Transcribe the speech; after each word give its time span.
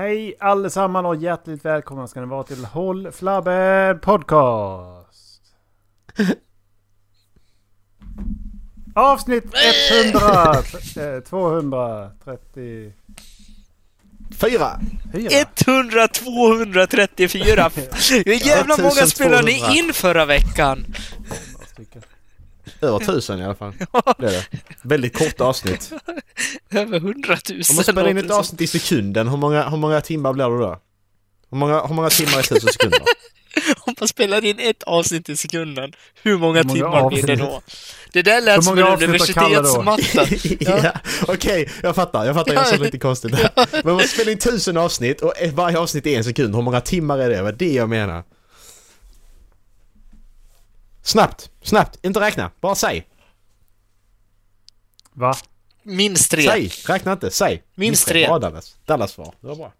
Hej 0.00 0.34
allesammans 0.40 1.06
och 1.06 1.16
hjärtligt 1.16 1.64
välkomna 1.64 2.08
ska 2.08 2.20
ni 2.20 2.26
vara 2.26 2.42
till 2.42 2.64
Håll 2.64 3.12
Flabben 3.12 3.98
Podcast. 4.00 5.42
Avsnitt 8.94 9.44
100, 10.04 10.54
eh, 11.16 11.20
230... 11.20 12.92
Fyra! 14.40 14.80
Fyra. 15.12 15.46
100 15.66 16.08
234! 16.08 17.70
Hur 18.24 18.46
jävla 18.46 18.76
många 18.76 19.06
spelade 19.06 19.42
ni 19.42 19.78
in 19.78 19.92
förra 19.92 20.24
veckan? 20.24 20.84
Över 22.80 22.98
tusen 22.98 23.38
i 23.38 23.44
alla 23.44 23.54
fall. 23.54 23.72
Det 24.18 24.26
är 24.26 24.30
det. 24.30 24.46
Väldigt 24.82 25.18
korta 25.18 25.44
avsnitt. 25.44 25.92
Över 26.70 26.96
100 26.96 27.36
000. 27.50 27.62
Om 27.70 27.76
man 27.76 27.84
spelar 27.84 28.08
in 28.08 28.18
ett 28.18 28.30
avsnitt 28.30 28.60
i 28.60 28.66
sekunden, 28.66 29.28
hur 29.28 29.36
många, 29.36 29.68
hur 29.68 29.76
många 29.76 30.00
timmar 30.00 30.32
blir 30.32 30.44
det 30.44 30.58
då? 30.58 30.80
Hur 31.50 31.58
många, 31.58 31.86
hur 31.86 31.94
många 31.94 32.10
timmar 32.10 32.38
är 32.38 32.42
tusen 32.42 32.72
sekunder? 32.72 33.00
Om 33.80 33.94
man 34.00 34.08
spelar 34.08 34.44
in 34.44 34.58
ett 34.58 34.82
avsnitt 34.82 35.28
i 35.28 35.36
sekunden, 35.36 35.92
hur 36.22 36.38
många, 36.38 36.58
Hur 36.58 36.64
många 36.64 36.74
timmar 36.74 37.08
blir 37.08 37.22
det 37.22 37.32
avsnitt? 37.32 37.48
då? 37.48 37.62
Det 38.12 38.22
där 38.22 38.40
lät 38.40 38.56
Hur 38.56 38.62
som 38.62 38.78
en 38.78 38.84
avsnitt 38.84 39.08
universitetsmatta. 39.08 40.26
ja, 40.84 40.92
okej, 41.28 41.70
jag 41.82 41.94
fattar. 41.94 42.24
Jag 42.24 42.34
fattar, 42.34 42.54
jag 42.54 42.66
sa 42.66 42.76
lite 42.76 42.98
konstigt 42.98 43.32
där. 43.32 43.50
Men 43.82 43.90
om 43.90 43.96
man 43.96 44.08
spelar 44.08 44.32
in 44.32 44.38
tusen 44.38 44.76
avsnitt 44.76 45.20
och 45.20 45.32
varje 45.52 45.78
avsnitt 45.78 46.06
är 46.06 46.18
en 46.18 46.24
sekund, 46.24 46.54
hur 46.54 46.62
många 46.62 46.80
timmar 46.80 47.18
är 47.18 47.30
det? 47.30 47.36
Det 47.36 47.42
var 47.42 47.52
det 47.52 47.72
jag 47.72 47.88
menar. 47.88 48.22
Snabbt, 51.10 51.50
snabbt, 51.62 51.98
inte 52.04 52.20
räkna, 52.20 52.50
bara 52.60 52.74
säg. 52.74 53.08
Va? 55.12 55.34
Minst 55.82 56.30
tre. 56.30 56.42
Säg, 56.42 56.72
räkna 56.86 57.12
inte, 57.12 57.30
säg. 57.30 57.62
Minst 57.74 58.08
tre. 58.08 58.26
Bra 58.26 58.38
Dallas. 58.38 58.76
Dallas 58.86 59.12
svar, 59.12 59.34
det 59.40 59.46
var 59.46 59.56
bra. 59.56 59.72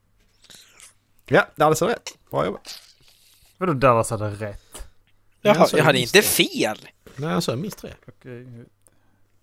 Ja, 1.27 1.49
Dallas 1.57 1.81
har 1.81 1.89
rätt. 1.89 2.19
Bra 2.31 2.45
jobbat. 2.47 2.79
Vadå 3.59 3.73
Dallas 3.73 4.11
hade 4.11 4.31
rätt? 4.31 4.83
Jaha, 5.43 5.57
Jag 5.71 5.79
jag 5.81 5.85
hade 5.85 5.99
inte 5.99 6.13
tre. 6.13 6.23
fel. 6.23 6.89
Nej, 7.17 7.31
han 7.31 7.43
sa 7.43 7.57
minst 7.57 7.79
tre. 7.79 7.95
Okej. 8.09 8.47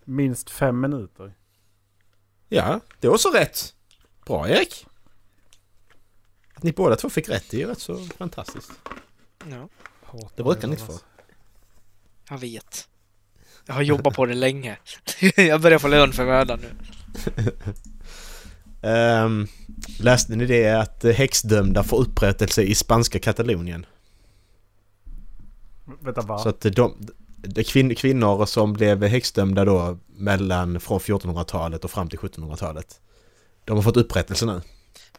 Minst 0.03 0.49
fem 0.49 0.79
minuter. 0.81 1.33
Ja, 2.49 2.79
det 2.99 3.07
var 3.09 3.17
så 3.17 3.31
rätt. 3.31 3.73
Bra 4.25 4.49
Erik. 4.49 4.85
Att 6.53 6.63
ni 6.63 6.71
båda 6.71 6.95
två 6.95 7.09
fick 7.09 7.29
rätt 7.29 7.53
är 7.53 7.57
ju 7.57 7.67
rätt 7.67 7.79
så 7.79 7.97
fantastiskt. 8.17 8.71
Ja, 9.49 9.69
Det 10.35 10.43
brukar 10.43 10.67
ni 10.67 10.73
inte 10.73 10.85
få. 10.85 10.99
Jag 12.29 12.37
vet. 12.37 12.87
Jag 13.65 13.73
har 13.73 13.81
jobbat 13.81 14.15
på 14.15 14.25
det 14.25 14.33
länge. 14.33 14.77
jag 15.35 15.61
börjar 15.61 15.79
få 15.79 15.87
lön 15.87 16.13
för 16.13 16.25
mödan 16.25 16.59
nu. 16.59 16.71
Um, 18.89 19.47
läste 19.99 20.35
ni 20.35 20.45
det 20.45 20.69
att 20.69 21.03
häxdömda 21.03 21.83
får 21.83 21.97
upprättelse 21.97 22.61
i 22.61 22.75
spanska 22.75 23.19
Katalonien? 23.19 23.85
Vänta 25.99 26.21
va? 26.21 26.37
Så 26.37 26.49
att 26.49 26.61
de, 26.61 27.07
de 27.37 27.63
kvin, 27.63 27.95
kvinnor 27.95 28.45
som 28.45 28.73
blev 28.73 29.03
häxdömda 29.03 29.65
då 29.65 29.97
mellan 30.07 30.79
från 30.79 30.99
1400-talet 30.99 31.83
och 31.83 31.91
fram 31.91 32.09
till 32.09 32.19
1700-talet. 32.19 33.01
De 33.65 33.75
har 33.75 33.83
fått 33.83 33.97
upprättelse 33.97 34.45
nu. 34.45 34.61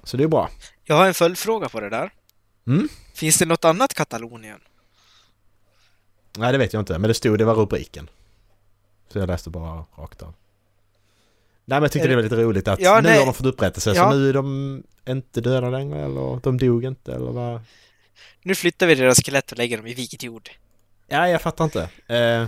Så 0.02 0.16
det 0.16 0.24
är 0.24 0.28
bra. 0.28 0.50
Jag 0.84 0.96
har 0.96 1.06
en 1.06 1.14
följdfråga 1.14 1.68
på 1.68 1.80
det 1.80 1.90
där. 1.90 2.10
Mm? 2.66 2.88
Finns 3.14 3.38
det 3.38 3.46
något 3.46 3.64
annat 3.64 3.94
Katalonien? 3.94 4.60
Nej 6.38 6.52
det 6.52 6.58
vet 6.58 6.72
jag 6.72 6.80
inte 6.80 6.98
men 6.98 7.08
det 7.08 7.14
stod, 7.14 7.38
det 7.38 7.44
var 7.44 7.54
rubriken. 7.54 8.10
Så 9.12 9.18
jag 9.18 9.26
läste 9.26 9.50
bara 9.50 9.84
rakt 9.96 10.22
av. 10.22 10.34
Nej 11.64 11.76
men 11.76 11.82
jag 11.82 11.92
tyckte 11.92 12.06
Är 12.06 12.08
det 12.08 12.14
var 12.16 12.22
det- 12.22 12.28
lite 12.28 12.42
roligt 12.42 12.68
att 12.68 12.80
Ja, 12.80 13.00
nu 13.00 13.08
nej. 13.08 13.18
har 13.18 13.24
de 13.26 13.34
fått 13.34 13.46
upprättelse 13.46 13.92
Ja. 13.94 14.10
så 14.10 14.16
nu 14.16 14.28
är 14.28 14.32
de 14.32 14.82
inte 15.08 15.40
döda 15.40 15.70
längre 15.70 16.04
eller 16.04 16.40
de 16.42 16.58
dog 16.58 16.84
inte 16.84 17.12
eller 17.14 17.30
vad? 17.30 17.60
Nu 18.42 18.54
flyttar 18.54 18.86
vi 18.86 18.94
deras 18.94 19.18
skelett 19.24 19.52
och 19.52 19.58
lägger 19.58 19.76
dem 19.76 19.86
i 19.86 19.94
viket 19.94 20.22
jord. 20.22 20.50
Ja, 21.06 21.28
jag 21.28 21.42
fattar 21.42 21.64
inte. 21.64 21.82
Eh, 22.06 22.46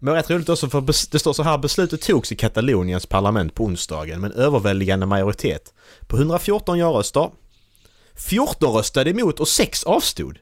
men 0.00 0.14
rätt 0.14 0.30
roligt 0.30 0.48
också 0.48 0.68
för 0.68 0.80
det 1.12 1.18
står 1.18 1.32
så 1.32 1.42
här 1.42 1.58
beslutet 1.58 2.02
togs 2.02 2.32
i 2.32 2.36
Kataloniens 2.36 3.06
parlament 3.06 3.54
på 3.54 3.64
onsdagen 3.64 4.20
med 4.20 4.32
en 4.32 4.36
överväldigande 4.38 5.06
majoritet. 5.06 5.74
På 6.06 6.16
114 6.16 6.78
ja-röster. 6.78 7.30
14 8.14 8.72
röstade 8.72 9.10
emot 9.10 9.40
och 9.40 9.48
6 9.48 9.84
avstod. 9.84 10.38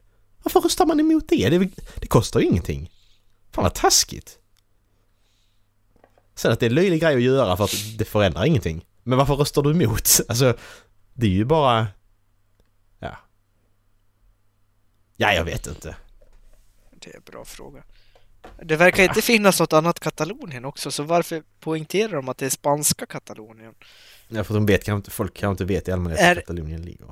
Varför 0.47 0.61
röstar 0.61 0.87
man 0.87 1.01
emot 1.01 1.29
det? 1.29 1.49
Det, 1.49 1.71
det 2.01 2.07
kostar 2.07 2.41
ju 2.41 2.47
ingenting. 2.47 2.91
Fan 3.53 3.63
vad 3.65 3.75
taskigt. 3.75 4.39
Sen 6.35 6.53
att 6.53 6.61
det 6.61 6.67
är 6.67 6.71
en 6.71 6.75
löjlig 6.75 7.01
grej 7.01 7.15
att 7.17 7.23
göra 7.23 7.57
för 7.57 7.65
att 7.65 7.75
det 7.99 8.05
förändrar 8.05 8.45
ingenting. 8.45 8.87
Men 9.03 9.19
varför 9.19 9.35
röstar 9.35 9.63
du 9.63 9.71
emot? 9.71 10.09
Alltså, 10.29 10.57
det 11.15 11.27
är 11.27 11.31
ju 11.31 11.45
bara... 11.45 11.87
Ja. 12.99 13.17
Ja, 15.17 15.33
jag 15.33 15.45
vet 15.45 15.67
inte. 15.67 15.97
Det 16.91 17.11
är 17.11 17.17
en 17.17 17.23
bra 17.27 17.45
fråga. 17.45 17.83
Det 18.63 18.77
verkar 18.77 19.03
inte 19.05 19.23
finnas 19.23 19.61
något 19.61 19.73
annat 19.73 20.01
Katalonien 20.01 20.65
också, 20.65 20.91
så 20.91 21.03
varför 21.03 21.43
poängterar 21.61 22.13
de 22.13 22.29
att 22.29 22.39
det 22.39 22.47
är 22.47 22.51
spanska 22.51 23.07
Katalonien? 23.07 23.75
Ja, 24.29 24.45
för 24.45 24.55
de 24.55 24.67
vet 24.67 25.09
folk 25.13 25.35
kanske 25.35 25.51
inte 25.51 25.65
vet 25.75 25.89
i 25.89 25.93
allmänhet 25.93 26.21
Är- 26.21 26.35
Katalonien 26.35 26.83
ligger. 26.83 27.07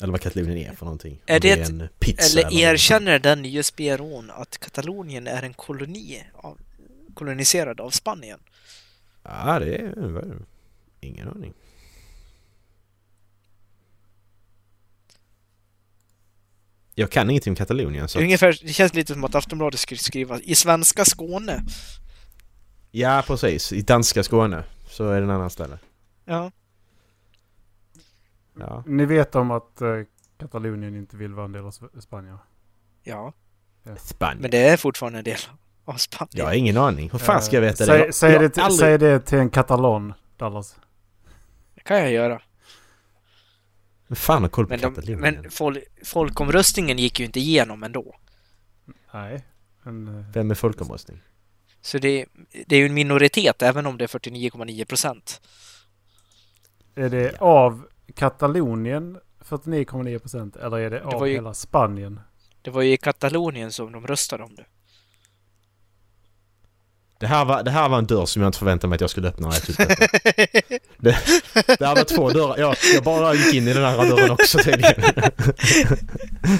Eller 0.00 0.12
vad 0.12 0.20
Katalonien 0.20 0.70
är 0.70 0.74
för 0.74 0.84
någonting. 0.84 1.22
Är 1.26 1.34
Om 1.34 1.40
det 1.40 1.50
är 1.50 1.70
en 1.70 1.88
pizza 1.98 2.40
Eller 2.40 2.44
något 2.44 2.52
erkänner 2.52 3.18
den 3.18 3.42
nya 3.42 3.62
Speron 3.62 4.30
att 4.30 4.58
Katalonien 4.58 5.26
är 5.26 5.42
en 5.42 5.54
koloni 5.54 6.24
av, 6.34 6.58
koloniserad 7.14 7.80
av 7.80 7.90
Spanien? 7.90 8.38
Ja, 9.22 9.58
det 9.58 9.76
är... 9.76 9.94
det? 9.96 10.38
Ingen 11.00 11.28
aning. 11.28 11.54
Jag 16.98 17.10
kan 17.10 17.30
ingenting 17.30 17.50
om 17.50 17.56
Katalonien 17.56 18.08
så 18.08 18.18
Det, 18.18 18.24
ungefär, 18.24 18.58
det 18.62 18.72
känns 18.72 18.94
lite 18.94 19.12
som 19.12 19.24
att 19.24 19.34
Aftonbladet 19.34 19.80
skulle 19.80 19.98
skriva 19.98 20.40
i 20.40 20.54
svenska 20.54 21.04
Skåne. 21.04 21.64
Ja, 22.90 23.24
precis. 23.26 23.72
I 23.72 23.82
danska 23.82 24.22
Skåne 24.22 24.64
så 24.88 25.08
är 25.08 25.16
det 25.16 25.24
en 25.24 25.30
annan 25.30 25.50
ställe. 25.50 25.78
Ja. 26.24 26.50
Ja. 28.58 28.82
Ni 28.86 29.04
vet 29.04 29.34
om 29.34 29.50
att 29.50 29.80
eh, 29.80 29.88
Katalonien 30.38 30.96
inte 30.96 31.16
vill 31.16 31.34
vara 31.34 31.44
en 31.44 31.52
del 31.52 31.64
av 31.64 31.70
Sp- 31.70 32.00
Spanien? 32.00 32.38
Ja, 33.02 33.32
Spanien. 33.98 34.38
men 34.42 34.50
det 34.50 34.58
är 34.68 34.76
fortfarande 34.76 35.18
en 35.18 35.24
del 35.24 35.38
av 35.84 35.94
Spanien. 35.94 36.30
Jag 36.32 36.44
har 36.44 36.52
ingen 36.52 36.76
aning. 36.76 37.10
Hur 37.10 37.18
fan 37.18 37.42
ska 37.42 37.56
jag 37.56 37.60
veta 37.60 37.84
Eh, 37.84 37.88
det? 37.88 37.92
Säg, 37.96 38.00
Jag- 38.06 38.14
säg, 38.14 38.32
jag 38.32 38.40
det 38.42 38.48
till, 38.48 38.62
aldrig- 38.62 38.78
säg 38.80 38.98
det 38.98 39.20
till 39.20 39.38
en 39.38 39.50
katalon, 39.50 40.12
Dallas. 40.36 40.76
Det 41.74 41.80
kan 41.80 41.96
jag 41.98 42.10
göra. 42.12 42.42
Vem 44.08 44.16
fan 44.16 44.42
har 44.42 44.48
koll 44.48 44.64
på 44.66 44.70
Men, 44.70 44.80
de, 44.80 44.94
Katalonien? 44.94 45.20
men 45.42 45.50
fol, 45.50 45.78
folkomröstningen 46.04 46.98
gick 46.98 47.20
ju 47.20 47.26
inte 47.26 47.40
igenom 47.40 47.82
ändå. 47.82 48.16
Nej. 49.14 49.44
Men, 49.82 50.08
eh, 50.18 50.24
Vem 50.32 50.50
är 50.50 50.54
folkomröstning? 50.54 51.18
Så 51.80 51.98
det, 51.98 52.26
det 52.66 52.76
är 52.76 52.80
ju 52.80 52.86
en 52.86 52.94
minoritet, 52.94 53.62
även 53.62 53.86
om 53.86 53.98
det 53.98 54.04
är 54.04 54.08
49,9 54.08 54.84
procent. 54.84 55.40
är 56.94 57.08
det 57.08 57.36
av 57.40 57.86
Katalonien 58.16 59.18
49,9 59.44 60.18
procent 60.18 60.56
eller 60.56 60.78
är 60.78 60.90
det, 60.90 61.02
av 61.04 61.20
var 61.20 61.26
ju- 61.26 61.34
hela 61.34 61.54
Spanien? 61.54 62.20
Det 62.62 62.70
var 62.70 62.82
ju 62.82 62.92
i 62.92 62.96
Katalonien 62.96 63.72
som 63.72 63.92
de 63.92 64.06
röstade 64.06 64.42
om 64.44 64.54
det. 64.54 64.64
Det 67.18 67.26
här, 67.26 67.44
var, 67.44 67.62
det 67.62 67.70
här 67.70 67.88
var 67.88 67.98
en 67.98 68.06
dörr 68.06 68.26
som 68.26 68.42
jag 68.42 68.48
inte 68.48 68.58
förväntade 68.58 68.88
mig 68.88 68.94
att 68.94 69.00
jag 69.00 69.10
skulle 69.10 69.28
öppna 69.28 69.48
när 69.48 69.54
jag 69.54 69.62
tyckte 69.62 69.84
det. 69.84 70.60
det, 70.98 71.18
det 71.78 71.86
här 71.86 71.94
var 71.96 72.04
två 72.04 72.30
dörrar. 72.30 72.58
Jag, 72.58 72.76
jag 72.94 73.04
bara 73.04 73.34
gick 73.34 73.54
in 73.54 73.68
i 73.68 73.72
den 73.74 73.84
andra 73.84 74.04
dörren 74.04 74.30
också 74.30 74.58
tydligen. 74.58 75.02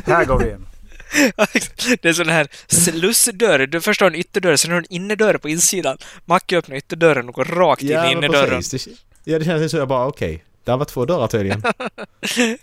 Här 0.06 0.24
går 0.24 0.38
vi 0.38 0.50
in. 0.50 0.66
det 2.02 2.08
är 2.08 2.12
sån 2.12 2.28
här 2.28 2.48
slussdörr. 2.66 3.66
Du 3.66 3.80
först 3.80 4.00
har 4.00 4.08
en 4.08 4.14
ytterdörr, 4.14 4.56
sen 4.56 4.70
har 4.70 4.80
du 4.80 4.86
en 4.86 4.92
innerdörr 4.94 5.38
på 5.38 5.48
insidan. 5.48 5.98
Macke 6.24 6.58
öppnar 6.58 6.76
ytterdörren 6.76 7.28
och 7.28 7.34
går 7.34 7.44
rakt 7.44 7.82
in 7.82 7.90
i 7.90 7.94
men 7.94 8.10
innerdörren. 8.10 8.48
precis. 8.56 8.84
Det, 9.24 9.30
ja, 9.30 9.38
det 9.38 9.44
kändes 9.44 9.70
så 9.70 9.76
jag 9.76 9.88
bara 9.88 10.06
okej. 10.06 10.32
Det 10.36 10.45
här 10.72 10.78
var 10.78 10.84
två 10.84 11.04
dörrar 11.04 11.26
tydligen. 11.26 11.62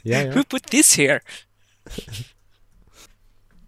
Ja, 0.02 0.22
ja. 0.22 0.32
Who 0.34 0.44
put 0.44 0.64
this 0.64 0.98
here? 0.98 1.20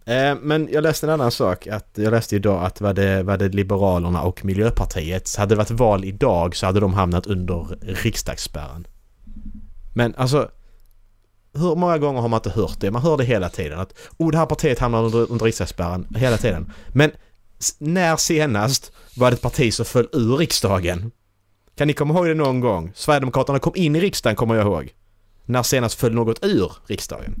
Eh, 0.08 0.36
men 0.40 0.68
jag 0.72 0.82
läste 0.82 1.06
en 1.06 1.12
annan 1.12 1.30
sak. 1.30 1.66
Att 1.66 1.90
jag 1.94 2.10
läste 2.10 2.36
idag 2.36 2.64
att 2.64 2.80
var 2.80 2.94
det, 2.94 3.22
var 3.22 3.36
det 3.36 3.48
Liberalerna 3.48 4.22
och 4.22 4.44
Miljöpartiet. 4.44 5.36
Hade 5.36 5.54
det 5.54 5.58
varit 5.58 5.70
val 5.70 6.04
idag 6.04 6.56
så 6.56 6.66
hade 6.66 6.80
de 6.80 6.94
hamnat 6.94 7.26
under 7.26 7.78
riksdagsspärren. 7.80 8.86
Men 9.94 10.14
alltså... 10.14 10.50
Hur 11.52 11.74
många 11.74 11.98
gånger 11.98 12.20
har 12.20 12.28
man 12.28 12.38
inte 12.38 12.50
hört 12.50 12.80
det? 12.80 12.90
Man 12.90 13.02
hör 13.02 13.16
det 13.16 13.24
hela 13.24 13.48
tiden. 13.48 13.80
Att 13.80 13.94
oh, 14.16 14.30
det 14.30 14.38
här 14.38 14.46
partiet 14.46 14.78
hamnar 14.78 15.04
under, 15.04 15.30
under 15.30 15.44
riksdagsspärren. 15.44 16.06
Hela 16.16 16.36
tiden. 16.36 16.72
Men 16.88 17.10
när 17.78 18.16
senast 18.16 18.92
var 19.16 19.30
det 19.30 19.34
ett 19.34 19.42
parti 19.42 19.74
som 19.74 19.84
föll 19.84 20.08
ur 20.12 20.36
riksdagen? 20.36 21.10
Kan 21.76 21.86
ni 21.88 21.92
komma 21.94 22.14
ihåg 22.14 22.26
det 22.26 22.34
någon 22.34 22.60
gång? 22.60 22.92
Sverigedemokraterna 22.94 23.58
kom 23.58 23.72
in 23.76 23.96
i 23.96 24.00
riksdagen 24.00 24.36
kommer 24.36 24.54
jag 24.54 24.64
ihåg. 24.66 24.94
När 25.44 25.62
senast 25.62 26.00
föll 26.00 26.14
något 26.14 26.44
ur 26.44 26.72
riksdagen? 26.86 27.34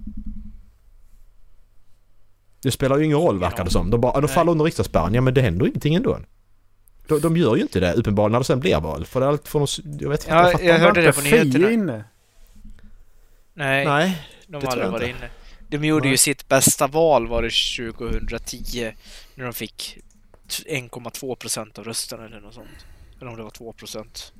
Det 2.62 2.70
spelar 2.70 2.98
ju 2.98 3.04
ingen 3.04 3.18
roll 3.18 3.38
verkar 3.38 3.64
det 3.64 3.70
som. 3.70 3.90
De, 3.90 4.00
bara, 4.00 4.20
de 4.20 4.28
faller 4.28 4.52
under 4.52 4.64
riksdagsspärren. 4.64 5.14
Ja 5.14 5.20
men 5.20 5.34
det 5.34 5.42
händer 5.42 5.66
ingenting 5.66 5.94
ändå. 5.94 6.18
De, 7.08 7.20
de 7.20 7.36
gör 7.36 7.56
ju 7.56 7.62
inte 7.62 7.80
det 7.80 7.92
uppenbarligen 7.92 8.32
när 8.32 8.38
det 8.38 8.44
sen 8.44 8.60
blir 8.60 8.80
val. 8.80 9.04
För 9.04 9.20
allt 9.22 9.54
oss, 9.54 9.80
jag 10.00 10.08
vet 10.10 10.20
inte. 10.20 10.34
Ja, 10.34 10.42
jag 10.52 10.60
inte. 10.60 10.72
hörde 10.72 11.02
det 11.02 11.12
på 11.12 11.20
nyheterna. 11.20 11.70
inne. 11.70 12.04
Nej, 13.54 13.84
Nej. 13.86 14.28
de 14.46 14.56
har 14.56 14.62
aldrig 14.72 14.86
jag 14.86 14.90
varit 14.92 15.08
inne. 15.08 15.30
De 15.68 15.84
gjorde 15.84 16.04
Nej. 16.04 16.10
ju 16.10 16.16
sitt 16.16 16.48
bästa 16.48 16.86
val 16.86 17.26
var 17.28 17.42
det 17.42 17.50
2010 18.10 18.92
när 19.34 19.44
de 19.44 19.52
fick 19.52 19.98
t- 20.48 20.62
1,2 20.90 21.34
procent 21.34 21.78
av 21.78 21.84
rösterna 21.84 22.24
eller 22.24 22.40
något 22.40 22.54
sånt. 22.54 22.86
Eller 23.20 23.30
om 23.30 23.36
det 23.36 23.42
var 23.42 23.50
2 23.50 23.72
procent. 23.72 24.32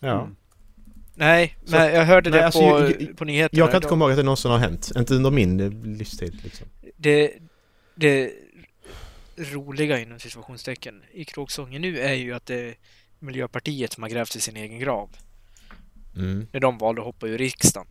Ja. 0.00 0.22
Mm. 0.22 0.36
Nej, 1.14 1.56
Så- 1.64 1.72
men 1.76 1.94
jag 1.94 2.04
hörde 2.04 2.30
Nej, 2.30 2.40
det 2.40 2.46
alltså, 2.46 2.60
på, 2.60 2.66
jag- 2.80 3.16
på 3.16 3.24
nyheterna 3.24 3.58
Jag 3.58 3.70
kan 3.70 3.76
inte 3.78 3.88
komma 3.88 4.04
ihåg 4.04 4.10
att 4.12 4.16
det 4.16 4.22
någonsin 4.22 4.50
har 4.50 4.58
hänt. 4.58 4.90
Inte 4.96 5.14
under 5.14 5.30
min 5.30 5.60
eh, 5.60 5.70
livstid 5.70 6.40
liksom. 6.44 6.66
det, 6.96 7.32
det 7.94 8.32
roliga 9.36 9.98
inom 10.00 10.18
situationstecken 10.18 11.02
i 11.12 11.24
kråksången 11.24 11.82
nu 11.82 11.98
är 11.98 12.14
ju 12.14 12.34
att 12.34 12.46
det 12.46 12.68
är 12.68 12.74
Miljöpartiet 13.18 13.92
som 13.92 14.02
har 14.02 14.10
grävt 14.10 14.36
i 14.36 14.40
sin 14.40 14.56
egen 14.56 14.78
grav. 14.78 15.10
Mm. 16.16 16.46
När 16.52 16.60
de 16.60 16.78
valde 16.78 17.00
att 17.00 17.06
hoppa 17.06 17.26
ur 17.26 17.38
riksdagen. 17.38 17.86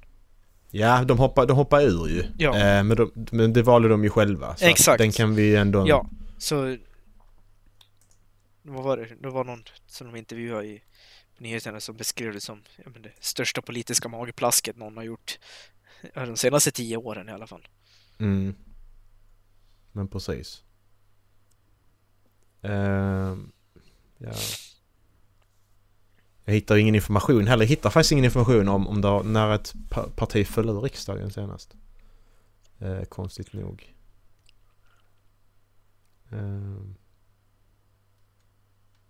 Ja, 0.72 1.04
de 1.04 1.20
hoppar, 1.20 1.46
de 1.46 1.58
hoppar 1.58 1.82
ur 1.82 2.08
ju. 2.08 2.24
Ja. 2.38 2.56
Eh, 2.58 2.84
men, 2.84 2.98
de, 2.98 3.12
men 3.32 3.54
det 3.54 3.62
valde 3.62 3.90
de 3.90 4.04
ju 4.04 4.10
själva. 4.10 4.56
Så 4.56 4.66
Exakt. 4.66 4.98
Den 4.98 5.12
kan 5.12 5.36
vi 5.36 5.56
ändå... 5.56 5.88
Ja, 5.88 6.10
så... 6.38 6.78
Vad 8.68 8.84
var 8.84 8.98
det? 8.98 9.16
Det 9.22 9.30
var 9.30 9.44
någon 9.44 9.64
som 9.88 10.08
de 10.08 10.16
intervjuade 10.16 10.68
i 10.68 10.84
nyheterna 11.38 11.80
som 11.80 11.98
beskrev 11.98 12.34
det 12.34 12.42
som 12.42 12.64
ja, 12.78 12.90
men 12.94 13.02
det 13.02 13.12
största 13.20 13.62
politiska 13.62 14.10
mageplasket 14.10 14.78
någon 14.78 14.98
har 14.98 15.04
gjort 15.04 15.40
de 16.14 16.38
senaste 16.38 16.72
tio 16.72 16.98
åren 16.98 17.30
i 17.30 17.32
alla 17.32 17.48
fall. 17.48 17.68
Mm. 18.20 18.56
Men 19.92 20.08
precis. 20.08 20.64
Uh, 22.66 23.38
ja. 24.18 24.34
Jag 26.46 26.54
hittar 26.54 26.78
ingen 26.78 26.96
information 26.96 27.48
heller. 27.48 27.66
Jag 27.66 27.70
hittar 27.70 27.90
faktiskt 27.90 28.12
ingen 28.12 28.26
information 28.26 28.68
om, 28.68 28.88
om 28.88 29.02
det, 29.02 29.24
när 29.24 29.56
ett 29.56 29.74
parti 30.16 30.48
föll 30.48 30.70
ur 30.70 30.82
riksdagen 30.82 31.32
senast. 31.32 31.76
Eh, 32.80 33.04
konstigt 33.04 33.54
nog. 33.54 33.94
Ehm. 36.32 36.96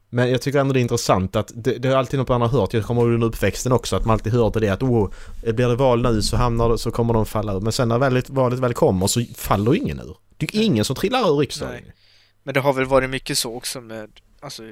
Men 0.09 0.31
jag 0.31 0.42
tycker 0.42 0.59
ändå 0.59 0.74
det 0.74 0.80
är 0.80 0.81
intressant 0.81 1.36
att 1.36 1.51
det, 1.56 1.77
det 1.77 1.89
är 1.89 1.95
alltid 1.95 2.19
något 2.19 2.30
man 2.30 2.42
har 2.42 2.48
hört. 2.48 2.74
Jag 2.74 2.83
kommer 2.83 3.01
ihåg 3.01 3.12
under 3.12 3.27
uppväxten 3.27 3.71
också 3.71 3.95
att 3.95 4.06
man 4.06 4.13
alltid 4.13 4.33
hörde 4.33 4.59
det 4.59 4.69
att 4.69 4.83
oh, 4.83 5.12
blir 5.42 5.68
det 5.68 5.75
val 5.75 6.01
nu 6.01 6.21
så 6.21 6.38
hamnar 6.38 6.69
det, 6.69 6.77
så 6.77 6.92
kommer 6.92 7.13
de 7.13 7.25
falla 7.25 7.54
ur. 7.54 7.59
Men 7.59 7.71
sen 7.71 7.88
när 7.88 7.98
valet, 7.98 8.30
valet 8.30 8.59
väl 8.59 8.74
kommer 8.74 9.07
så 9.07 9.25
faller 9.36 9.75
ingen 9.75 10.00
ur. 10.00 10.18
Det 10.38 10.56
är 10.56 10.62
ingen 10.62 10.86
som 10.86 10.95
trillar 10.95 11.33
ur 11.33 11.38
riksdagen. 11.38 11.74
Nej. 11.74 11.94
Men 12.44 12.54
det 12.54 12.59
har 12.59 12.74
väl 12.74 12.86
varit 12.86 13.09
mycket 13.09 13.38
så 13.38 13.56
också 13.56 13.81
med, 13.81 14.09
alltså 14.39 14.63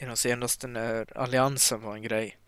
de 0.00 0.16
senaste 0.16 0.66
när 0.66 1.18
alliansen 1.18 1.82
var 1.82 1.94
en 1.94 2.02
grej. 2.02 2.38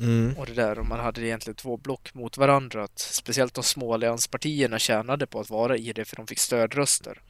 Mm. 0.00 0.34
Och 0.38 0.46
det 0.46 0.52
där 0.52 0.78
om 0.78 0.88
man 0.88 1.00
hade 1.00 1.20
egentligen 1.20 1.56
två 1.56 1.76
block 1.76 2.14
mot 2.14 2.38
varandra. 2.38 2.84
Att 2.84 2.98
speciellt 2.98 3.54
de 3.54 3.64
små 3.64 3.94
allianspartierna 3.94 4.78
tjänade 4.78 5.26
på 5.26 5.40
att 5.40 5.50
vara 5.50 5.76
i 5.76 5.92
det 5.92 6.04
för 6.04 6.16
de 6.16 6.26
fick 6.26 6.38
stödröster. 6.38 7.22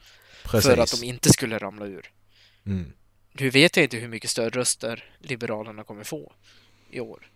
Precis. 0.43 0.71
För 0.71 0.77
att 0.77 0.99
de 0.99 1.05
inte 1.05 1.29
skulle 1.29 1.57
ramla 1.57 1.85
ur. 1.85 2.11
mm. 2.65 2.93
Nu 3.39 3.49
vet 3.49 3.77
jag 3.77 3.83
inte 3.83 3.97
hur 3.97 4.07
mycket 4.07 4.29
stödröster 4.29 5.03
Liberalerna 5.19 5.83
kommer 5.83 6.03
få 6.03 6.31
i 6.89 6.99
år. 6.99 7.31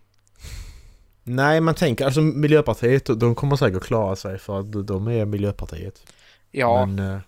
Nej, 1.22 1.60
man 1.60 1.74
tänker 1.74 2.04
alltså 2.04 2.20
Miljöpartiet, 2.20 3.06
de 3.06 3.34
kommer 3.34 3.56
säkert 3.56 3.82
klara 3.82 4.16
sig 4.16 4.38
för 4.38 4.60
att 4.60 4.86
de 4.86 5.08
är 5.08 5.24
Miljöpartiet. 5.24 6.12
Ja, 6.50 6.86
Men, 6.86 7.14
eh, 7.14 7.20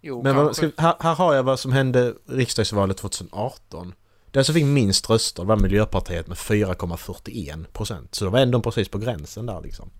jo, 0.00 0.22
men 0.22 0.36
vad, 0.36 0.56
ska, 0.56 0.70
här, 0.76 0.94
här 1.00 1.14
har 1.14 1.34
jag 1.34 1.42
vad 1.42 1.60
som 1.60 1.72
hände 1.72 2.14
riksdagsvalet 2.26 2.96
2018. 2.96 3.94
Den 4.30 4.44
som 4.44 4.54
fick 4.54 4.64
minst 4.64 5.10
röster 5.10 5.44
var 5.44 5.56
Miljöpartiet 5.56 6.26
med 6.26 6.36
4,41 6.36 7.64
procent. 7.72 8.14
Så 8.14 8.24
det 8.24 8.30
var 8.30 8.38
ändå 8.38 8.60
precis 8.60 8.88
på 8.88 8.98
gränsen 8.98 9.46
där 9.46 9.60
liksom. 9.60 9.90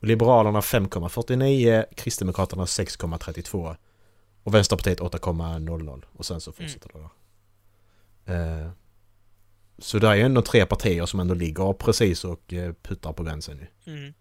Liberalerna 0.00 0.60
5,49, 0.60 1.84
Kristdemokraterna 1.94 2.64
6,32 2.64 3.76
och 4.42 4.54
Vänsterpartiet 4.54 5.00
8,00 5.00 6.04
och 6.12 6.26
sen 6.26 6.40
så 6.40 6.52
fortsätter 6.52 6.90
det 6.92 6.98
där. 6.98 7.10
Eh, 8.64 8.70
så 9.78 9.98
det 9.98 10.08
är 10.08 10.16
ändå 10.16 10.42
tre 10.42 10.66
partier 10.66 11.06
som 11.06 11.20
ändå 11.20 11.34
ligger 11.34 11.72
precis 11.72 12.24
och 12.24 12.52
eh, 12.52 12.72
puttar 12.82 13.12
på 13.12 13.22
gränsen 13.22 13.58
ju. 13.58 13.92
Mm. 13.92 14.14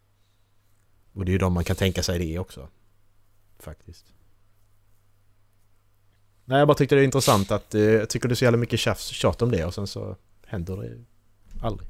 Och 1.13 1.25
det 1.25 1.29
är 1.29 1.33
ju 1.33 1.39
de 1.39 1.53
man 1.53 1.63
kan 1.63 1.75
tänka 1.75 2.03
sig 2.03 2.19
det 2.19 2.39
också. 2.39 2.69
Faktiskt. 3.59 4.05
Nej, 6.45 6.59
jag 6.59 6.67
bara 6.67 6.77
tyckte 6.77 6.95
det 6.95 7.01
är 7.01 7.05
intressant 7.05 7.51
att 7.51 7.75
eh, 7.75 7.81
jag 7.81 8.09
tycker 8.09 8.29
det 8.29 8.33
är 8.33 8.35
så 8.35 8.43
jävla 8.43 8.57
mycket 8.57 8.79
tjafs, 8.79 9.07
tjat 9.07 9.41
om 9.41 9.51
det 9.51 9.65
och 9.65 9.73
sen 9.73 9.87
så 9.87 10.15
händer 10.45 10.77
det 10.77 11.03
aldrig. 11.61 11.89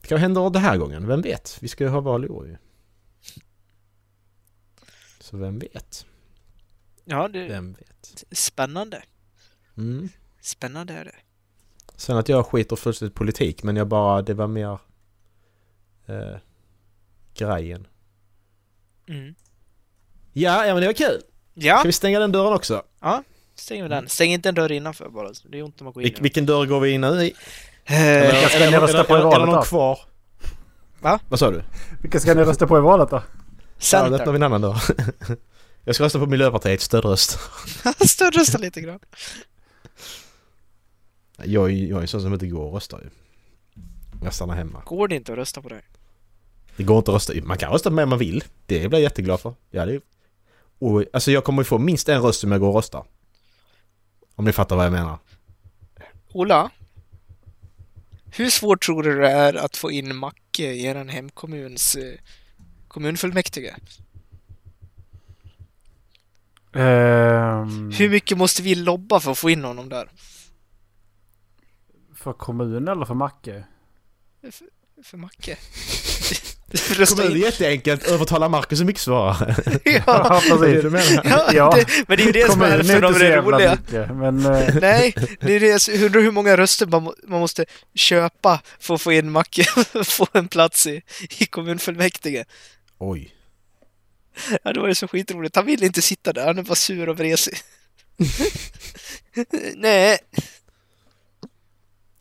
Det 0.00 0.08
kan 0.08 0.18
hända 0.18 0.50
den 0.50 0.62
här 0.62 0.76
gången, 0.76 1.06
vem 1.06 1.22
vet? 1.22 1.58
Vi 1.60 1.68
ska 1.68 1.84
ju 1.84 1.90
ha 1.90 2.00
val 2.00 2.24
i 2.24 2.28
år 2.28 2.46
ju. 2.46 2.56
Så 5.20 5.36
vem 5.36 5.58
vet? 5.58 6.06
Ja, 7.04 7.28
det 7.28 7.48
Vem 7.48 7.72
vet? 7.72 8.24
spännande. 8.32 9.02
Mm. 9.76 10.08
Spännande 10.40 10.92
är 10.92 11.04
det. 11.04 11.14
Sen 11.96 12.16
att 12.16 12.28
jag 12.28 12.46
skiter 12.46 12.76
fullständigt 12.76 13.14
i 13.14 13.18
politik 13.18 13.62
men 13.62 13.76
jag 13.76 13.86
bara, 13.88 14.22
det 14.22 14.34
var 14.34 14.46
mer 14.46 14.78
eh, 16.06 16.36
grejen. 17.36 17.86
Mm. 19.08 19.34
Ja, 20.32 20.66
ja 20.66 20.74
men 20.74 20.80
det 20.80 20.86
var 20.86 20.94
kul! 20.94 21.20
Ja, 21.54 21.78
Ska 21.78 21.88
vi 21.88 21.92
stänga 21.92 22.18
den 22.20 22.32
dörren 22.32 22.52
också? 22.52 22.82
stäng 23.54 23.80
med 23.80 23.90
den. 23.90 24.08
Stäng 24.08 24.32
inte 24.32 24.48
en 24.48 24.54
dörr 24.54 24.72
innanför 24.72 25.08
bara. 25.08 25.30
Det 25.48 25.58
är 25.58 25.62
ont 25.62 25.80
om 25.80 25.86
att 25.86 25.94
gå 25.94 26.02
in. 26.02 26.08
Vil- 26.14 26.22
vilken 26.22 26.46
dörr 26.46 26.66
går 26.66 26.80
vi 26.80 26.90
in 26.90 27.00
nu 27.00 27.08
i? 27.24 27.34
Eh, 27.84 28.32
Vilka 28.32 28.48
ska 28.48 28.58
ni 28.70 28.76
rösta 28.76 29.04
på 29.04 29.18
i 29.18 29.20
valet 29.22 29.46
någon 29.48 29.56
då? 29.56 29.62
kvar? 29.62 29.98
Va? 31.00 31.20
Vad 31.28 31.38
sa 31.38 31.50
du? 31.50 31.62
Vilka 32.02 32.20
ska 32.20 32.34
ni 32.34 32.44
rösta 32.44 32.66
på 32.66 32.78
i 32.78 32.80
valet 32.80 33.10
då? 33.10 33.22
Ja, 33.92 34.08
det 34.08 34.16
öppnar 34.16 34.32
vi 34.32 34.36
en 34.36 34.42
annan 34.42 34.60
dörr. 34.60 34.76
Jag 35.84 35.94
ska 35.94 36.04
rösta 36.04 36.18
på 36.18 36.26
Miljöpartiet, 36.26 36.80
stödröst. 36.80 37.38
Stödrösta 38.08 38.58
lite 38.58 38.80
grann. 38.80 38.98
Jag, 41.44 41.70
är- 41.70 41.86
jag 41.86 41.96
är 41.98 42.02
en 42.02 42.08
sån 42.08 42.22
som 42.22 42.32
inte 42.34 42.46
går 42.46 42.64
och 42.64 42.74
röstar 42.74 43.00
ju. 43.00 43.10
Jag 44.24 44.34
stannar 44.34 44.54
hemma. 44.54 44.82
Går 44.86 45.08
det 45.08 45.16
inte 45.16 45.32
att 45.32 45.38
rösta 45.38 45.62
på 45.62 45.68
dig? 45.68 45.82
Det 46.76 46.82
går 46.82 46.98
inte 46.98 47.10
att 47.10 47.14
rösta. 47.14 47.32
Man 47.42 47.58
kan 47.58 47.72
rösta 47.72 47.90
på 47.90 47.94
mig 47.94 48.02
om 48.02 48.08
man 48.10 48.18
vill. 48.18 48.44
Det 48.66 48.78
blir 48.88 48.92
jag 48.98 49.00
jätteglad 49.00 49.40
för. 49.40 49.54
Ja, 49.70 49.86
det 49.86 49.94
är... 49.94 50.00
och, 50.78 51.04
alltså 51.12 51.30
jag 51.30 51.44
kommer 51.44 51.60
ju 51.62 51.64
få 51.64 51.78
minst 51.78 52.08
en 52.08 52.22
röst 52.22 52.44
om 52.44 52.52
jag 52.52 52.60
går 52.60 52.68
och 52.68 52.74
röstar. 52.74 53.04
Om 54.34 54.44
ni 54.44 54.52
fattar 54.52 54.76
vad 54.76 54.84
jag 54.84 54.92
menar. 54.92 55.18
Ola? 56.32 56.70
Hur 58.36 58.50
svårt 58.50 58.82
tror 58.84 59.02
du 59.02 59.20
det 59.20 59.30
är 59.30 59.54
att 59.54 59.76
få 59.76 59.90
in 59.90 60.16
Macke 60.16 60.72
i 60.72 60.84
er 60.84 61.04
hemkommuns 61.04 61.94
eh, 61.96 62.14
kommunfullmäktige? 62.88 63.74
Ehm, 66.74 67.90
Hur 67.92 68.10
mycket 68.10 68.38
måste 68.38 68.62
vi 68.62 68.74
lobba 68.74 69.20
för 69.20 69.30
att 69.32 69.38
få 69.38 69.50
in 69.50 69.64
honom 69.64 69.88
där? 69.88 70.08
För 72.16 72.32
kommun 72.32 72.88
eller 72.88 73.04
för 73.04 73.14
Macke? 73.14 73.64
För 75.04 75.16
Macke? 75.16 75.56
Rösta 76.96 77.16
Kommun 77.22 77.32
är 77.32 77.36
jätteenkelt. 77.44 78.04
Övertala 78.08 78.48
Marcus 78.48 78.80
är 78.80 78.84
mycket 78.84 79.02
svårare. 79.02 79.56
Ja, 79.84 80.42
Ja, 80.48 80.56
Det 80.56 80.70
är 80.70 80.74
det 80.74 80.82
precis. 80.82 80.82
du 80.82 80.90
menar? 80.90 81.22
ja, 81.24 81.52
Ja. 81.52 81.72
Det, 81.76 82.08
men 82.08 82.16
det 82.16 82.22
är 82.22 82.26
ju 82.26 82.32
det 82.32 82.50
som 82.52 82.62
är 82.62 82.82
för 82.82 83.00
de 83.00 83.14
är 83.26 83.42
roliga. 83.42 83.70
mycket. 83.80 84.16
Men 84.16 84.38
eh, 84.46 84.74
Nej, 84.80 85.14
det 85.40 85.52
är 85.52 85.60
det. 85.60 86.04
Undrar 86.04 86.20
hur 86.20 86.30
många 86.30 86.56
röster 86.56 86.86
man, 86.86 87.12
man 87.28 87.40
måste 87.40 87.64
köpa 87.94 88.60
för 88.78 88.94
att 88.94 89.00
få 89.02 89.12
in 89.12 89.30
Macke 89.30 89.64
och 89.94 90.06
få 90.06 90.26
en 90.32 90.48
plats 90.48 90.86
i, 90.86 91.02
i 91.38 91.46
kommunfullmäktige. 91.46 92.44
Oj. 92.98 93.34
Ja, 94.62 94.72
det 94.72 94.80
var 94.80 94.88
ju 94.88 94.94
så 94.94 95.08
skitroligt. 95.08 95.56
Han 95.56 95.66
ville 95.66 95.86
inte 95.86 96.02
sitta 96.02 96.32
där, 96.32 96.46
han 96.46 96.64
bara 96.64 96.74
sur 96.74 97.08
och 97.08 97.18
vresig. 97.18 97.56
Nej, 99.76 100.18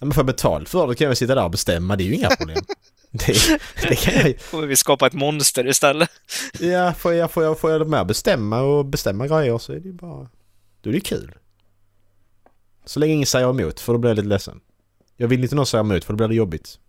Ja, 0.04 0.06
men 0.06 0.14
får 0.14 0.22
jag 0.22 0.26
betalt 0.26 0.70
för 0.70 0.88
det 0.88 0.96
kan 0.96 1.08
jag 1.08 1.18
sitta 1.18 1.36
där 1.36 1.44
och 1.44 1.52
bestämma. 1.52 1.96
Det 1.96 2.04
är 2.04 2.06
ju 2.06 2.16
inga 2.16 2.30
problem. 2.30 2.64
Det, 3.12 3.60
det 3.90 3.96
kan 3.96 4.14
jag 4.14 4.40
kommer 4.52 4.68
vi 4.68 4.76
skapa 4.76 5.08
ett 5.08 5.14
monster 5.14 5.68
istället. 5.68 6.10
Ja, 6.60 6.94
får 6.94 7.14
jag, 7.14 7.32
får 7.32 7.44
jag, 7.44 7.60
får 7.60 7.72
jag 7.72 7.90
med 7.90 8.06
bestämma 8.06 8.62
och 8.62 8.86
bestämma 8.86 9.28
grejer 9.28 9.58
så 9.58 9.74
är 9.74 9.80
det 9.80 9.88
ju 9.88 9.94
bara... 9.94 10.30
Då 10.82 10.90
är 10.90 10.94
det 10.94 11.00
kul. 11.00 11.36
Så 12.86 13.00
länge 13.00 13.14
ingen 13.14 13.26
säger 13.26 13.50
emot, 13.50 13.80
för 13.80 13.94
då 13.94 14.00
blir 14.00 14.10
jag 14.10 14.16
lite 14.16 14.28
ledsen. 14.28 14.60
Jag 15.18 15.28
vill 15.28 15.44
inte 15.44 15.56
någon 15.56 15.66
säga 15.66 15.82
emot, 15.82 16.04
för 16.04 16.14
då 16.14 16.18
blir 16.18 16.28
det 16.28 16.36
jobbigt. 16.36 16.80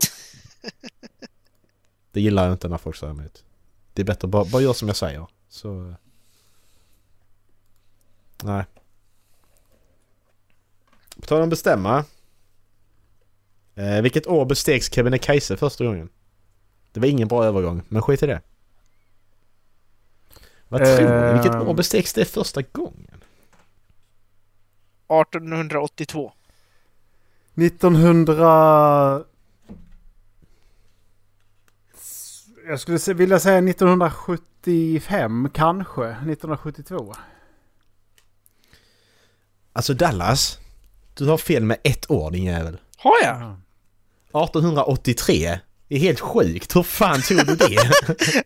Det 2.13 2.21
gillar 2.21 2.45
jag 2.45 2.53
inte 2.53 2.69
när 2.69 2.79
folk 2.79 2.97
säger 2.97 3.13
emot. 3.13 3.45
Det 3.95 4.03
är 4.03 4.07
bättre 4.07 4.29
bara, 4.29 4.45
bara 4.45 4.63
göra 4.63 4.75
som 4.75 4.89
jag 4.89 4.97
säger. 4.97 5.27
Så... 5.49 5.89
eh. 5.89 5.95
Nej. 8.45 8.65
På 11.21 11.27
tal 11.27 11.43
om 11.43 11.49
bestämma. 11.51 12.05
Eh, 13.75 14.03
vilket 14.03 14.27
år 14.27 14.45
bestegs 14.45 14.93
Kebnekaise 14.93 15.57
första 15.57 15.85
gången? 15.85 16.09
Det 16.93 17.01
var 17.01 17.07
ingen 17.07 17.29
bra 17.29 17.45
övergång, 17.45 17.83
men 17.89 18.03
skit 18.03 18.23
i 18.23 18.27
det. 18.27 18.41
Vad 20.69 20.81
tror 20.85 21.27
ni? 21.27 21.33
Vilket 21.33 21.55
Ehm. 21.55 21.69
år 21.69 21.75
bestegs 21.75 22.13
det 22.13 22.25
första 22.25 22.63
gången? 22.63 23.21
1882. 25.09 26.33
1900... 27.55 29.25
Jag 32.69 32.81
skulle 32.81 33.15
vilja 33.15 33.41
säga 33.41 33.59
1975 33.71 35.49
kanske. 35.55 36.05
1972. 36.05 37.15
Alltså 39.73 39.95
Dallas. 39.95 40.59
Du 41.15 41.27
har 41.27 41.39
fel 41.39 41.65
med 41.65 41.77
ett 41.83 42.11
år 42.11 42.31
din 42.31 42.45
jävel. 42.45 42.79
Har 42.97 43.15
jag? 43.23 43.57
Ja. 44.33 44.45
1883. 44.45 45.59
Det 45.89 45.95
är 45.95 45.99
helt 45.99 46.21
sjukt. 46.21 46.77
Hur 46.77 46.83
fan 46.83 47.23
tog 47.23 47.47
du 47.47 47.57
det? 47.57 47.91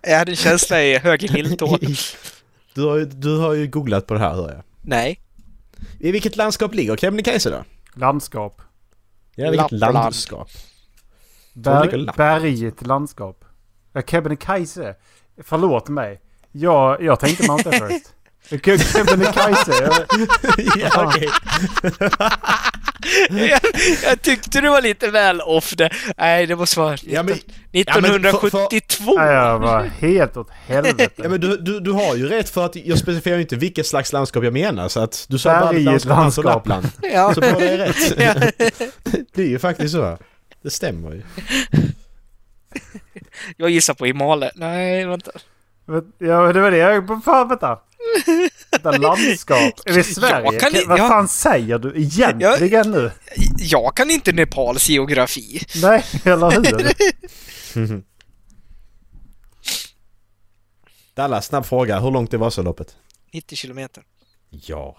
Jag 0.02 0.18
hade 0.18 0.32
en 0.32 0.36
känsla 0.36 0.82
i 0.82 0.98
höger 0.98 1.28
lilltå. 1.28 1.78
du, 2.74 2.82
har 2.82 2.96
ju, 2.96 3.04
du 3.04 3.38
har 3.38 3.52
ju 3.54 3.66
googlat 3.66 4.06
på 4.06 4.14
det 4.14 4.20
här 4.20 4.34
hör 4.34 4.48
jag. 4.52 4.62
Nej. 4.82 5.20
I 5.98 6.12
vilket 6.12 6.36
landskap 6.36 6.74
ligger 6.74 6.96
Kebnekaise 6.96 7.50
då? 7.50 7.64
Landskap. 7.94 8.62
Ja, 9.34 9.50
vilket 9.50 9.72
Lappland. 9.72 9.94
landskap? 9.94 10.50
Tror 11.64 11.74
du 11.74 11.80
ligger 11.82 11.98
Ber 11.98 12.04
Lapp? 12.04 12.16
bergigt 12.16 12.86
landskap. 12.86 13.44
Ja, 13.98 14.02
Kebnekaise. 14.02 14.94
Förlåt 15.44 15.88
mig. 15.88 16.20
Jag, 16.52 17.02
jag 17.02 17.20
tänkte 17.20 17.46
Mount 17.46 17.70
Everest. 17.70 18.14
Ke- 18.50 18.78
Kebnekaise. 18.92 19.72
jag- 19.82 20.06
ja, 20.76 21.04
okej. 21.06 21.28
jag, 23.50 23.60
jag 24.04 24.22
tyckte 24.22 24.60
du 24.60 24.68
var 24.68 24.82
lite 24.82 25.10
väl 25.10 25.40
off 25.40 25.74
det. 25.76 25.90
Nej, 26.16 26.46
det 26.46 26.56
måste 26.56 26.80
vara 26.80 26.96
Ja, 27.02 27.22
men- 27.22 27.38
1972. 27.72 29.14
Nej, 29.16 29.34
jag 29.34 29.58
var 29.58 29.82
helt 29.84 30.36
åt 30.36 30.50
helvete. 30.50 31.10
Ja, 31.22 31.28
men 31.28 31.40
du, 31.40 31.56
du, 31.56 31.80
du 31.80 31.92
har 31.92 32.16
ju 32.16 32.28
rätt 32.28 32.50
för 32.50 32.64
att 32.66 32.76
jag 32.76 32.98
specificerar 32.98 33.38
inte 33.38 33.56
vilket 33.56 33.86
slags 33.86 34.12
landskap 34.12 34.44
jag 34.44 34.52
menar 34.52 34.88
så 34.88 35.00
att 35.00 35.26
du 35.28 35.38
sa 35.38 35.60
bara 35.60 35.72
landskap, 35.72 36.18
landskap. 36.18 36.44
Lappland. 36.44 36.88
Ja. 37.02 37.34
Så 37.34 37.40
båda 37.40 37.60
är 37.70 37.78
rätt. 37.78 38.18
Ja. 38.18 38.34
Det 39.34 39.42
är 39.42 39.46
ju 39.48 39.58
faktiskt 39.58 39.94
så. 39.94 40.18
Det 40.62 40.70
stämmer 40.70 41.12
ju. 41.12 41.22
Jag 43.56 43.70
gissar 43.70 43.94
på 43.94 44.04
Himalaya. 44.04 44.52
Nej, 44.54 45.06
vänta. 45.06 45.30
Ja, 46.18 46.52
det 46.52 46.60
var 46.60 46.70
det 46.70 46.76
jag... 46.76 47.24
Fan, 47.24 47.48
vänta. 47.48 47.78
Vänta, 48.70 48.92
landskap. 48.98 49.72
Är 49.86 49.92
vi 49.92 50.00
i 50.00 50.04
Sverige? 50.04 50.44
Jag 50.52 50.60
kan 50.60 50.72
Vad 50.88 50.98
fan 50.98 51.28
säger 51.28 51.78
du 51.78 51.96
egentligen 51.96 52.90
nu? 52.90 53.10
Jag 53.58 53.96
kan 53.96 54.10
inte 54.10 54.32
Nepals 54.32 54.88
geografi. 54.88 55.60
Nej, 55.82 56.04
eller 56.24 56.50
hur? 56.50 58.02
Dallas, 61.14 61.46
snabb 61.46 61.66
fråga. 61.66 62.00
Hur 62.00 62.10
långt 62.10 62.34
är 62.34 62.38
Vasaloppet? 62.38 62.96
90 63.32 63.56
kilometer. 63.56 64.04
Ja. 64.50 64.96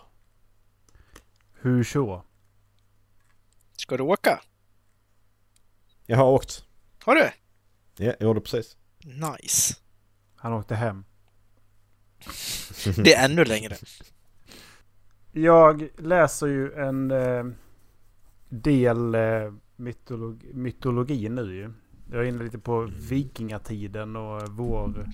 Hur 1.62 1.84
så? 1.84 2.24
Ska 3.78 3.98
du 3.98 4.04
åka? 4.04 4.40
Jag 6.06 6.18
har 6.18 6.26
åkt. 6.26 6.64
Har 7.04 7.16
du? 7.16 7.30
Ja, 8.00 8.06
jag 8.20 8.22
gjorde 8.28 8.42
precis. 8.42 8.78
Nice. 9.04 9.76
Han 10.36 10.54
åkte 10.54 10.76
hem. 10.76 11.04
Det 12.98 13.14
är 13.14 13.26
ännu 13.26 13.46
längre. 13.46 13.76
Jag 15.32 15.90
läser 15.98 16.48
ju 16.48 16.74
en 16.74 17.12
eh, 17.12 17.46
del 18.50 19.16
eh, 19.16 19.54
mytolog 19.76 20.44
mytologi 20.54 21.30
nu 21.30 21.56
ju. 21.56 21.72
Jag 22.12 22.20
är 22.26 22.30
inne 22.30 22.44
lite 22.44 22.60
på 22.60 22.90
vikingatiden 23.10 24.16
och 24.16 24.42
vår, 24.50 25.10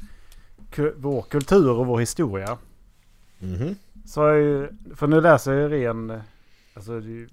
ku 0.71 0.93
vår 0.97 1.21
kultur 1.21 1.69
och 1.71 1.87
vår 1.87 1.99
historia. 1.99 2.57
Mhm. 3.39 3.75
Så 4.05 4.21
jag, 4.21 4.69
för 4.95 5.07
nu 5.07 5.21
läser 5.21 5.53
jag 5.53 5.61
ju 5.61 5.69
ren, 5.69 6.21
alltså 6.73 6.91
det 6.99 7.07
är, 7.07 7.09
ju- 7.09 7.29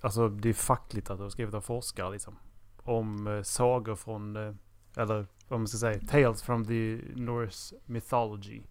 alltså 0.00 0.28
det 0.28 0.48
är 0.48 0.52
facklitteratur 0.52 1.28
skrivet 1.28 1.54
av 1.54 1.60
forskare 1.60 2.12
liksom. 2.12 2.36
Om 2.82 3.26
eh, 3.26 3.42
sagor 3.42 3.96
från, 3.96 4.36
eh, 4.36 4.54
eller 4.96 5.26
vad 5.48 5.60
man 5.60 5.66
ska 5.68 5.78
säga, 5.78 6.00
Tales 6.10 6.42
from 6.42 6.64
the 6.66 6.98
Norse 7.14 7.76
mythology 7.86 8.62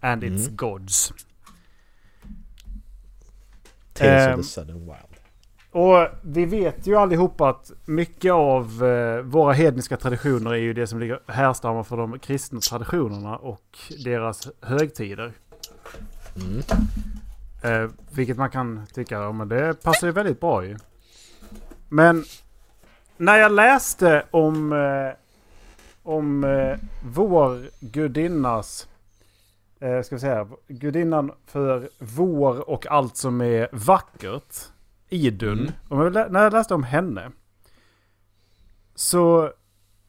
and 0.00 0.24
its 0.24 0.44
Mm. 0.46 0.56
gods. 0.56 1.12
Tales 3.92 4.26
Ehm. 4.26 4.40
of 4.40 4.46
the 4.46 4.50
Southern 4.52 4.78
Wild. 4.80 5.20
Och 5.70 6.08
vi 6.22 6.44
vet 6.44 6.86
ju 6.86 6.96
allihopa 6.96 7.48
att 7.48 7.72
mycket 7.84 8.32
av 8.32 8.84
eh, 8.84 9.20
våra 9.20 9.52
hedniska 9.52 9.96
traditioner 9.96 10.50
är 10.50 10.56
ju 10.56 10.72
det 10.72 10.86
som 10.86 11.00
ligger 11.00 11.20
härstammar 11.26 11.82
från 11.82 11.98
de 11.98 12.18
kristna 12.18 12.60
traditionerna 12.60 13.36
och 13.36 13.78
deras 14.04 14.48
högtider. 14.60 15.32
Mm. 16.36 16.62
Eh, 17.62 17.90
vilket 18.14 18.36
man 18.36 18.50
kan 18.50 18.86
tycka, 18.94 19.14
ja, 19.14 19.32
men 19.32 19.48
det 19.48 19.82
passar 19.82 20.06
ju 20.06 20.12
väldigt 20.12 20.40
bra 20.40 20.64
ju. 20.64 20.76
Men 21.88 22.24
när 23.16 23.36
jag 23.38 23.52
läste 23.52 24.26
om, 24.30 24.72
eh, 24.72 24.78
om 26.06 26.44
eh, 26.44 26.78
vår 27.04 27.62
gudinnas, 27.80 28.88
eh, 29.80 30.02
ska 30.02 30.14
vi 30.14 30.20
säga, 30.20 30.48
gudinnan 30.68 31.32
för 31.46 31.88
vår 31.98 32.70
och 32.70 32.86
allt 32.86 33.16
som 33.16 33.40
är 33.40 33.68
vackert, 33.72 34.54
Idun. 35.08 35.58
Mm. 35.58 35.72
Och 35.88 36.12
när 36.12 36.42
jag 36.42 36.52
läste 36.52 36.74
om 36.74 36.82
henne 36.82 37.30
så 38.94 39.52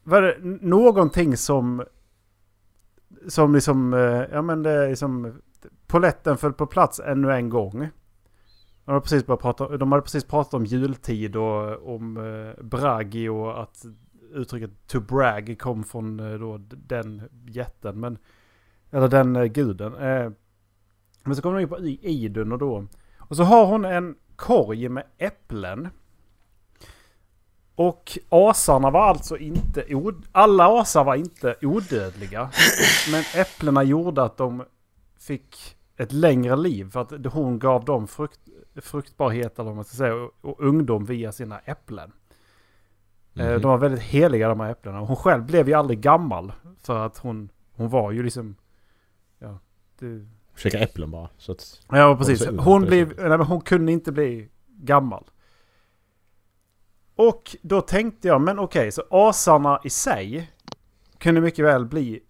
var 0.03 0.21
det 0.21 0.37
någonting 0.61 1.37
som 1.37 1.83
som 3.27 3.53
liksom, 3.53 3.93
eh, 3.93 4.23
ja 4.31 4.41
men 4.41 4.63
det 4.63 4.71
är 4.71 4.89
liksom 4.89 5.41
Poletten 5.87 6.37
föll 6.37 6.53
på 6.53 6.65
plats 6.65 6.99
ännu 6.99 7.31
en 7.31 7.49
gång. 7.49 7.89
De 8.85 8.91
hade 8.91 9.01
precis, 9.01 9.25
börjat 9.25 9.41
prata, 9.41 9.77
de 9.77 9.91
hade 9.91 10.01
precis 10.01 10.23
pratat 10.23 10.53
om 10.53 10.65
jultid 10.65 11.35
och 11.35 11.95
om 11.95 12.17
eh, 12.17 12.63
bragg 12.63 13.27
och 13.31 13.61
att 13.61 13.85
uttrycket 14.33 14.87
to 14.87 14.99
brag 14.99 15.55
kom 15.59 15.83
från 15.83 16.19
eh, 16.19 16.39
då 16.39 16.57
den 16.69 17.29
jätten. 17.47 17.99
Men, 17.99 18.17
eller 18.91 19.07
den 19.07 19.35
eh, 19.35 19.43
guden. 19.45 19.93
Eh, 19.95 20.31
men 21.23 21.35
så 21.35 21.41
kommer 21.41 21.55
de 21.55 21.61
in 21.61 21.69
på 21.69 21.79
Idun 22.07 22.51
och 22.51 22.59
då. 22.59 22.85
Och 23.17 23.35
så 23.37 23.43
har 23.43 23.65
hon 23.65 23.85
en 23.85 24.15
korg 24.35 24.89
med 24.89 25.03
äpplen. 25.17 25.87
Och 27.75 28.17
asarna 28.29 28.89
var 28.89 29.07
alltså 29.07 29.37
inte... 29.37 29.95
od- 29.95 30.25
Alla 30.31 30.79
asar 30.81 31.03
var 31.03 31.15
inte 31.15 31.55
odödliga. 31.61 32.49
Men 33.11 33.23
äpplena 33.35 33.83
gjorde 33.83 34.23
att 34.23 34.37
de 34.37 34.63
fick 35.19 35.77
ett 35.97 36.11
längre 36.11 36.55
liv. 36.55 36.89
För 36.89 37.01
att 37.01 37.33
hon 37.33 37.59
gav 37.59 37.85
dem 37.85 38.07
frukt, 38.07 38.39
fruktbarhet 38.75 39.59
eller 39.59 39.65
vad 39.65 39.75
man 39.75 39.85
ska 39.85 39.97
säga. 39.97 40.29
Och 40.41 40.59
ungdom 40.59 41.05
via 41.05 41.31
sina 41.31 41.59
äpplen. 41.59 42.11
Mhm. 43.37 43.61
De 43.61 43.71
var 43.71 43.77
väldigt 43.77 44.01
heliga 44.01 44.49
de 44.49 44.59
här 44.59 44.71
äpplena. 44.71 44.99
Hon 44.99 45.15
själv 45.15 45.45
blev 45.45 45.67
ju 45.67 45.73
aldrig 45.73 45.99
gammal. 45.99 46.51
För 46.77 47.05
att 47.05 47.17
hon, 47.17 47.49
hon 47.71 47.89
var 47.89 48.11
ju 48.11 48.23
liksom... 48.23 48.55
Ja, 49.39 49.59
det, 49.99 50.25
Käka 50.55 50.79
äpplen 50.79 51.11
bara. 51.11 51.29
Så 51.37 51.51
att... 51.51 51.81
Ja, 51.89 52.15
precis. 52.17 52.47
Hon, 52.47 52.81
blev, 52.81 53.13
nej, 53.17 53.29
men 53.29 53.41
hon 53.41 53.61
kunde 53.61 53.91
inte 53.91 54.11
bli 54.11 54.49
gammal. 54.67 55.23
Och 57.15 57.55
då 57.61 57.81
tänkte 57.81 58.27
jag, 58.27 58.41
men 58.41 58.59
okej, 58.59 58.91
så 58.91 59.03
asarna 59.09 59.79
i 59.83 59.89
sig 59.89 60.51
kunde 61.17 61.41
mycket 61.41 61.65
väl 61.65 61.85
bli 61.85 62.23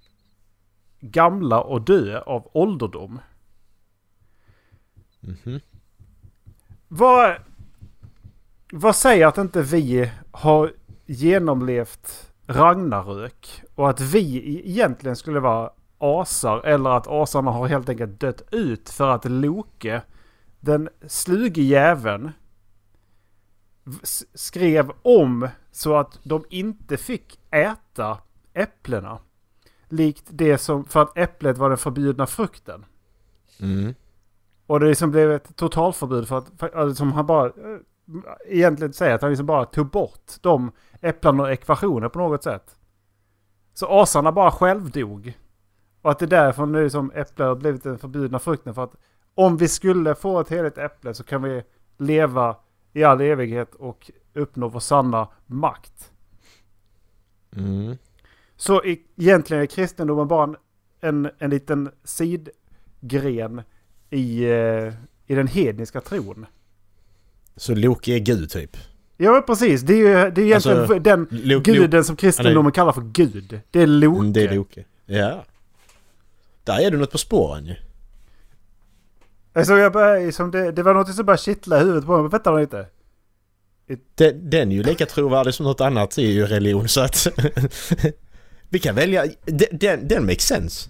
gamla 0.99 1.61
och 1.61 1.81
dö 1.81 2.21
av 2.21 2.49
ålderdom. 2.53 3.19
Mhm. 5.19 5.59
Vad, 6.87 7.35
vad 8.71 8.95
säger 8.95 9.27
att 9.27 9.37
inte 9.37 9.61
vi 9.61 10.11
har 10.31 10.73
genomlevt 11.07 12.31
Ragnarök 12.47 13.63
och 13.75 13.89
att 13.89 14.01
vi 14.01 14.61
egentligen 14.65 15.15
skulle 15.15 15.39
vara 15.39 15.71
asar 15.97 16.61
eller 16.65 16.89
att 16.89 17.07
asarna 17.07 17.51
har 17.51 17.67
helt 17.67 17.89
enkelt 17.89 18.19
dött 18.19 18.41
ut 18.51 18.89
för 18.89 19.09
att 19.09 19.25
Loke, 19.25 20.01
den 20.59 20.89
sluge 21.07 21.61
jäveln, 21.61 22.31
skrev 24.33 24.91
om 25.01 25.49
så 25.71 25.95
att 25.95 26.19
de 26.23 26.45
inte 26.49 26.97
fick 26.97 27.39
äta 27.51 28.17
äpplena. 28.53 29.19
Likt 29.89 30.25
det 30.29 30.57
som, 30.57 30.85
för 30.85 31.01
att 31.01 31.17
äpplet 31.17 31.57
var 31.57 31.69
den 31.69 31.77
förbjudna 31.77 32.27
frukten. 32.27 32.85
Mm. 33.59 33.93
Och 34.67 34.79
det 34.79 34.87
liksom 34.87 35.11
blev 35.11 35.31
ett 35.31 35.55
totalförbud 35.55 36.27
för 36.27 36.37
att, 36.37 36.51
för, 36.57 36.77
alltså, 36.77 36.95
som 36.95 37.13
han 37.13 37.25
bara, 37.25 37.45
eh, 37.45 37.79
egentligen 38.45 38.93
säger 38.93 39.15
att 39.15 39.21
han 39.21 39.31
liksom 39.31 39.45
bara 39.45 39.65
tog 39.65 39.89
bort 39.89 40.31
de 40.41 40.71
äpplen 41.01 41.39
och 41.39 41.51
ekvationer 41.51 42.09
på 42.09 42.19
något 42.19 42.43
sätt. 42.43 42.75
Så 43.73 43.87
asarna 44.01 44.31
bara 44.31 44.51
självdog. 44.51 45.37
Och 46.01 46.11
att 46.11 46.19
det 46.19 46.25
är 46.25 46.29
därför 46.29 46.65
nu 46.65 46.89
som 46.89 47.11
äpple 47.11 47.45
har 47.45 47.55
blivit 47.55 47.83
den 47.83 47.97
förbjudna 47.97 48.39
frukten. 48.39 48.75
För 48.75 48.83
att 48.83 48.95
om 49.35 49.57
vi 49.57 49.67
skulle 49.67 50.15
få 50.15 50.39
ett 50.39 50.49
heligt 50.49 50.77
äpple 50.77 51.13
så 51.13 51.23
kan 51.23 51.41
vi 51.41 51.63
leva 51.97 52.55
i 52.93 53.03
all 53.03 53.21
evighet 53.21 53.75
och 53.75 54.11
uppnå 54.33 54.67
vår 54.67 54.79
sanna 54.79 55.27
makt. 55.45 56.11
Mm. 57.55 57.97
Så 58.55 58.81
egentligen 58.85 59.63
är 59.63 59.67
kristendomen 59.67 60.27
bara 60.27 60.43
en, 60.43 60.57
en, 60.99 61.31
en 61.37 61.49
liten 61.49 61.91
sidgren 62.03 63.61
i, 64.09 64.43
eh, 64.43 64.93
i 65.25 65.35
den 65.35 65.47
hedniska 65.47 66.01
tron. 66.01 66.45
Så 67.57 67.75
Loki 67.75 68.13
är 68.15 68.19
gud 68.19 68.49
typ? 68.49 68.77
Ja 69.17 69.43
precis. 69.47 69.81
Det 69.81 69.93
är 69.93 69.97
ju 69.97 70.31
det 70.31 70.41
är 70.41 70.45
egentligen 70.45 70.79
Alltså, 70.79 70.99
den 70.99 71.27
Lo- 71.31 71.59
guden 71.59 72.03
som 72.03 72.15
kristendomen 72.15 72.71
kallar 72.71 72.93
för 72.93 73.01
gud. 73.01 73.59
Det 73.71 73.81
är 73.81 73.87
Loke. 73.87 74.19
Mm, 74.19 74.33
det 74.33 74.43
är 74.43 74.55
Loke. 74.55 74.85
Ja. 75.05 75.45
Där 76.63 76.79
är 76.79 76.91
du 76.91 76.97
något 76.97 77.11
på 77.11 77.17
spåren 77.17 77.65
ju. 77.65 77.75
Alltså 79.53 79.77
jag 79.77 79.93
började, 79.93 80.31
som 80.31 80.51
det, 80.51 80.71
det 80.71 80.83
var 80.83 80.93
något 80.93 81.15
som 81.15 81.25
började 81.25 81.41
kittla 81.43 81.77
i 81.77 81.79
huvudet 81.79 82.05
på 82.05 82.21
mig. 82.21 82.31
Vänta 82.31 82.51
lite. 82.51 82.85
Den, 84.15 84.49
den 84.49 84.71
är 84.71 84.75
ju 84.75 84.83
lika 84.83 85.05
trovärdig 85.05 85.53
som 85.53 85.65
något 85.65 85.81
annat 85.81 86.17
i 86.17 86.43
religion 86.43 86.87
så 86.87 87.01
att... 87.01 87.27
vi 88.69 88.79
kan 88.79 88.95
välja... 88.95 89.25
Den, 89.45 89.67
den, 89.71 90.07
den 90.07 90.25
makes 90.25 90.43
sense. 90.47 90.89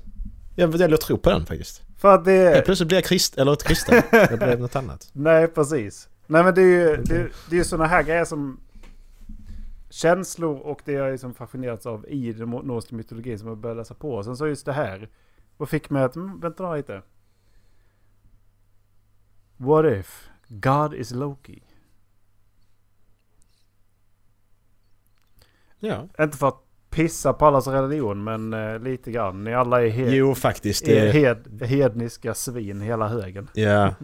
Jag 0.55 0.67
väljer 0.67 0.93
att 0.93 1.01
tro 1.01 1.17
på 1.17 1.29
den 1.29 1.45
faktiskt. 1.45 1.81
För 1.97 2.15
att 2.15 2.25
det... 2.25 2.31
Helt 2.31 2.65
plötsligt 2.65 2.87
blir 2.87 2.97
jag 2.97 3.05
krist... 3.05 3.37
Eller 3.37 3.53
ett 3.53 3.63
kristen. 3.63 4.01
Jag 4.11 4.39
blev 4.39 4.59
något 4.59 4.75
annat. 4.75 5.09
Nej 5.13 5.47
precis. 5.47 6.07
Nej 6.27 6.43
men 6.43 6.55
det 6.55 6.61
är 6.61 6.65
ju 6.65 7.03
det, 7.03 7.29
det 7.49 7.59
är 7.59 7.63
sådana 7.63 7.85
här 7.85 8.03
grejer 8.03 8.25
som... 8.25 8.59
Känslor 9.89 10.59
och 10.59 10.81
det 10.85 10.91
jag 10.91 11.11
liksom 11.11 11.33
fascinerats 11.33 11.85
av 11.85 12.05
i 12.09 12.33
den 12.33 12.49
nordiska 12.49 12.95
mytologin 12.95 13.39
som 13.39 13.47
jag 13.47 13.57
började 13.57 13.81
läsa 13.81 13.93
på. 13.93 14.23
Sen 14.23 14.37
så 14.37 14.47
just 14.47 14.65
det 14.65 14.73
här. 14.73 15.09
Vad 15.57 15.69
fick 15.69 15.89
mig 15.89 16.03
att... 16.03 16.15
Mm, 16.15 16.39
vänta 16.39 16.75
lite. 16.75 17.01
What 19.57 19.85
if 19.85 20.29
God 20.47 20.93
is 20.93 21.11
Loki? 21.11 21.63
Ja. 25.79 26.07
Inte 26.19 26.37
för 26.37 26.47
att 26.47 26.63
pissa 26.89 27.33
på 27.33 27.45
allas 27.45 27.67
religion 27.67 28.23
men 28.23 28.53
eh, 28.53 28.79
lite 28.79 29.11
grann. 29.11 29.43
Ni 29.43 29.53
alla 29.53 29.85
är, 29.85 29.89
hed, 29.89 30.13
Jo 30.13 30.35
faktiskt. 30.35 30.87
är 30.87 31.05
Det, 31.05 31.11
hed, 31.11 31.61
hedniska 31.61 32.33
svin 32.33 32.81
hela 32.81 33.07
högen. 33.07 33.49
ja. 33.53 33.95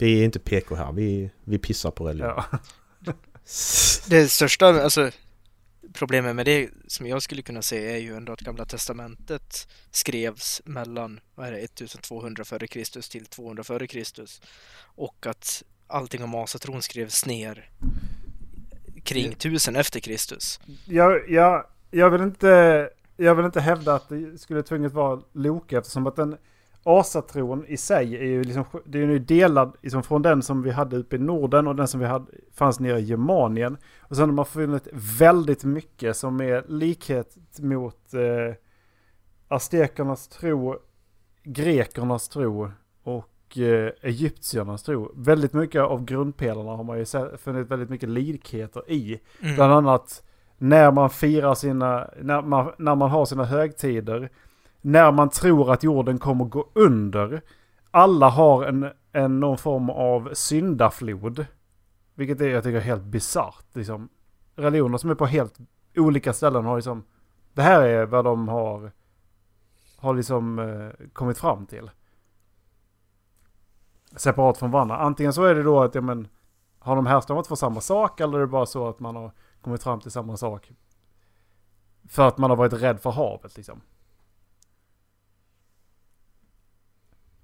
Vi 0.00 0.20
är 0.20 0.24
inte 0.24 0.38
PK 0.38 0.74
här. 0.74 0.92
Vi, 0.92 1.30
vi 1.44 1.58
pissar 1.58 1.90
på 1.90 2.08
religion. 2.08 2.32
Ja. 2.36 2.58
Det 4.08 4.28
största 4.28 4.66
alltså, 4.66 5.10
problemet 5.92 6.36
med 6.36 6.46
det 6.46 6.70
som 6.86 7.06
jag 7.06 7.22
skulle 7.22 7.42
kunna 7.42 7.62
se 7.62 7.94
är 7.94 7.96
ju 7.96 8.16
ändå 8.16 8.32
att 8.32 8.40
Gamla 8.40 8.64
Testamentet 8.64 9.68
skrevs 9.90 10.62
mellan 10.64 11.20
vad 11.34 11.46
är 11.46 11.52
det, 11.52 11.58
1200 11.58 12.42
f.Kr. 12.42 13.10
till 13.10 13.26
200 13.26 13.64
f.Kr. 13.68 14.04
och 14.82 15.26
att 15.26 15.62
allting 15.86 16.24
om 16.24 16.34
asatron 16.34 16.82
skrevs 16.82 17.26
ner 17.26 17.70
kring 19.04 19.32
1000 19.32 19.76
efter 19.76 20.00
Kristus. 20.00 20.60
Jag, 20.84 21.30
jag, 21.30 21.66
jag, 21.90 22.10
vill 22.10 22.22
inte, 22.22 22.90
jag 23.16 23.34
vill 23.34 23.46
inte 23.46 23.60
hävda 23.60 23.94
att 23.94 24.08
det 24.08 24.38
skulle 24.38 24.62
tvunget 24.62 24.92
vara 24.92 25.20
Loke 25.32 25.78
eftersom 25.78 26.06
att 26.06 26.16
den 26.16 26.36
asatron 26.82 27.64
i 27.66 27.76
sig 27.76 28.16
är 28.16 28.24
ju 28.24 28.44
liksom, 28.44 28.64
det 28.84 28.98
är 28.98 29.06
ju 29.06 29.18
delad 29.18 29.76
liksom 29.82 30.02
från 30.02 30.22
den 30.22 30.42
som 30.42 30.62
vi 30.62 30.70
hade 30.70 30.96
uppe 30.96 31.16
i 31.16 31.18
Norden 31.18 31.66
och 31.66 31.76
den 31.76 31.88
som 31.88 32.00
vi 32.00 32.06
hade, 32.06 32.26
fanns 32.54 32.80
nere 32.80 32.98
i 32.98 33.04
Germanien. 33.04 33.76
Och 33.98 34.16
sen 34.16 34.28
har 34.28 34.34
man 34.34 34.46
funnit 34.46 34.88
väldigt 34.92 35.64
mycket 35.64 36.16
som 36.16 36.40
är 36.40 36.64
likhet 36.68 37.36
mot 37.58 38.14
eh, 38.14 38.54
aztekernas 39.48 40.28
tro, 40.28 40.76
grekernas 41.42 42.28
tro 42.28 42.70
och 43.02 43.58
eh, 43.58 43.92
egyptiernas 44.02 44.82
tro. 44.82 45.12
Väldigt 45.16 45.52
mycket 45.52 45.82
av 45.82 46.04
grundpelarna 46.04 46.70
har 46.70 46.84
man 46.84 46.98
ju 46.98 47.04
funnit 47.38 47.70
väldigt 47.70 47.90
mycket 47.90 48.08
likheter 48.08 48.90
i. 48.90 49.20
Mm. 49.40 49.54
Bland 49.54 49.72
annat 49.72 50.22
när 50.58 50.90
man 50.90 51.10
firar 51.10 51.54
sina, 51.54 52.10
när 52.22 52.42
man, 52.42 52.72
när 52.78 52.94
man 52.94 53.10
har 53.10 53.24
sina 53.24 53.44
högtider. 53.44 54.30
När 54.80 55.12
man 55.12 55.30
tror 55.30 55.72
att 55.72 55.82
jorden 55.82 56.18
kommer 56.18 56.44
gå 56.44 56.68
under. 56.74 57.42
Alla 57.90 58.28
har 58.28 58.64
en, 58.64 58.90
en 59.12 59.40
någon 59.40 59.58
form 59.58 59.90
av 59.90 60.30
syndaflod. 60.32 61.46
Vilket 62.14 62.40
är, 62.40 62.48
jag 62.48 62.62
tycker 62.62 62.76
är 62.76 62.80
helt 62.80 63.02
bisarrt. 63.02 63.66
Liksom. 63.72 64.08
Religioner 64.56 64.98
som 64.98 65.10
är 65.10 65.14
på 65.14 65.26
helt 65.26 65.58
olika 65.96 66.32
ställen 66.32 66.64
har 66.64 66.76
liksom... 66.76 67.04
Det 67.52 67.62
här 67.62 67.82
är 67.82 68.06
vad 68.06 68.24
de 68.24 68.48
har, 68.48 68.92
har 69.98 70.14
liksom 70.14 70.58
eh, 70.58 71.06
kommit 71.12 71.38
fram 71.38 71.66
till. 71.66 71.90
Separat 74.16 74.58
från 74.58 74.70
varandra. 74.70 74.96
Antingen 74.96 75.32
så 75.32 75.44
är 75.44 75.54
det 75.54 75.62
då 75.62 75.82
att, 75.82 75.94
ja 75.94 76.00
men, 76.00 76.28
har 76.78 76.96
de 76.96 77.06
härstammat 77.06 77.46
från 77.46 77.56
samma 77.56 77.80
sak 77.80 78.20
eller 78.20 78.36
är 78.36 78.40
det 78.40 78.46
bara 78.46 78.66
så 78.66 78.88
att 78.88 79.00
man 79.00 79.16
har 79.16 79.32
kommit 79.60 79.82
fram 79.82 80.00
till 80.00 80.10
samma 80.10 80.36
sak? 80.36 80.72
För 82.08 82.28
att 82.28 82.38
man 82.38 82.50
har 82.50 82.56
varit 82.56 82.72
rädd 82.72 83.00
för 83.00 83.10
havet 83.10 83.56
liksom. 83.56 83.80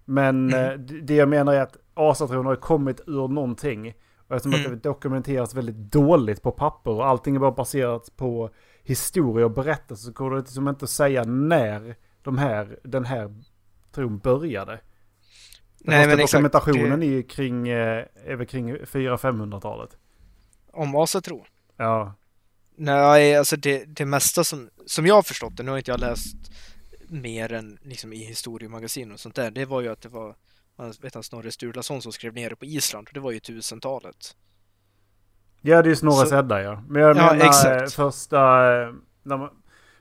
Men 0.09 0.53
Mm. 0.53 0.71
eh, 0.73 0.79
det 1.03 1.15
jag 1.15 1.29
menar 1.29 1.53
är 1.53 1.61
att 1.61 1.77
asatron 1.95 2.47
har 2.47 2.57
kommit 2.57 3.01
ur 3.07 3.29
någonting. 3.29 3.95
Och 4.29 4.37
eftersom 4.37 4.53
att 4.55 4.59
Mm. 4.67 4.71
det 4.73 4.77
dokumenteras 4.89 5.55
väldigt 5.55 5.77
dåligt 5.93 6.43
på 6.43 6.51
papper 6.51 6.91
och 6.91 7.07
allting 7.07 7.35
är 7.37 7.41
bara 7.41 7.51
baserat 7.53 8.17
på 8.17 8.51
historia 8.83 9.45
och 9.45 9.51
berättelser 9.51 10.05
så 10.07 10.13
går 10.13 10.31
det 10.31 10.37
liksom 10.37 10.69
inte 10.69 10.85
att 10.85 10.91
säga 10.91 11.25
när 11.25 11.95
de 12.23 12.39
här, 12.39 12.79
den 12.85 13.05
här 13.05 13.35
tron 13.93 14.19
började. 14.19 14.73
Den 14.73 14.81
Nej, 15.95 16.07
men 16.07 16.19
dokumentationen 16.19 17.01
Det- 17.01 17.07
är 17.07 17.11
ju 17.11 17.23
kring, 17.23 17.69
eh, 17.69 18.05
är 18.25 18.37
väl 18.37 18.47
kring 18.47 18.77
400-500-talet. 18.87 19.97
Om 20.73 20.97
asatro? 20.97 21.45
Ja. 21.77 22.15
Nej, 22.77 23.37
alltså 23.37 23.57
det, 23.57 23.85
det 23.85 24.05
mesta 24.07 24.45
som, 24.45 24.69
som 24.87 25.07
jag 25.07 25.15
har 25.15 25.23
förstått 25.23 25.57
det, 25.57 25.63
nu 25.63 25.71
har 25.71 25.79
inte 25.79 25.91
jag 25.91 26.01
läst 26.01 26.37
mer 27.09 27.53
än 27.53 27.79
liksom 27.83 28.13
i 28.13 28.17
historiemagasin 28.25 29.13
och 29.13 29.21
sånt 29.21 29.35
där, 29.35 29.51
det 29.51 29.65
var 29.65 29.81
ju 29.81 29.89
att 29.89 30.01
det 30.01 30.09
var 30.09 30.35
vet 31.03 31.15
han, 31.15 31.23
Snorre 31.23 31.51
Sturlason 31.51 32.03
som 32.03 32.13
skrev 32.13 32.35
ner 32.35 32.51
det 32.51 32.57
på 32.57 32.65
Island 32.65 33.09
och 33.09 33.15
det 33.15 33.21
var 33.21 33.33
ju 33.33 33.41
tusentalet. 33.41 34.37
Ja, 35.61 35.83
det 35.83 35.87
är 35.89 35.91
ju 35.91 35.97
Snorre 35.97 36.27
Så- 36.27 36.39
Edda 36.39 36.63
ja. 36.63 36.83
Men 36.89 37.03
jag 37.03 37.11
Ja, 37.17 37.33
menar 37.33 37.47
exakt. 37.47 37.83
eh, 37.83 37.87
första... 38.05 38.39
eh, 38.83 38.93
När 39.23 39.37
man, 39.37 39.51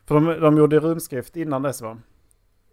för 0.06 0.16
de, 0.16 0.26
de 0.40 0.58
gjorde 0.58 0.80
runskrift 0.80 1.36
innan 1.36 1.62
dess 1.62 1.82
va? 1.82 1.98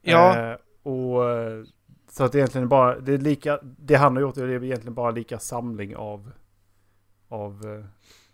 Ja, 0.03 0.37
Eh, 0.39 0.57
och 0.83 1.31
eh, 1.31 1.65
så 2.11 2.25
att 2.25 2.33
det 2.33 2.39
egentligen 2.39 2.69
bara, 2.69 2.99
det 3.01 3.13
är 3.15 3.19
lika, 3.19 3.59
det 3.63 3.95
han 3.95 4.17
har 4.17 4.21
gjort 4.23 4.37
är 4.37 4.65
egentligen 4.65 4.95
bara 4.95 5.11
lika 5.11 5.39
samling 5.39 5.97
av, 5.97 6.33
av 7.29 7.53
eh, 7.67 7.85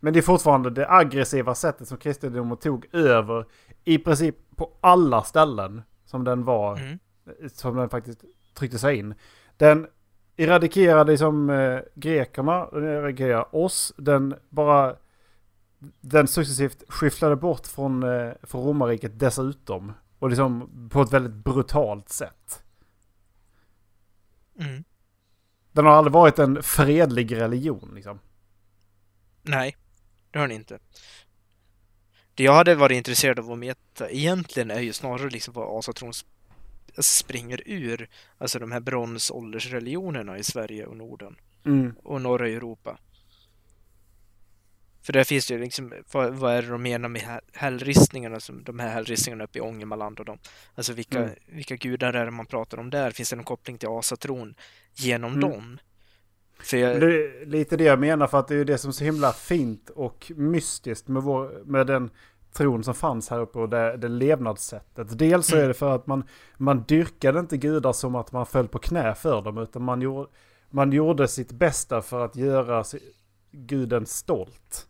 men 0.00 0.12
det 0.12 0.18
är 0.20 0.22
fortfarande 0.22 0.70
det 0.70 0.90
aggressiva 0.90 1.54
sättet 1.54 1.88
som 1.88 1.98
kristendomen 1.98 2.56
tog 2.56 2.86
över 2.94 3.46
i 3.84 3.98
princip 3.98 4.36
på 4.56 4.72
alla 4.80 5.22
ställen 5.22 5.82
som 6.04 6.24
den 6.24 6.44
var, 6.44 6.76
mm. 6.76 6.98
som 7.52 7.76
den 7.76 7.88
faktiskt 7.88 8.24
tryckte 8.54 8.78
sig 8.78 8.96
in. 8.96 9.14
Den 9.56 9.86
eradikerade 10.36 11.10
liksom 11.10 11.50
eh, 11.50 11.80
grekerna, 11.94 12.70
den 12.70 12.84
eradikerade 12.84 13.44
oss, 13.50 13.92
den 13.96 14.34
bara, 14.48 14.96
den 16.00 16.28
successivt 16.28 16.82
skyfflade 16.88 17.36
bort 17.36 17.66
från, 17.66 18.02
eh, 18.02 18.32
från 18.42 18.64
romarriket 18.64 19.18
dessutom. 19.18 19.92
Och 20.18 20.28
liksom 20.28 20.70
på 20.92 21.02
ett 21.02 21.12
väldigt 21.12 21.44
brutalt 21.44 22.08
sätt. 22.08 22.62
Mm. 24.60 24.84
Den 25.72 25.86
har 25.86 25.92
aldrig 25.92 26.12
varit 26.12 26.38
en 26.38 26.62
fredlig 26.62 27.36
religion 27.36 27.92
liksom. 27.94 28.18
Nej, 29.42 29.76
det 30.30 30.38
har 30.38 30.48
ni 30.48 30.54
inte. 30.54 30.78
Det 32.38 32.44
jag 32.44 32.54
hade 32.54 32.74
varit 32.74 32.96
intresserad 32.96 33.38
av 33.38 33.52
att 33.52 33.58
veta 33.58 34.10
egentligen 34.10 34.70
är 34.70 34.80
ju 34.80 34.92
snarare 34.92 35.30
liksom 35.30 35.54
vad 35.54 35.78
asatron 35.78 36.12
sp- 36.12 36.24
springer 36.98 37.62
ur, 37.66 38.08
alltså 38.38 38.58
de 38.58 38.72
här 38.72 38.80
bronsåldersreligionerna 38.80 40.38
i 40.38 40.44
Sverige 40.44 40.86
och 40.86 40.96
Norden 40.96 41.36
Mm. 41.64 41.94
och 42.04 42.20
norra 42.22 42.48
Europa. 42.48 42.98
För 45.02 45.12
där 45.12 45.24
finns 45.24 45.46
det 45.46 45.54
ju 45.54 45.60
liksom, 45.60 45.92
vad, 46.12 46.34
vad 46.34 46.54
är 46.54 46.62
det 46.62 46.68
de 46.68 46.82
menar 46.82 47.08
med 47.08 47.22
hä- 47.22 47.40
hällristningarna, 47.52 48.40
som 48.40 48.64
de 48.64 48.78
här 48.78 48.88
hällristningarna 48.88 49.44
uppe 49.44 49.58
i 49.58 49.62
Ångermanland 49.62 50.18
och 50.18 50.24
de, 50.24 50.38
alltså 50.74 50.92
vilka, 50.92 51.18
Mm. 51.18 51.34
vilka 51.46 51.76
gudar 51.76 52.12
är 52.12 52.24
det 52.24 52.30
man 52.30 52.46
pratar 52.46 52.78
om 52.78 52.90
där? 52.90 53.10
Finns 53.10 53.30
det 53.30 53.36
någon 53.36 53.44
koppling 53.44 53.78
till 53.78 53.88
asatron 53.88 54.54
genom 54.94 55.32
Mm. 55.34 55.40
dem? 55.50 55.78
För 56.58 56.76
jag, 56.76 57.00
Det 57.00 57.06
är 57.06 57.46
lite 57.46 57.76
det 57.76 57.84
jag 57.84 57.98
menar 57.98 58.26
för 58.26 58.38
att 58.38 58.48
det 58.48 58.54
är 58.54 58.58
ju 58.58 58.64
det 58.64 58.78
som 58.78 58.88
är 58.88 58.92
så 58.92 59.04
himla 59.04 59.32
fint 59.32 59.90
och 59.90 60.32
mystiskt 60.36 61.08
med, 61.08 61.22
vår, 61.22 61.62
med 61.64 61.86
den 61.86 62.10
tron 62.52 62.84
som 62.84 62.94
fanns 62.94 63.28
här 63.28 63.40
uppe 63.40 63.58
och 63.58 63.68
det, 63.68 63.96
det 63.96 64.08
levnadssättet. 64.08 65.18
Dels 65.18 65.46
så 65.46 65.56
är 65.56 65.68
det 65.68 65.74
för 65.74 65.94
att 65.94 66.06
man, 66.06 66.24
man 66.56 66.82
dyrkade 66.82 67.40
inte 67.40 67.56
gudar 67.56 67.92
som 67.92 68.14
att 68.14 68.32
man 68.32 68.46
föll 68.46 68.68
på 68.68 68.78
knä 68.78 69.14
för 69.14 69.42
dem 69.42 69.58
utan 69.58 69.82
man 69.82 70.02
gjorde, 70.02 70.30
man 70.70 70.92
gjorde 70.92 71.28
sitt 71.28 71.52
bästa 71.52 72.02
för 72.02 72.24
att 72.24 72.36
göra 72.36 72.84
guden 73.50 74.06
stolt. 74.06 74.86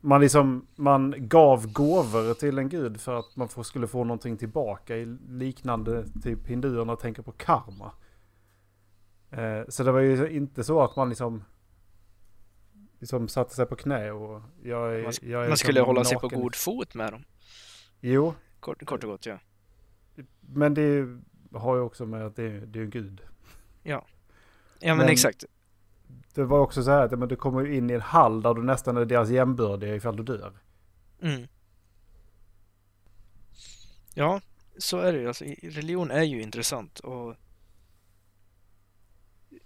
Man, 0.00 0.20
liksom, 0.20 0.66
man 0.76 1.14
gav 1.16 1.72
gåvor 1.72 2.34
till 2.34 2.58
en 2.58 2.68
gud 2.68 3.00
för 3.00 3.18
att 3.18 3.36
man 3.36 3.48
skulle 3.48 3.86
få 3.86 4.04
någonting 4.04 4.36
tillbaka 4.36 4.96
i 4.96 5.04
liknande 5.28 6.04
typ 6.22 6.46
hinduerna 6.46 6.96
tänker 6.96 7.22
på 7.22 7.32
karma. 7.32 7.92
Eh, 9.36 9.62
så 9.68 9.82
det 9.84 9.92
var 9.92 10.00
ju 10.00 10.30
inte 10.30 10.64
så 10.64 10.82
att 10.82 10.96
man 10.96 11.08
liksom, 11.08 11.44
liksom 13.00 13.28
satte 13.28 13.54
sig 13.54 13.66
på 13.66 13.76
knä 13.76 14.10
och 14.10 14.42
jag 14.62 14.94
är, 14.94 15.02
Man- 15.02 15.12
jag 15.22 15.44
är 15.44 15.48
man 15.48 15.56
skulle 15.56 15.72
liksom 15.72 15.86
hålla 15.86 16.04
sig 16.04 16.18
på 16.18 16.26
naken. 16.26 16.40
god 16.40 16.54
fot 16.54 16.94
med 16.94 17.12
dem. 17.12 17.24
Jo, 18.00 18.34
Kort, 18.60 18.84
kort 18.86 19.04
och 19.04 19.10
gott, 19.10 19.26
ja. 19.26 19.38
men 20.40 20.74
det 20.74 21.06
har 21.52 21.76
ju 21.76 21.82
också 21.82 22.06
med 22.06 22.26
att 22.26 22.36
det, 22.36 22.60
det 22.66 22.78
är 22.78 22.82
en 22.82 22.90
gud. 22.90 23.20
Ja, 23.82 24.06
men, 24.80 24.96
Men- 24.96 25.08
exakt. 25.08 25.44
det 26.34 26.44
var 26.44 26.58
också 26.60 26.82
så 26.82 26.90
här 26.90 27.04
att 27.04 27.18
men 27.18 27.28
du 27.28 27.36
kommer 27.36 27.60
ju 27.60 27.76
in 27.76 27.90
i 27.90 27.92
en 27.92 28.00
hall 28.00 28.42
där 28.42 28.54
du 28.54 28.62
nästan 28.62 28.96
är 28.96 29.04
deras 29.04 29.28
jämbördiga 29.30 29.94
ifall 29.94 30.16
du 30.16 30.22
dör. 30.22 30.52
Mm. 31.20 31.46
Ja, 34.14 34.40
så 34.78 34.98
är 34.98 35.12
det 35.12 35.18
ju. 35.18 35.28
Alltså, 35.28 35.44
religion 35.62 36.10
är 36.10 36.22
ju 36.22 36.42
intressant 36.42 36.98
och 37.00 37.34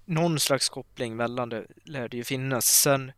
någon 0.09 0.41
slags 0.41 0.69
koppling 0.69 1.17
mellan 1.17 1.49
det 1.49 1.67
lär 1.85 2.09
det 2.09 2.17
ju 2.17 2.25
finnas. 2.25 2.67
Sen, 2.67 3.13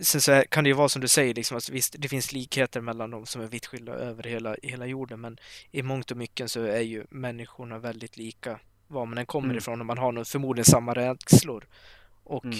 sen 0.00 0.20
så 0.20 0.32
är, 0.32 0.44
kan 0.44 0.64
det 0.64 0.68
ju 0.68 0.74
vara 0.74 0.88
som 0.88 1.00
du 1.02 1.08
säger, 1.08 1.34
liksom, 1.34 1.56
att 1.56 1.68
visst, 1.68 1.94
det 1.98 2.08
finns 2.08 2.32
likheter 2.32 2.80
mellan 2.80 3.10
dem 3.10 3.26
som 3.26 3.42
är 3.42 3.46
vitt 3.46 3.66
skilda 3.66 3.92
över 3.92 4.22
hela, 4.22 4.56
hela 4.62 4.86
jorden, 4.86 5.20
men 5.20 5.38
i 5.70 5.82
mångt 5.82 6.10
och 6.10 6.16
mycket 6.16 6.50
så 6.50 6.62
är 6.62 6.80
ju 6.80 7.04
människorna 7.10 7.78
väldigt 7.78 8.16
lika 8.16 8.60
var 8.88 9.06
man 9.06 9.18
än 9.18 9.26
kommer 9.26 9.46
Mm. 9.46 9.56
ifrån 9.58 9.80
och 9.80 9.86
man 9.86 9.98
har 9.98 10.12
nog 10.12 10.26
förmodligen 10.26 10.64
samma 10.64 10.94
rädslor. 10.94 11.68
Och 12.24 12.44
Mm. 12.44 12.58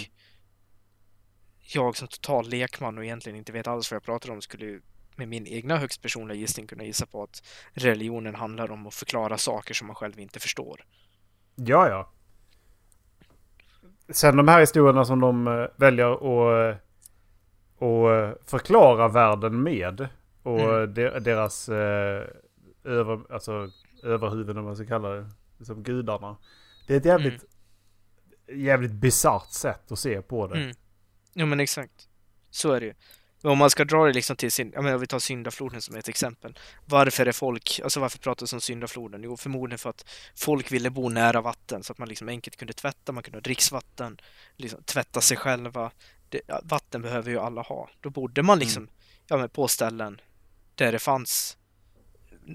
jag 1.73 1.97
som 1.97 2.07
total 2.07 2.49
lekman 2.49 2.97
och 2.97 3.03
egentligen 3.05 3.37
inte 3.37 3.51
vet 3.51 3.67
alls 3.67 3.91
vad 3.91 3.95
jag 3.95 4.03
pratar 4.03 4.29
om 4.31 4.41
skulle 4.41 4.65
ju 4.65 4.81
med 5.15 5.27
min 5.27 5.47
egna 5.47 5.77
högst 5.77 6.01
personliga 6.01 6.37
gissning 6.37 6.67
kunna 6.67 6.83
gissa 6.83 7.05
på 7.05 7.23
att 7.23 7.43
religionen 7.73 8.35
handlar 8.35 8.71
om 8.71 8.87
att 8.87 8.93
förklara 8.93 9.37
saker 9.37 9.73
som 9.73 9.87
man 9.87 9.95
själv 9.95 10.19
inte 10.19 10.39
förstår. 10.39 10.85
Ja, 11.55 11.89
ja. 11.89 12.11
Sen 14.09 14.37
de 14.37 14.47
här 14.47 14.59
historierna 14.59 15.05
som 15.05 15.19
de 15.19 15.47
eh, 15.47 15.65
väljer 15.75 16.11
att, 16.13 16.73
eh, 16.73 16.77
att 17.75 18.33
eh, 18.35 18.41
förklara 18.45 19.07
världen 19.07 19.63
med. 19.63 20.07
Och 20.43 20.59
Mm. 20.59 20.93
de, 20.93 21.09
deras 21.19 21.69
eh, 21.69 22.23
över, 22.83 23.33
alltså, 23.33 23.69
överhuvuden, 24.03 24.57
om 24.57 24.65
man 24.65 24.75
ska 24.75 24.85
kalla 24.85 25.09
det, 25.09 25.65
som 25.65 25.83
gudarna. 25.83 26.37
Det 26.87 26.93
är 26.93 26.97
ett 26.97 27.05
jävligt, 27.05 27.45
jävligt 28.53 28.91
bisarrt 28.91 29.51
sätt 29.51 29.91
att 29.91 29.99
se 29.99 30.21
på 30.21 30.47
det. 30.47 30.59
Mm. 30.59 30.75
Jo 31.33 31.45
men 31.45 31.59
exakt. 31.59 32.09
Så 32.49 32.71
är 32.71 32.79
det 32.79 32.85
ju. 32.85 32.93
Men 33.45 33.51
om 33.51 33.57
man 33.57 33.69
ska 33.69 33.85
dra 33.85 34.05
det 34.05 34.13
liksom 34.13 34.35
till 34.35 34.51
sin, 34.51 34.71
jag 34.73 34.83
menar 34.83 34.97
vi 34.97 35.07
tar 35.07 35.19
syndafloden 35.19 35.81
som 35.81 35.95
ett 35.95 36.07
exempel. 36.07 36.59
Varför 36.85 37.25
är 37.25 37.31
folk, 37.31 37.79
alltså 37.83 37.99
varför 37.99 38.17
pratas 38.17 38.53
om 38.53 38.61
syndafloden? 38.61 39.23
Jo 39.23 39.37
förmodligen 39.37 39.77
för 39.77 39.89
att 39.89 40.05
folk 40.35 40.71
ville 40.71 40.89
bo 40.89 41.09
nära 41.09 41.41
vatten 41.41 41.83
så 41.83 41.91
att 41.93 41.97
man 41.97 42.09
liksom 42.09 42.29
enkelt 42.29 42.55
kunde 42.57 42.73
tvätta, 42.73 43.11
man 43.11 43.23
kunde 43.23 43.37
ha 43.37 43.41
dricksvatten, 43.41 44.17
liksom 44.55 44.83
tvätta 44.83 45.21
sig 45.21 45.37
själva. 45.37 45.91
Det, 46.29 46.41
vatten 46.63 47.01
behöver 47.01 47.31
ju 47.31 47.39
alla 47.39 47.61
ha. 47.61 47.89
Då 48.01 48.09
bodde 48.09 48.43
man 48.43 48.59
liksom 48.59 48.87
ja, 49.27 49.37
men 49.37 49.49
på 49.49 49.67
ställen 49.67 50.21
där 50.75 50.91
det 50.91 50.99
fanns 50.99 51.57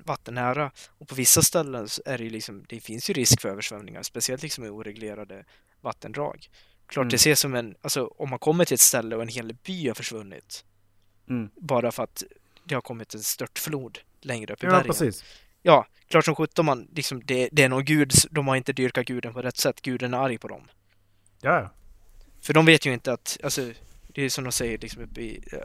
vatten 0.05 0.35
nära. 0.35 0.73
Och 0.99 1.09
på 1.09 1.15
vissa 1.15 1.43
ställen 1.43 1.89
är 2.05 2.19
det 2.19 2.25
ju 2.25 2.31
liksom, 2.31 2.65
det 2.69 2.81
finns 2.81 3.11
ju 3.11 3.15
risk 3.15 3.41
för 3.41 3.49
översvämningar, 3.49 4.03
speciellt 4.03 4.43
liksom 4.43 4.65
i 4.65 4.69
oreglerade 4.69 5.45
vattendrag. 5.81 6.49
Klart 6.87 7.03
Mm. 7.03 7.09
det 7.09 7.17
ses 7.17 7.41
som 7.41 7.55
en, 7.55 7.77
alltså 7.81 8.07
om 8.07 8.31
man 8.31 8.39
kommer 8.39 8.65
till 8.65 8.75
ett 8.75 8.81
ställe 8.81 9.17
och 9.17 9.23
en 9.23 9.29
hel 9.29 9.55
by 9.55 9.89
har 9.89 9.95
försvunnit 9.95 10.65
Mm. 11.31 11.51
bara 11.57 11.93
för 11.93 12.03
att 12.03 12.23
det 12.65 12.75
har 12.75 12.83
kommit 12.83 13.15
en 13.15 13.21
störtflod 13.23 13.99
längre 14.21 14.53
upp 14.53 14.63
i 14.63 14.67
Ja, 14.67 14.71
bergen. 14.73 14.87
precis. 14.87 15.25
Ja, 15.63 15.87
klart 16.09 16.25
som 16.25 16.35
sjutton 16.35 16.65
man, 16.67 16.89
liksom, 16.95 17.23
det, 17.25 17.49
det 17.53 17.63
är 17.63 17.69
någon 17.69 17.85
gud, 17.85 18.13
de 18.31 18.49
har 18.49 18.57
inte 18.57 18.73
dyrkat 18.73 19.07
guden 19.07 19.33
på 19.35 19.43
rätt 19.43 19.57
sätt, 19.57 19.83
guden 19.83 20.15
är 20.15 20.19
arg 20.19 20.39
på 20.39 20.49
dem. 20.49 20.63
Ja. 21.41 21.71
För 22.41 22.55
de 22.55 22.67
vet 22.67 22.87
ju 22.87 22.93
inte 22.93 23.13
att, 23.13 23.39
alltså, 23.43 23.61
det 24.15 24.23
är 24.23 24.29
som 24.29 24.45
de 24.45 24.53
säger 24.53 24.79
liksom 24.79 25.03
uppe 25.03 25.21
i, 25.21 25.45
eh, 25.53 25.59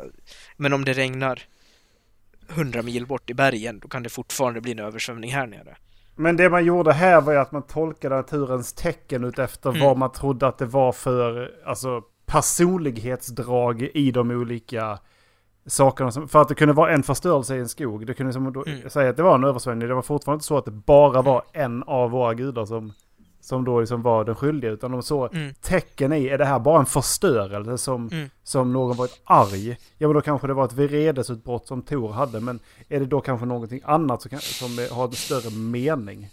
men 0.57 0.73
om 0.73 0.85
det 0.85 0.93
regnar 0.93 1.41
hundra 2.49 2.81
mil 2.81 3.05
bort 3.05 3.29
i 3.29 3.33
bergen, 3.33 3.79
då 3.79 3.87
kan 3.87 4.03
det 4.03 4.09
fortfarande 4.09 4.61
bli 4.61 4.71
en 4.71 4.79
översvämning 4.79 5.31
här 5.31 5.47
nere. 5.47 5.77
Men 6.15 6.37
det 6.37 6.49
man 6.49 6.65
gjorde 6.65 6.93
här 6.93 7.21
var 7.21 7.33
ju 7.33 7.39
att 7.39 7.51
man 7.51 7.67
tolkade 7.67 8.15
naturens 8.15 8.73
tecken 8.73 9.23
utefter 9.23 9.69
Mm. 9.69 9.81
vad 9.81 9.97
man 9.97 10.11
trodde 10.11 10.47
att 10.47 10.57
det 10.57 10.65
var 10.65 10.91
för 10.91 11.51
alltså, 11.65 12.01
personlighetsdrag 12.25 13.81
i 13.81 14.11
de 14.11 14.31
olika 14.31 14.99
sakerna. 15.67 16.11
Som, 16.11 16.27
för 16.27 16.41
att 16.41 16.47
det 16.47 16.55
kunde 16.55 16.73
vara 16.73 16.91
en 16.91 17.03
förstörelse 17.03 17.55
i 17.55 17.59
en 17.59 17.69
skog. 17.69 18.07
Det 18.07 18.13
kunde 18.13 18.33
som 18.33 18.53
då 18.53 18.63
Mm. 18.67 18.89
säga 18.89 19.09
att 19.09 19.17
det 19.17 19.23
var 19.23 19.35
en 19.35 19.43
översvämning. 19.43 19.87
Det 19.87 19.95
var 19.95 20.01
fortfarande 20.01 20.35
inte 20.35 20.45
så 20.45 20.57
att 20.57 20.65
det 20.65 20.71
bara 20.71 21.21
var 21.21 21.43
en 21.53 21.83
av 21.83 22.11
våra 22.11 22.33
gudar 22.33 22.65
som, 22.65 22.93
som 23.41 23.65
då 23.65 23.79
liksom 23.79 24.01
var 24.01 24.23
den 24.25 24.35
skyldiga. 24.35 24.71
Utan 24.71 24.91
de 24.91 25.03
såg 25.03 25.33
Mm. 25.35 25.53
tecken 25.61 26.13
i, 26.13 26.25
är 26.27 26.37
det 26.37 26.45
här 26.45 26.59
bara 26.59 26.79
en 26.79 26.85
förstörelse 26.85 27.77
som, 27.77 28.07
Mm. 28.11 28.29
som 28.43 28.73
någon 28.73 28.97
varit 28.97 29.21
arg? 29.23 29.77
Ja 29.97 30.07
men 30.07 30.13
då 30.15 30.21
kanske 30.21 30.47
det 30.47 30.53
var 30.53 30.65
ett 30.65 30.73
vredesutbrott 30.73 31.67
som 31.67 31.81
Tor 31.81 32.09
hade. 32.11 32.39
Men 32.39 32.59
är 32.89 32.99
det 32.99 33.05
då 33.05 33.21
kanske 33.21 33.45
någonting 33.45 33.81
annat 33.85 34.21
som, 34.21 34.31
som 34.39 34.87
har 34.91 35.05
en 35.05 35.11
större 35.11 35.55
mening? 35.57 36.29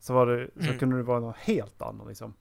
Så, 0.00 0.14
var 0.14 0.26
det, 0.26 0.48
så 0.54 0.60
Mm. 0.66 0.78
kunde 0.78 0.96
det 0.96 1.02
vara 1.02 1.20
något 1.20 1.36
helt 1.36 1.82
annat 1.82 2.08
liksom. 2.08 2.34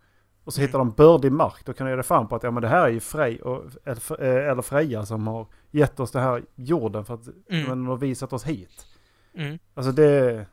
Och 0.47 0.53
så 0.53 0.62
Mm. 0.62 0.67
hittar 0.67 0.79
de 0.79 0.91
bördig 0.91 1.31
mark. 1.31 1.65
Då 1.65 1.73
kan 1.73 1.86
de 1.86 1.89
göra 1.91 1.97
det 1.97 2.03
fram 2.07 2.27
på 2.27 2.36
att 2.36 2.43
ja, 2.43 2.51
men 2.51 2.62
det 2.62 2.67
här 2.67 2.83
är 2.86 2.89
ju 2.89 2.99
Frej 2.99 3.41
och, 3.41 3.63
eller, 3.83 4.21
eh, 4.23 4.51
eller 4.51 4.62
Freja 4.62 5.05
som 5.05 5.27
har 5.27 5.47
gett 5.71 5.99
oss 5.99 6.12
det 6.12 6.19
här 6.19 6.43
jorden 6.55 7.05
för 7.05 7.13
att 7.13 7.27
Mm. 7.49 7.69
men, 7.69 7.88
har 7.88 7.97
visat 7.97 8.33
oss 8.33 8.43
hit. 8.43 8.86
Mm. 9.33 9.60
Alltså 9.73 9.91
det, 9.91 10.45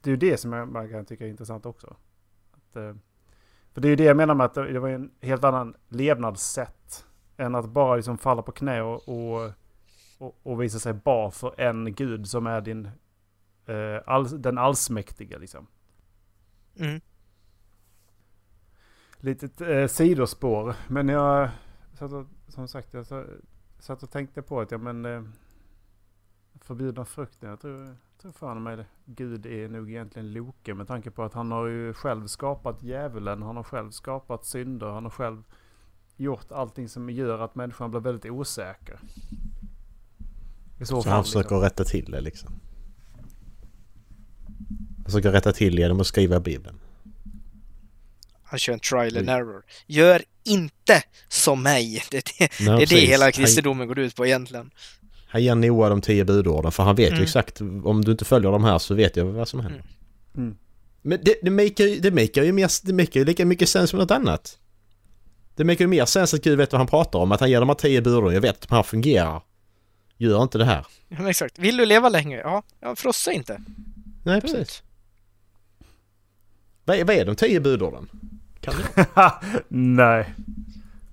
det 0.00 0.10
är 0.10 0.10
ju 0.10 0.16
det 0.16 0.36
som 0.36 0.52
jag, 0.52 0.68
man 0.68 0.88
kan 0.90 1.04
tycka 1.04 1.24
är 1.24 1.28
intressant 1.28 1.66
också. 1.66 1.96
Att, 2.52 2.76
eh, 2.76 2.94
för 3.72 3.80
det 3.80 3.88
är 3.88 3.90
ju 3.90 3.96
det 3.96 4.04
jag 4.04 4.16
menar 4.16 4.34
med 4.34 4.44
att 4.46 4.54
det, 4.54 4.78
var 4.78 4.88
en 4.88 5.10
helt 5.20 5.44
annan 5.44 5.74
levnadssätt. 5.88 7.04
Än 7.36 7.54
att 7.54 7.68
bara 7.68 7.96
liksom 7.96 8.18
falla 8.18 8.42
på 8.42 8.52
knä 8.52 8.82
och, 8.82 9.08
och, 9.08 9.52
och, 10.18 10.38
och 10.42 10.62
visa 10.62 10.78
sig 10.78 10.92
bar 10.92 11.30
för 11.30 11.60
en 11.60 11.94
gud 11.94 12.28
som 12.28 12.46
är 12.46 12.60
din, 12.60 12.84
eh, 13.66 14.02
all, 14.06 14.42
den 14.42 14.58
allsmäktiga 14.58 15.38
liksom. 15.38 15.66
Mm. 16.78 17.00
Litet 19.20 19.60
eh, 19.60 19.86
sidospår. 19.86 20.74
Men 20.88 21.08
jag 21.08 21.50
satt 21.98 22.12
och, 22.12 22.26
som 22.48 22.68
sagt, 22.68 22.94
jag 22.94 23.06
sa- 23.06 23.24
satt 23.78 24.02
och 24.02 24.10
tänkte 24.10 24.42
på 24.42 24.60
att 24.60 24.70
ja 24.70 24.78
men 24.78 25.04
eh, 25.04 25.22
förbjudna 26.60 27.04
frukten. 27.04 27.50
Jag 27.50 27.60
tror, 27.60 27.84
jag 27.86 27.96
tror 28.22 28.32
fan 28.32 28.62
mig 28.62 28.76
det. 28.76 28.86
Gud 29.04 29.46
är 29.46 29.68
nog 29.68 29.90
egentligen 29.90 30.32
Loke 30.32 30.74
med 30.74 30.86
tanke 30.88 31.10
på 31.10 31.22
att 31.22 31.34
han 31.34 31.52
har 31.52 31.66
ju 31.66 31.92
själv 31.94 32.26
skapat 32.26 32.82
djävulen. 32.82 33.42
Han 33.42 33.56
har 33.56 33.62
själv 33.62 33.90
skapat 33.90 34.44
synder. 34.44 34.86
Han 34.86 35.02
har 35.04 35.10
själv 35.10 35.42
gjort 36.16 36.52
allting 36.52 36.88
som 36.88 37.10
gör 37.10 37.38
att 37.38 37.54
människan 37.54 37.90
blir 37.90 38.00
väldigt 38.00 38.32
osäker. 38.32 39.00
I 40.80 40.84
så, 40.84 40.96
Så 40.96 41.02
fall. 41.02 41.12
han 41.12 41.24
försöker 41.24 41.40
liksom. 41.48 41.60
rätta 41.60 41.84
till 41.84 42.10
det 42.10 42.20
liksom. 42.20 42.52
Försöker 45.04 45.32
rätta 45.32 45.52
till 45.52 45.78
genom 45.78 46.00
att 46.00 46.06
skriva 46.06 46.40
Bibeln. 46.40 46.78
Han 48.48 48.58
kör 48.58 48.72
en 48.72 48.80
trial 48.80 49.16
and 49.16 49.30
error. 49.30 49.62
Gör 49.86 50.22
inte 50.44 51.02
som 51.28 51.62
mig! 51.62 52.02
Det 52.10 52.16
är 52.16 52.22
det, 52.38 52.48
Nej, 52.48 52.48
det, 52.58 52.64
är 52.72 52.72
det 52.74 52.86
precis. 52.86 53.08
hela 53.08 53.24
Han- 53.24 53.32
kristendomen 53.32 53.88
går 53.88 53.98
ut 53.98 54.16
på 54.16 54.26
egentligen. 54.26 54.70
Han 55.28 55.42
ger 55.42 55.54
Noa 55.54 55.88
de 55.88 56.00
tio 56.00 56.24
budorden 56.24 56.72
för 56.72 56.82
han 56.82 56.96
vet 56.96 57.08
Mm. 57.08 57.18
ju 57.18 57.24
exakt 57.24 57.60
om 57.60 58.04
du 58.04 58.10
inte 58.10 58.24
följer 58.24 58.50
de 58.50 58.64
här 58.64 58.78
så 58.78 58.94
vet 58.94 59.16
jag 59.16 59.24
vad 59.24 59.48
som 59.48 59.60
händer. 59.60 59.80
Mm. 60.34 60.46
Mm. 60.46 60.56
Men 61.02 61.18
det, 61.22 61.34
det 61.42 61.50
makar 61.50 61.84
ju 61.84 61.98
det 62.00 62.10
makar 62.10 62.42
ju 62.42 62.52
mer, 62.52 62.70
det 62.86 62.92
makar 62.92 63.20
ju 63.20 63.26
lika 63.26 63.44
mycket 63.46 63.68
sens 63.68 63.90
som 63.90 63.98
något 63.98 64.10
annat. 64.10 64.58
Det 65.56 65.64
makar 65.64 65.80
ju 65.84 65.88
mer 65.88 66.04
sens 66.04 66.34
att 66.34 66.42
Gud 66.44 66.58
vet 66.58 66.72
vad 66.72 66.80
han 66.80 66.86
pratar 66.86 67.18
om. 67.18 67.32
Att 67.32 67.40
han 67.40 67.50
ger 67.50 67.60
de 67.60 67.68
här 67.68 67.76
tio 67.76 68.02
budorden. 68.02 68.34
Jag 68.34 68.40
vet 68.40 68.62
att 68.62 68.68
de 68.68 68.74
här 68.74 68.82
fungerar. 68.82 69.42
Gör 70.16 70.42
inte 70.42 70.58
det 70.58 70.64
här. 70.64 70.86
Ja, 71.08 71.16
men 71.18 71.26
exakt. 71.26 71.58
Vill 71.58 71.76
du 71.76 71.86
leva 71.86 72.08
länge? 72.08 72.36
Ja, 72.38 72.62
ja 72.80 72.96
frossa 72.96 73.32
inte. 73.32 73.60
Nej 74.24 74.40
precis. 74.40 74.82
Vad 76.84 76.96
är, 76.96 77.04
vad 77.04 77.16
är 77.16 77.24
de 77.24 77.36
tio 77.36 77.60
budorden? 77.60 78.08
Kan 78.70 79.04
du? 79.14 79.30
Nej. 79.68 80.34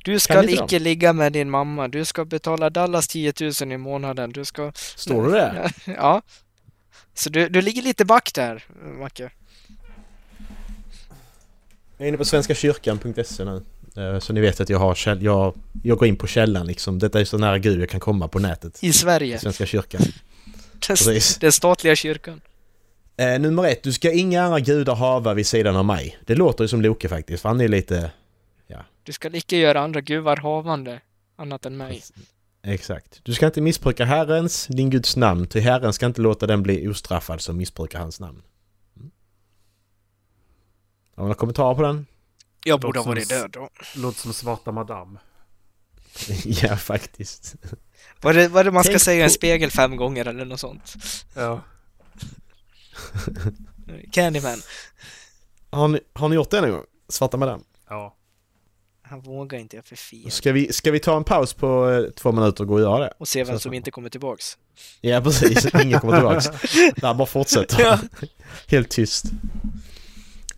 Du 0.06 0.20
ska 0.20 0.44
icke 0.50 0.80
ligga 0.80 1.13
med 1.13 1.34
din 1.34 1.50
mamma. 1.50 1.88
Du 1.88 2.06
ska 2.06 2.26
betala 2.26 2.70
Dallas 2.70 3.08
10 3.08 3.34
000 3.62 3.72
i 3.72 3.78
månaden. 3.78 4.32
Du 4.32 4.46
ska... 4.46 4.72
Står 4.76 5.28
det 5.28 5.32
det? 5.32 5.72
Ja. 5.98 6.22
Så 7.13 7.30
du, 7.30 7.50
du 7.50 7.62
ligger 7.62 7.82
lite 7.82 8.06
back 8.06 8.32
där, 8.34 8.63
Macke. 9.00 9.30
Jag 11.98 12.06
är 12.06 12.10
inne 12.10 12.18
på 12.18 12.26
svenskakyrkan.se 12.26 13.46
nu. 13.46 13.63
Eh, 13.98 14.20
Så 14.20 14.34
ni 14.34 14.41
vet 14.41 14.60
att 14.62 14.70
jag 14.70 14.80
har 14.80 14.96
käll, 14.96 15.24
jag, 15.24 15.54
jag 15.84 15.98
går 15.98 16.08
in 16.08 16.15
på 16.15 16.28
källan 16.28 16.68
liksom. 16.68 17.00
Detta 17.00 17.20
är 17.20 17.26
så 17.26 17.38
nära 17.38 17.58
Gud 17.58 17.82
jag 17.82 17.89
kan 17.89 18.00
komma 18.00 18.28
på 18.28 18.39
nätet. 18.39 18.84
I 18.84 18.94
Sverige. 18.94 19.39
Svenska 19.39 19.65
kyrkan. 19.65 20.02
Den, 21.06 21.20
den 21.39 21.52
statliga 21.52 21.96
kyrkan. 21.96 22.41
Eh, 23.17 23.39
nummer 23.39 23.65
ett, 23.65 23.84
du 23.84 23.93
ska 23.93 24.12
inga 24.12 24.43
andra 24.43 24.60
gudar 24.60 24.95
hava 24.95 25.34
vid 25.34 25.47
sidan 25.47 25.75
av 25.75 25.86
mig. 25.86 26.17
Det 26.25 26.36
låter 26.36 26.63
ju 26.63 26.67
som 26.67 26.82
Loke 26.82 27.10
faktiskt, 27.10 27.41
för 27.41 27.49
han 27.49 27.62
är 27.62 27.67
lite... 27.67 28.12
Du 29.06 29.13
ska 29.13 29.36
icke 29.36 29.58
göra 29.58 29.82
andra 29.82 30.01
gudar 30.01 30.38
havande 30.38 31.01
annat 31.36 31.65
än 31.65 31.78
mig. 31.78 32.04
Exakt. 32.63 33.19
Du 33.23 33.34
ska 33.34 33.45
inte 33.45 33.62
missbruka 33.62 34.06
Herrens, 34.06 34.67
din 34.67 34.89
Guds 34.89 35.15
namn, 35.15 35.47
ty 35.47 35.60
Herren 35.60 35.93
ska 35.93 36.06
inte 36.06 36.21
låta 36.21 36.47
den 36.47 36.63
bli 36.63 36.88
ostraffad 36.88 37.41
som 37.41 37.58
missbrukar 37.58 37.99
hans 37.99 38.19
namn. 38.19 38.41
Mm. 38.97 39.12
Har 41.15 41.15
du 41.15 41.21
några 41.21 41.36
kommentarer 41.36 41.75
på 41.75 41.82
den? 41.82 42.06
Jag 42.63 42.82
borde 42.82 42.99
ha 42.99 43.06
varit 43.06 43.30
död 43.30 43.51
då. 43.51 43.69
Låter 43.95 44.19
som 44.19 44.34
svarta 44.34 44.71
madam. 44.71 45.19
ja, 46.45 46.78
faktiskt. 46.78 47.56
Vad 48.21 48.38
är 48.38 48.39
det, 48.41 48.47
vad 48.47 48.60
är 48.60 48.63
det 48.63 48.71
man 48.71 48.84
ska 48.84 48.91
Tänk 48.91 49.01
säga 49.01 49.19
i 49.19 49.23
en 49.23 49.30
spegel 49.30 49.71
fem 49.71 49.97
gånger 49.97 50.25
eller 50.25 50.45
något 50.45 50.60
sånt? 50.60 50.93
Ja. 51.34 51.62
Candyman. 54.12 54.58
Har 55.69 55.88
ni, 55.88 55.99
har 56.13 56.29
ni 56.29 56.36
gjort 56.36 56.49
det 56.49 56.62
någon 56.62 56.71
gång? 56.71 56.84
Svarta 57.10 57.38
madam? 57.38 57.63
Ja. 57.89 58.15
Han 59.01 59.21
vågar 59.21 59.60
inte, 59.60 59.75
jag 59.75 59.84
är 59.84 59.88
för 59.88 59.95
fin. 59.95 60.31
Ska 60.31 60.51
vi, 60.51 60.73
ska 60.73 60.91
vi 60.91 60.99
ta 60.99 61.17
en 61.17 61.23
paus 61.23 61.53
på 61.53 61.89
eh, 61.89 62.12
två 62.12 62.31
minuter 62.31 62.63
och 62.63 62.67
gå 62.67 62.73
och 62.73 62.79
göra 62.81 62.99
det? 62.99 63.13
Och 63.17 63.27
se 63.27 63.43
vem 63.43 63.55
Så- 63.55 63.60
som 63.60 63.73
inte 63.73 63.91
kommer 63.91 64.10
tillbaks. 64.10 64.58
Ja 65.01 65.21
precis, 65.21 65.67
ingen 65.84 65.99
kommer 65.99 66.15
tillbaks. 66.15 66.45
Det 66.95 67.08
här 67.08 67.13
bara 67.13 67.25
fortsätter. 67.25 67.81
Ja. 67.84 67.99
Helt 68.67 68.89
tyst. 68.89 69.25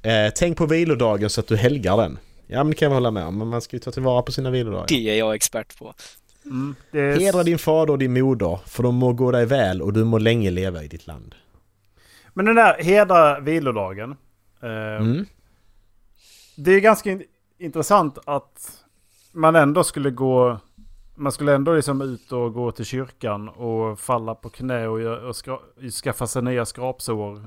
Eh, 0.02 0.34
tänk 0.36 0.58
på 0.58 0.66
vilodagen 0.66 1.30
så 1.30 1.42
att 1.42 1.48
du 1.48 1.56
helgar 1.58 1.98
den. 1.98 2.20
Ja 2.48 2.58
men 2.64 2.70
det 2.70 2.76
kan 2.76 2.86
jag 2.86 2.94
hålla 2.94 3.12
med 3.12 3.26
om, 3.26 3.38
men 3.38 3.48
man 3.48 3.62
ska 3.62 3.76
ju 3.76 3.80
ta 3.80 3.92
tillvara 3.92 4.22
på 4.22 4.32
sina 4.32 4.50
vilodagar. 4.50 4.86
Det 4.88 5.10
är 5.10 5.16
jag 5.16 5.36
expert 5.36 5.78
på. 5.78 5.94
Mm, 6.46 6.76
det 6.92 7.00
är... 7.00 7.20
Hedra 7.20 7.44
din 7.44 7.60
fader 7.60 7.94
och 7.94 8.00
din 8.00 8.14
moder, 8.14 8.60
för 8.66 8.84
de 8.84 8.96
må 8.96 9.14
gå 9.14 9.32
dig 9.32 9.46
väl 9.46 9.82
och 9.82 9.94
du 9.94 10.04
må 10.04 10.18
länge 10.18 10.52
leva 10.52 10.84
i 10.84 10.88
ditt 10.88 11.08
land. 11.08 11.36
Men 12.38 12.46
den 12.46 12.56
där 12.56 12.84
hedra 12.84 13.40
vilodagen. 13.40 14.16
Eh, 14.64 14.70
Mm. 15.02 15.26
Det 16.58 16.72
är 16.72 16.80
ganska 16.80 17.12
in- 17.12 17.24
intressant 17.60 18.18
att 18.26 18.84
man 19.32 19.56
ändå 19.56 19.84
skulle 19.84 20.10
gå... 20.10 20.60
Man 21.16 21.32
skulle 21.32 21.56
ändå 21.56 21.74
liksom 21.76 22.02
ut 22.02 22.32
och 22.32 22.54
gå 22.54 22.72
till 22.72 22.86
kyrkan 22.86 23.50
och 23.50 24.00
falla 24.00 24.36
på 24.36 24.50
knä 24.50 24.88
och, 24.88 25.28
och 25.28 25.36
ska, 25.36 25.60
skaffa 26.04 26.28
sig 26.28 26.42
nya 26.44 26.66
skrapsår. 26.66 27.44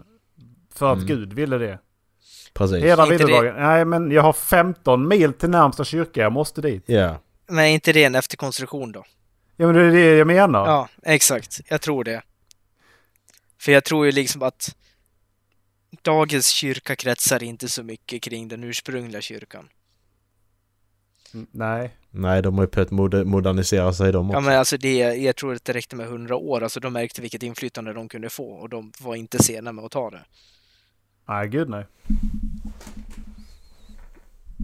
För 0.74 0.92
att 0.92 0.96
Mm. 0.96 1.06
Gud 1.06 1.32
ville 1.32 1.58
det. 1.58 1.78
Precis. 2.54 2.84
Hela 2.84 3.06
vilodagen. 3.06 3.54
Nej 3.58 3.84
men 3.84 4.10
jag 4.10 4.22
har 4.22 4.32
15 4.32 5.08
mil 5.08 5.32
till 5.32 5.50
närmsta 5.50 5.84
kyrka. 5.84 6.20
Jag 6.20 6.32
måste 6.32 6.60
dit. 6.60 6.82
Ja. 6.86 7.16
Men 7.46 7.58
är 7.58 7.68
inte 7.68 7.92
det 7.92 8.04
en 8.04 8.14
efterkonstruktion 8.14 8.92
då? 8.92 9.04
Ja 9.56 9.66
men 9.66 9.74
det 9.74 9.82
är 9.82 9.90
det 9.90 10.16
jag 10.16 10.26
menar. 10.26 10.66
Ja, 10.66 10.88
exakt. 11.02 11.60
Jag 11.68 11.80
tror 11.80 12.04
det. 12.04 12.22
För 13.60 13.72
jag 13.72 13.84
tror 13.84 14.06
ju 14.06 14.12
liksom 14.12 14.42
att 14.42 14.76
dagens 16.02 16.46
kyrka 16.48 16.96
kretsar 16.96 17.42
inte 17.42 17.68
så 17.68 17.82
mycket 17.82 18.22
kring 18.22 18.48
den 18.48 18.64
ursprungliga 18.64 19.20
kyrkan. 19.20 19.68
Mm, 21.34 21.46
Nej. 21.52 21.96
Nej, 22.10 22.42
de 22.42 22.54
har 22.58 22.64
ju 22.64 22.70
börjat 22.70 22.90
moder- 22.90 23.24
modernisera 23.24 23.92
sig 23.92 24.12
de 24.12 24.26
också. 24.30 24.36
Ja 24.36 24.40
men 24.40 24.58
alltså 24.58 24.76
det, 24.76 24.96
jag 24.98 25.36
tror 25.36 25.54
att 25.54 25.64
det 25.64 25.72
räckte 25.72 25.96
med 25.96 26.06
hundra 26.06 26.36
år, 26.36 26.62
alltså 26.62 26.80
de 26.80 26.92
märkte 26.92 27.22
vilket 27.22 27.42
inflytande 27.42 27.92
de 27.92 28.08
kunde 28.08 28.30
få 28.30 28.50
och 28.52 28.68
de 28.68 28.92
var 29.00 29.14
inte 29.14 29.42
sena 29.42 29.72
med 29.72 29.84
att 29.84 29.92
ta 29.92 30.10
det. 30.10 30.24
Nej 31.28 31.48
gud 31.48 31.68
nej. 31.68 31.86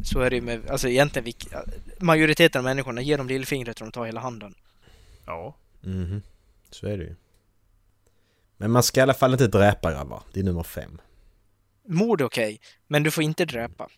Så 0.04 0.20
är 0.20 0.30
det 0.30 0.37
ju 0.37 0.42
med, 0.42 0.70
alltså 0.70 0.88
egentligen, 0.88 1.32
majoriteten 2.00 2.59
av 2.59 2.64
människorna 2.64 3.00
ger 3.02 3.18
dem 3.18 3.28
lillfingret 3.28 3.80
och 3.80 3.87
de 3.87 3.92
tar 3.92 4.06
hela 4.06 4.20
handen. 4.20 4.54
Ja. 5.26 5.56
Mhm. 5.80 6.22
Så 6.70 6.87
är 6.87 6.98
det 6.98 7.04
ju. 7.04 7.14
Men 8.57 8.71
man 8.71 8.83
ska 8.83 9.01
i 9.01 9.03
alla 9.03 9.14
fall 9.14 9.33
inte 9.33 9.47
dräpa 9.47 9.92
grabbar. 9.92 10.23
Det 10.33 10.40
är 10.40 10.45
nummer 10.45 10.62
fem. 10.62 11.01
Mord 11.88 12.21
är 12.21 12.25
okej, 12.25 12.61
men 12.88 13.03
du 13.03 13.11
får 13.11 13.25
inte 13.25 13.45
dräpa. 13.45 13.88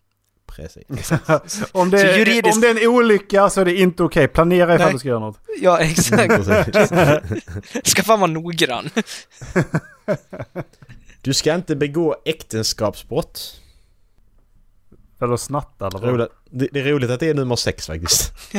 Precis. 0.47 0.85
om, 1.73 1.91
det, 1.91 1.99
Så 1.99 2.07
juridiskt- 2.07 2.55
om 2.55 2.61
det 2.61 2.69
är 2.69 2.83
en 2.83 2.89
olycka 2.89 3.51
så 3.51 3.61
är 3.61 3.65
det 3.65 3.75
inte 3.81 4.03
okej. 4.03 4.29
Planera 4.29 4.75
ifall 4.75 4.87
Nej. 4.87 4.93
du 4.93 4.99
ska 4.99 5.09
göra 5.09 5.19
något. 5.21 5.39
Ja, 5.61 5.79
exakt. 5.79 6.35
Precis. 6.47 6.91
Ska 7.91 8.03
fan 8.03 8.21
vara 8.21 8.31
noggrann. 8.31 8.91
Du 11.23 11.35
ska 11.35 11.55
inte 11.55 11.77
begå 11.77 12.17
äktenskapsbrott. 12.25 13.61
Eller 15.21 15.37
snatta 15.37 15.87
eller 15.87 15.99
vad? 15.99 16.11
Roligt. 16.11 16.29
Det, 16.51 16.69
det 16.73 16.81
är 16.81 16.85
roligt 16.85 17.11
att 17.11 17.21
det 17.21 17.29
är 17.29 17.35
nummer 17.35 17.57
sex 17.57 17.87
faktiskt. 17.87 18.33
Det 18.53 18.59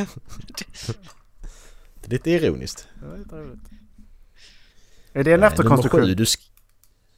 är 2.05 2.09
lite 2.09 2.31
ironiskt. 2.31 2.87
Det 3.01 3.05
var 3.07 3.17
lite 3.17 3.35
roligt. 3.35 3.59
Är 5.13 5.23
det 5.23 5.31
en 5.31 5.33
Eh, 5.33 5.37
Nummer 5.37 5.47
efterkonstruktion? 5.47 6.01
sju, 6.01 6.15
du 6.15 6.25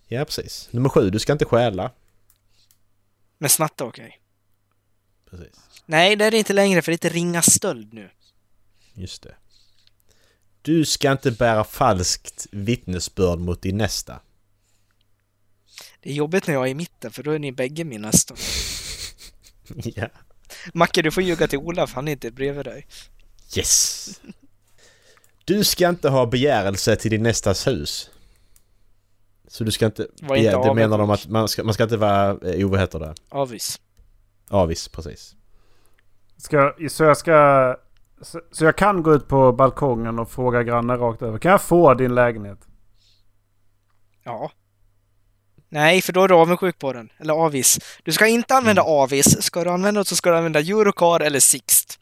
Ja, 0.08 0.25
precis. 0.25 0.69
Nummer 0.71 0.89
sju, 0.89 1.10
du 1.10 1.19
ska 1.19 1.34
inte 1.34 1.45
stjäla. 1.45 1.91
Men 3.38 3.49
snatta 3.49 3.86
okej. 3.86 4.21
Precis. 5.30 5.56
Nej, 5.86 6.15
det 6.15 6.25
är 6.25 6.32
det 6.32 6.38
inte 6.38 6.54
längre 6.54 6.82
för 6.82 6.91
det 6.91 6.93
heter 6.93 7.10
ringa 7.10 7.41
stöld 7.41 7.93
nu. 7.93 8.10
Just 8.93 9.21
det. 9.21 9.36
Du 10.62 10.86
ska 10.86 11.12
inte 11.12 11.32
bära 11.32 11.63
falskt 11.63 12.47
vittnesbörd 12.51 13.39
mot 13.39 13.62
din 13.62 13.77
nästa. 13.77 14.19
Det 15.99 16.10
är 16.10 16.13
jobbigt 16.13 16.47
när 16.47 16.54
jag 16.54 16.67
är 16.67 16.71
i 16.71 16.75
mitten 16.75 17.12
för 17.12 17.23
då 17.23 17.32
är 17.32 17.39
ni 17.39 17.51
bägge 17.51 17.84
min 17.84 18.01
nästa. 18.01 18.36
ja. 19.95 20.08
Macke, 20.73 21.01
du 21.01 21.12
får 21.12 21.23
ljuga 21.23 21.47
till 21.47 21.60
Olaf, 21.60 21.93
han 21.93 22.08
är 22.08 22.12
inte 22.12 22.32
bredvid 22.32 22.65
dig. 22.65 22.88
Yes! 23.58 24.21
Du 25.45 25.63
ska 25.63 25.89
inte 25.89 26.10
ha 26.10 26.25
begärelse 26.25 26.95
till 26.95 27.12
din 27.12 27.23
nästas 27.23 27.67
hus. 27.67 28.10
Så 29.47 29.63
du 29.63 29.71
ska 29.71 29.86
inte... 29.86 30.08
Var 30.21 30.36
inte 30.36 30.49
begär- 30.49 30.67
det 30.67 30.73
menar 30.73 30.97
de 30.97 31.10
att 31.10 31.27
man 31.27 31.47
ska, 31.47 31.63
man 31.63 31.73
ska 31.73 31.84
inte 31.84 31.97
vara... 31.97 32.30
Eh, 32.30 32.67
vad 32.69 32.80
heter 32.80 32.99
det? 32.99 33.15
Avis. 33.30 33.80
Avis, 34.49 34.88
precis. 34.88 35.36
Ska, 36.38 36.73
så 36.89 37.04
jag 37.04 37.17
ska... 37.17 37.75
Så, 38.21 38.41
så 38.51 38.65
jag 38.65 38.77
kan 38.77 39.04
gå 39.04 39.13
ut 39.13 39.27
på 39.27 39.51
balkongen 39.51 40.19
och 40.19 40.32
fråga 40.32 40.63
grannen 40.63 40.99
rakt 40.99 41.21
över. 41.21 41.39
Kan 41.39 41.51
jag 41.51 41.62
få 41.62 41.93
din 41.93 42.15
lägenhet? 42.15 42.60
Ja. 44.23 44.51
Nej, 45.69 46.01
för 46.01 46.13
då 46.13 46.23
är 46.23 46.27
du 46.27 46.34
avundsjuk 46.36 46.80
på 46.80 46.93
den. 46.93 47.10
Eller 47.19 47.34
avis. 47.34 47.80
Du 48.04 48.12
ska 48.12 48.27
inte 48.27 48.56
använda 48.56 48.82
avis. 48.82 49.41
Ska 49.43 49.63
du 49.63 49.69
använda 49.69 50.01
det 50.01 50.06
så 50.06 50.15
ska 50.15 50.30
du 50.30 50.38
använda 50.38 50.60
Eurocar 50.60 51.19
eller 51.19 51.39
Sixt. 51.39 51.99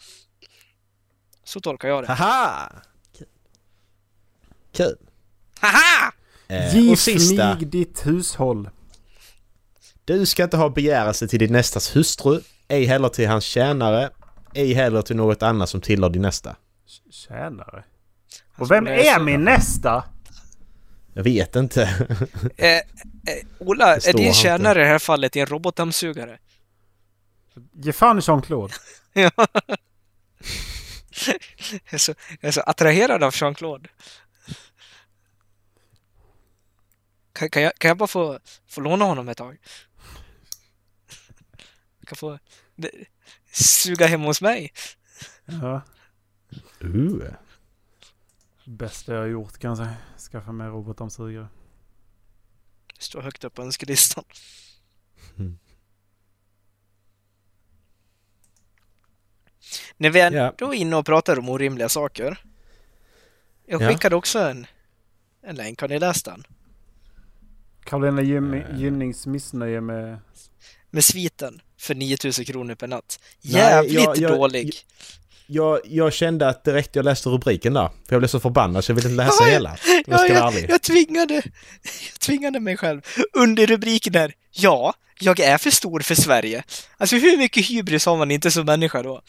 Så 1.44 1.60
tolkar 1.60 1.88
jag 1.88 2.04
det. 2.04 2.08
Haha! 2.14 2.72
Kul. 4.80 4.98
Haha! 5.60 6.14
Eh, 6.48 6.76
Giv 6.76 6.92
och 6.92 7.00
sista. 7.00 7.56
mig 7.56 7.66
ditt 7.66 8.08
hushåll. 8.08 8.70
Du 10.06 10.26
ska 10.26 10.44
inte 10.44 10.58
ha 10.58 10.70
begärelse 10.70 11.28
till 11.28 11.40
din 11.40 11.54
nästas 11.54 11.96
hustru, 11.96 12.42
ej 12.68 12.86
heller 12.86 13.10
till 13.10 13.28
hans 13.28 13.44
tjänare, 13.44 14.10
ej 14.54 14.74
heller 14.74 15.02
till 15.02 15.16
något 15.16 15.44
annat 15.44 15.70
som 15.70 15.82
tillhör 15.82 16.10
din 16.10 16.22
nästa. 16.22 16.56
Tjänare. 17.12 17.84
Och 18.54 18.60
Alltså, 18.60 18.74
vem 18.74 18.88
är 18.88 19.20
min 19.20 19.44
nästa? 19.44 20.04
Jag 21.14 21.24
vet 21.24 21.56
inte. 21.56 22.08
Eh, 22.58 22.76
eh, 22.76 22.82
Ola, 23.60 23.96
är 23.96 24.14
din 24.14 24.34
tjänare 24.34 24.80
i 24.80 24.84
det 24.84 24.90
här 24.90 25.00
fallet 25.00 25.36
en 25.36 25.46
robotdammsugare? 25.46 26.40
Ge 27.74 27.94
fan 27.94 28.18
i 28.18 28.22
Jean-Claude. 28.22 28.74
Ja. 29.14 29.32
jag, 31.86 31.94
är 31.94 31.98
så, 31.98 32.14
jag 32.42 32.48
är 32.48 32.52
så 32.52 32.62
attraherad 32.62 33.24
av 33.24 33.34
Jean-Claude. 33.34 33.88
Kan, 37.40 37.50
kan, 37.50 37.62
jag, 37.64 37.76
kan 37.76 37.90
jag 37.90 37.98
bara 37.98 38.08
få, 38.08 38.40
få 38.68 38.82
låna 38.82 39.06
honom 39.06 39.30
ett 39.30 39.38
tag? 39.38 39.58
Jag 42.00 42.08
kan 42.08 42.16
få 42.16 42.40
det, 42.76 42.92
suga 43.52 44.08
hem 44.08 44.22
hos 44.22 44.42
mig. 44.42 44.74
Ja. 45.46 45.82
Uh. 46.84 47.24
Bästa 48.66 49.14
jag 49.14 49.20
har 49.22 49.28
gjort 49.28 49.58
kan 49.58 49.70
jag 49.70 49.78
säga. 49.78 49.96
Skaffa 50.32 50.52
mig 50.52 50.68
robotdammsugare. 50.68 51.48
Det 52.96 53.02
står 53.04 53.22
högt 53.22 53.44
upp 53.44 53.54
på 53.54 53.62
önskelistan. 53.62 54.24
Mm. 55.38 55.60
När 59.98 60.10
vi 60.10 60.20
är 60.20 60.32
Ja. 60.32 60.54
då 60.58 60.74
inne 60.74 60.96
och 60.96 61.06
pratar 61.06 61.40
om 61.40 61.50
orimliga 61.50 61.90
saker. 61.90 62.44
Jag 63.66 63.82
Ja. 63.82 63.90
skickade 63.90 64.16
också 64.16 64.40
en, 64.40 64.68
en 65.42 65.56
länk. 65.56 65.82
Har 65.82 65.88
ni 65.88 66.00
läst 66.00 66.26
den? 66.26 66.44
Carolina 67.90 68.22
Gym- 68.22 68.54
Eh. 68.54 68.80
Gynnings 68.80 69.26
missnöje 69.28 69.82
med... 69.82 70.20
Med 70.92 71.04
sviten 71.06 71.62
för 71.80 71.96
9000 71.96 72.46
kronor 72.46 72.76
per 72.76 72.88
natt. 72.88 73.20
Nej, 73.42 73.54
Jävligt 73.62 73.94
jag- 73.94 74.18
jag- 74.18 74.32
dålig. 74.32 74.74
Jag, 75.48 75.80
jag 75.86 76.14
kände 76.14 76.48
att 76.50 76.68
räckte 76.68 77.00
jag 77.00 77.04
läste 77.06 77.30
rubriken 77.30 77.74
där. 77.74 77.88
För 78.08 78.16
jag 78.16 78.22
blev 78.22 78.28
så 78.28 78.40
förbannad 78.40 78.84
så 78.84 78.92
jag 78.92 78.96
ville 78.96 79.10
inte 79.10 79.24
läsa 79.24 79.44
Ja, 79.44 79.50
hela. 79.54 79.78
Jag 79.88 80.04
Ja, 80.08 80.18
ska 80.18 80.34
jag, 80.34 80.70
jag, 80.70 80.82
tvingade, 80.82 81.34
jag 81.34 82.20
tvingade 82.20 82.60
mig 82.60 82.78
själv. 82.78 83.02
Under 83.34 83.68
rubriken 83.68 84.14
där, 84.14 84.34
ja, 84.52 84.94
jag 85.20 85.40
är 85.40 85.58
för 85.58 85.70
stor 85.72 86.00
för 86.00 86.16
Sverige. 86.16 86.64
Alltså 86.98 87.16
hur 87.16 87.38
mycket 87.38 87.66
hybris 87.70 88.06
har 88.06 88.18
man 88.18 88.32
inte 88.32 88.52
som 88.52 88.66
människa 88.66 89.04
då? 89.04 89.22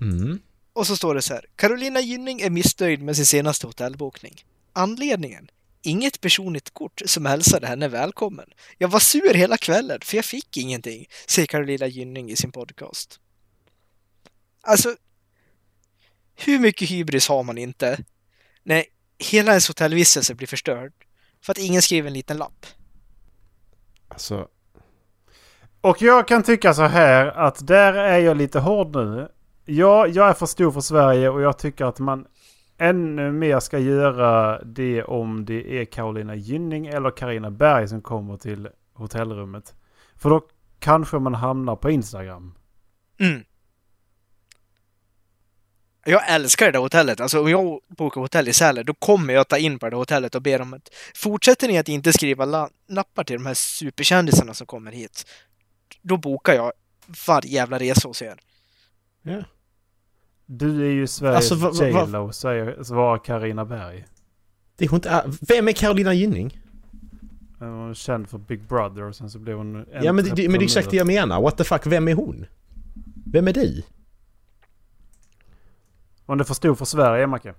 Mm. 0.00 0.38
Och 0.72 0.86
så 0.86 0.96
står 0.96 1.14
det 1.14 1.22
så 1.22 1.34
här. 1.34 1.44
Carolina 1.56 2.00
Gynning 2.00 2.40
är 2.40 2.50
missnöjd 2.50 3.02
med 3.02 3.16
sin 3.16 3.26
senaste 3.26 3.66
hotellbokning. 3.66 4.44
Anledningen? 4.72 5.50
Inget 5.86 6.20
personligt 6.20 6.74
kort 6.74 7.02
som 7.04 7.26
hälsade 7.26 7.66
henne 7.66 7.88
välkommen. 7.88 8.48
Jag 8.78 8.88
var 8.88 9.00
sur 9.00 9.34
hela 9.34 9.56
kvällen 9.56 9.98
för 10.02 10.16
jag 10.16 10.24
fick 10.24 10.56
ingenting, 10.56 11.06
säger 11.28 11.46
Carolina 11.46 11.86
Gynning 11.86 12.30
i 12.30 12.36
sin 12.36 12.52
podcast. 12.52 13.20
Alltså, 14.62 14.96
hur 16.34 16.58
mycket 16.58 16.90
hybris 16.90 17.28
har 17.28 17.42
man 17.42 17.58
inte 17.58 17.98
när 18.62 18.84
hela 19.18 19.50
ens 19.50 19.68
hotellvistelse 19.68 20.34
blir 20.34 20.46
förstörd 20.46 20.92
för 21.44 21.52
att 21.52 21.58
ingen 21.58 21.82
skriver 21.82 22.06
en 22.06 22.14
liten 22.14 22.36
lapp? 22.36 22.66
Alltså, 24.08 24.48
Och 25.80 26.02
jag 26.02 26.28
kan 26.28 26.42
tycka 26.42 26.74
så 26.74 26.82
här 26.82 27.26
att 27.26 27.66
där 27.66 27.94
är 27.94 28.18
jag 28.18 28.36
lite 28.36 28.58
hård 28.58 28.96
nu. 28.96 29.28
Ja, 29.64 30.06
jag 30.06 30.28
är 30.28 30.34
för 30.34 30.46
stor 30.46 30.72
för 30.72 30.80
Sverige 30.80 31.28
och 31.28 31.40
jag 31.40 31.58
tycker 31.58 31.84
att 31.84 31.98
man 31.98 32.26
ännu 32.78 33.32
mer 33.32 33.60
ska 33.60 33.78
göra 33.78 34.62
det 34.64 35.02
om 35.02 35.44
det 35.44 35.80
är 35.80 35.84
Carolina 35.84 36.34
Gynning 36.34 36.86
eller 36.86 37.10
Karina 37.10 37.50
Berg 37.50 37.88
som 37.88 38.02
kommer 38.02 38.36
till 38.36 38.68
hotellrummet. 38.92 39.74
För 40.16 40.30
då 40.30 40.48
kanske 40.78 41.18
man 41.18 41.34
hamnar 41.34 41.76
på 41.76 41.90
Instagram. 41.90 42.54
Mm. 43.20 43.44
Jag 46.04 46.30
älskar 46.30 46.66
det 46.66 46.72
där 46.72 46.78
hotellet. 46.78 47.20
Alltså 47.20 47.40
om 47.40 47.50
jag 47.50 47.80
bokar 47.88 48.20
hotell 48.20 48.48
i 48.48 48.52
Sälen, 48.52 48.86
då 48.86 48.94
kommer 48.94 49.34
jag 49.34 49.48
ta 49.48 49.58
in 49.58 49.78
på 49.78 49.86
det 49.86 49.90
där 49.90 49.96
hotellet 49.96 50.34
och 50.34 50.42
ber 50.42 50.60
om 50.60 50.74
att 50.74 50.94
fortsätter 51.14 51.68
ni 51.68 51.78
att 51.78 51.88
inte 51.88 52.12
skriva 52.12 52.44
la- 52.44 52.70
lappar 52.88 53.24
till 53.24 53.36
de 53.36 53.46
här 53.46 53.54
superkändisarna 53.54 54.54
som 54.54 54.66
kommer 54.66 54.92
hit, 54.92 55.26
då 56.02 56.16
bokar 56.16 56.54
jag 56.54 56.72
varje 57.26 57.50
jävla 57.50 57.78
resa 57.78 58.08
hos 58.08 58.22
er. 58.22 58.38
Ja. 59.22 59.42
Du 60.46 60.86
är 60.86 60.90
ju 60.90 61.06
Sveriges 61.06 61.52
Alltså, 61.52 61.84
J 61.84 62.06
Lo, 62.06 62.32
säger- 62.32 62.82
svarar 62.82 63.18
Carina 63.24 63.64
Berg. 63.64 64.04
Det 64.76 64.84
är 64.84 64.88
hon 64.88 64.96
inte, 64.96 65.30
vem 65.40 65.68
är 65.68 65.72
Carolina 65.72 66.14
Gynning? 66.14 66.60
Hon 67.58 67.90
är 67.90 67.94
känd 67.94 68.28
för 68.28 68.38
Big 68.38 68.62
Brother 68.68 69.02
och 69.02 69.16
sen 69.16 69.30
så 69.30 69.38
blev 69.38 69.56
hon... 69.56 69.86
Ja 70.02 70.12
men 70.12 70.24
det, 70.24 70.48
men 70.48 70.52
det 70.58 70.58
är 70.58 70.62
exakt 70.62 70.90
det 70.90 70.96
jag 70.96 71.06
menar. 71.06 71.40
What 71.42 71.56
the 71.58 71.64
fuck, 71.64 71.86
vem 71.86 72.08
är 72.08 72.14
hon? 72.14 72.46
Vem 73.32 73.48
är 73.48 73.52
du? 73.52 73.82
Hon 76.26 76.40
är 76.40 76.44
för 76.44 76.54
stor 76.54 76.74
för 76.74 76.84
Sverige, 76.84 77.26
Macke. 77.26 77.54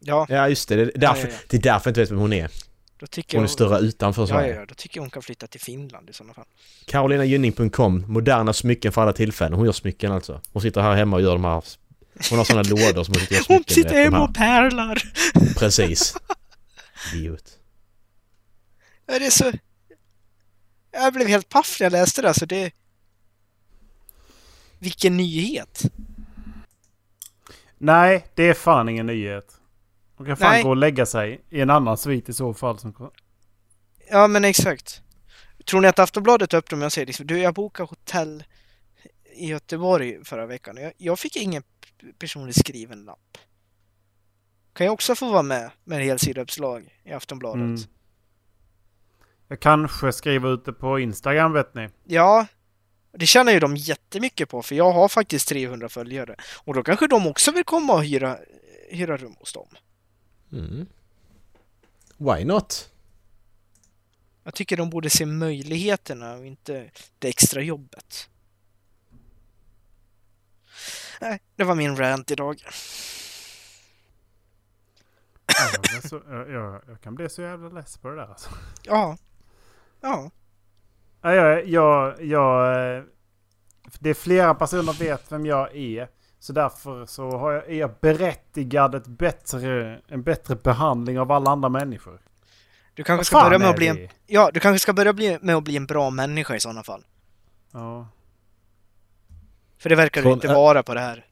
Ja, 0.00 0.26
Ja 0.28 0.48
just 0.48 0.68
det, 0.68 0.76
det 0.76 0.82
är 0.96 0.98
därför, 1.00 1.22
Ja, 1.28 1.32
ja, 1.32 1.38
ja. 1.40 1.46
Det 1.50 1.56
är 1.56 1.60
därför 1.62 1.88
jag 1.88 1.90
inte 1.90 2.00
vet 2.00 2.10
vem 2.10 2.18
hon 2.18 2.32
är. 2.32 2.50
då 2.98 3.06
tycker 3.06 3.38
Hon 3.38 3.44
är 3.44 3.48
större 3.48 3.78
utanför 3.78 4.22
Ja, 4.22 4.26
Sverige. 4.26 4.54
ja, 4.54 4.60
ja, 4.60 4.66
då 4.66 4.74
tycker 4.74 4.98
jag 4.98 5.02
hon 5.02 5.10
kan 5.10 5.22
flytta 5.22 5.46
till 5.46 5.60
Finland 5.60 6.10
i 6.10 6.12
sådana 6.12 6.34
fall. 6.34 6.44
Carolinagynning.com, 6.86 8.04
moderna 8.08 8.52
smycken 8.52 8.92
för 8.92 9.02
alla 9.02 9.12
tillfällen. 9.12 9.52
Hon 9.56 9.64
gör 9.64 9.72
smycken 9.72 10.12
alltså. 10.12 10.40
Hon 10.52 10.62
sitter 10.62 10.80
här 10.80 10.94
hemma 10.94 11.16
och 11.16 11.22
gör 11.22 11.32
de 11.32 11.44
här... 11.44 11.62
Hon 12.30 12.38
har 12.38 12.44
sådana 12.44 12.62
lådor 12.62 13.04
som 13.04 13.14
hon 13.14 13.20
sitter 13.20 13.26
och 13.26 13.32
gör 13.32 13.42
smycken 13.42 13.56
Hon 13.56 13.64
sitter 13.74 14.04
hemma 14.04 14.24
och 14.24 14.34
pärlar! 14.34 15.02
Precis. 15.58 16.16
Idiot. 17.14 17.58
Ja, 19.06 19.18
det 19.18 19.26
är 19.26 19.30
så... 19.30 19.52
Jag 20.90 21.12
blev 21.12 21.28
helt 21.28 21.48
paff 21.48 21.76
när 21.80 21.84
jag 21.84 21.92
läste 21.92 22.22
det, 22.22 22.28
alltså 22.28 22.46
det... 22.46 22.72
Vilken 24.78 25.16
nyhet! 25.16 25.82
Nej, 27.78 28.26
det 28.34 28.48
är 28.48 28.54
fan 28.54 28.88
ingen 28.88 29.06
nyhet. 29.06 29.60
Hon 30.16 30.26
kan 30.26 30.36
fan 30.36 30.50
Nej. 30.50 30.62
gå 30.62 30.68
och 30.68 30.76
lägga 30.76 31.06
sig 31.06 31.44
i 31.50 31.60
en 31.60 31.70
annan 31.70 31.96
svit 31.96 32.28
i 32.28 32.32
så 32.32 32.54
fall. 32.54 32.78
Som... 32.78 33.10
Ja, 34.10 34.26
men 34.26 34.44
exakt. 34.44 35.02
Tror 35.64 35.80
ni 35.80 35.88
att 35.88 35.98
Aftonbladet 35.98 36.54
öppnar 36.54 36.78
med 36.78 36.86
att 36.86 36.92
säga 36.92 37.06
liksom, 37.06 37.26
du, 37.26 37.38
jag 37.38 37.54
bokade 37.54 37.88
hotell 37.88 38.44
i 39.34 39.46
Göteborg 39.46 40.24
förra 40.24 40.46
veckan. 40.46 40.76
Jag, 40.76 40.92
jag 40.96 41.18
fick 41.18 41.36
ingen 41.36 41.62
p- 42.02 42.12
personlig 42.18 42.54
skriven 42.54 43.04
lapp. 43.04 43.38
Kan 44.72 44.86
jag 44.86 44.92
också 44.94 45.14
få 45.14 45.32
vara 45.32 45.42
med 45.42 45.70
med 45.84 45.98
en 46.00 46.04
helsideuppslag 46.04 46.98
i 47.04 47.12
Aftonbladet? 47.12 47.60
Mm. 47.60 47.80
Jag 49.48 49.60
kanske 49.60 50.12
skriver 50.12 50.54
ut 50.54 50.64
det 50.64 50.72
på 50.72 50.98
Instagram 50.98 51.52
vet 51.52 51.74
ni. 51.74 51.88
Ja, 52.04 52.46
det 53.12 53.26
tjänar 53.26 53.52
ju 53.52 53.60
de 53.60 53.76
jättemycket 53.76 54.48
på 54.48 54.62
för 54.62 54.74
jag 54.74 54.92
har 54.92 55.08
faktiskt 55.08 55.48
300 55.48 55.88
följare. 55.88 56.36
Och 56.64 56.74
då 56.74 56.82
kanske 56.82 57.06
de 57.06 57.26
också 57.26 57.52
vill 57.52 57.64
komma 57.64 57.92
och 57.92 58.04
hyra, 58.04 58.38
hyra 58.90 59.16
rum 59.16 59.34
hos 59.38 59.52
dem. 59.52 59.68
Mm. 60.52 60.86
Why 62.16 62.44
not? 62.44 62.90
Jag 64.44 64.54
tycker 64.54 64.76
de 64.76 64.90
borde 64.90 65.10
se 65.10 65.26
möjligheterna 65.26 66.34
och 66.34 66.46
inte 66.46 66.90
det 67.18 67.28
extra 67.28 67.62
jobbet. 67.62 68.28
Nej, 71.22 71.40
det 71.56 71.64
var 71.64 71.74
min 71.74 71.96
rant 71.96 72.30
idag. 72.30 72.56
Ja, 75.46 75.70
Jag, 75.94 76.08
så, 76.08 76.20
jag, 76.28 76.50
jag, 76.50 76.80
jag 76.88 77.00
kan 77.00 77.14
bli 77.14 77.28
så 77.28 77.42
jävla 77.42 77.68
less 77.68 77.96
på 77.96 78.08
det 78.08 78.16
där 78.16 78.26
alltså. 78.26 78.50
Ja. 78.82 79.16
Ja. 80.00 80.30
Ja, 81.22 81.34
jag, 81.34 81.66
jag, 81.66 82.22
jag, 82.24 82.74
eh, 82.96 83.02
det 83.98 84.10
är 84.10 84.14
flera 84.14 84.54
personer 84.54 84.92
vet 84.92 85.32
vem 85.32 85.46
jag 85.46 85.76
är. 85.76 86.08
Så 86.38 86.52
därför 86.52 87.06
så 87.06 87.30
har 87.30 87.52
jag, 87.52 87.70
är 87.70 87.74
jag 87.74 87.90
berättigad 88.00 88.94
ett 88.94 89.06
bättre, 89.06 90.00
en 90.08 90.22
bättre 90.22 90.56
behandling 90.56 91.20
av 91.20 91.32
alla 91.32 91.50
andra 91.50 91.68
människor. 91.68 92.20
Du 92.94 93.04
kanske 93.04 93.24
ska 93.24 93.40
börja 93.40 93.58
med 93.58 93.68
att 93.68 93.76
bli 93.76 93.86
en, 93.88 94.08
ja, 94.26 94.50
du 94.54 94.60
kanske 94.60 94.78
ska 94.78 94.92
börja 94.92 95.12
bli, 95.12 95.38
med 95.42 95.56
att 95.56 95.64
bli 95.64 95.76
en 95.76 95.86
bra 95.86 96.10
människa 96.10 96.56
i 96.56 96.60
sådana 96.60 96.82
fall. 96.82 97.04
Ja. 97.72 98.08
För 99.82 99.88
det 99.90 99.96
verkar 99.96 100.22
Från- 100.22 100.32
inte 100.32 100.48
vara 100.48 100.82
på 100.82 100.94
det 100.94 101.00
här. 101.00 101.24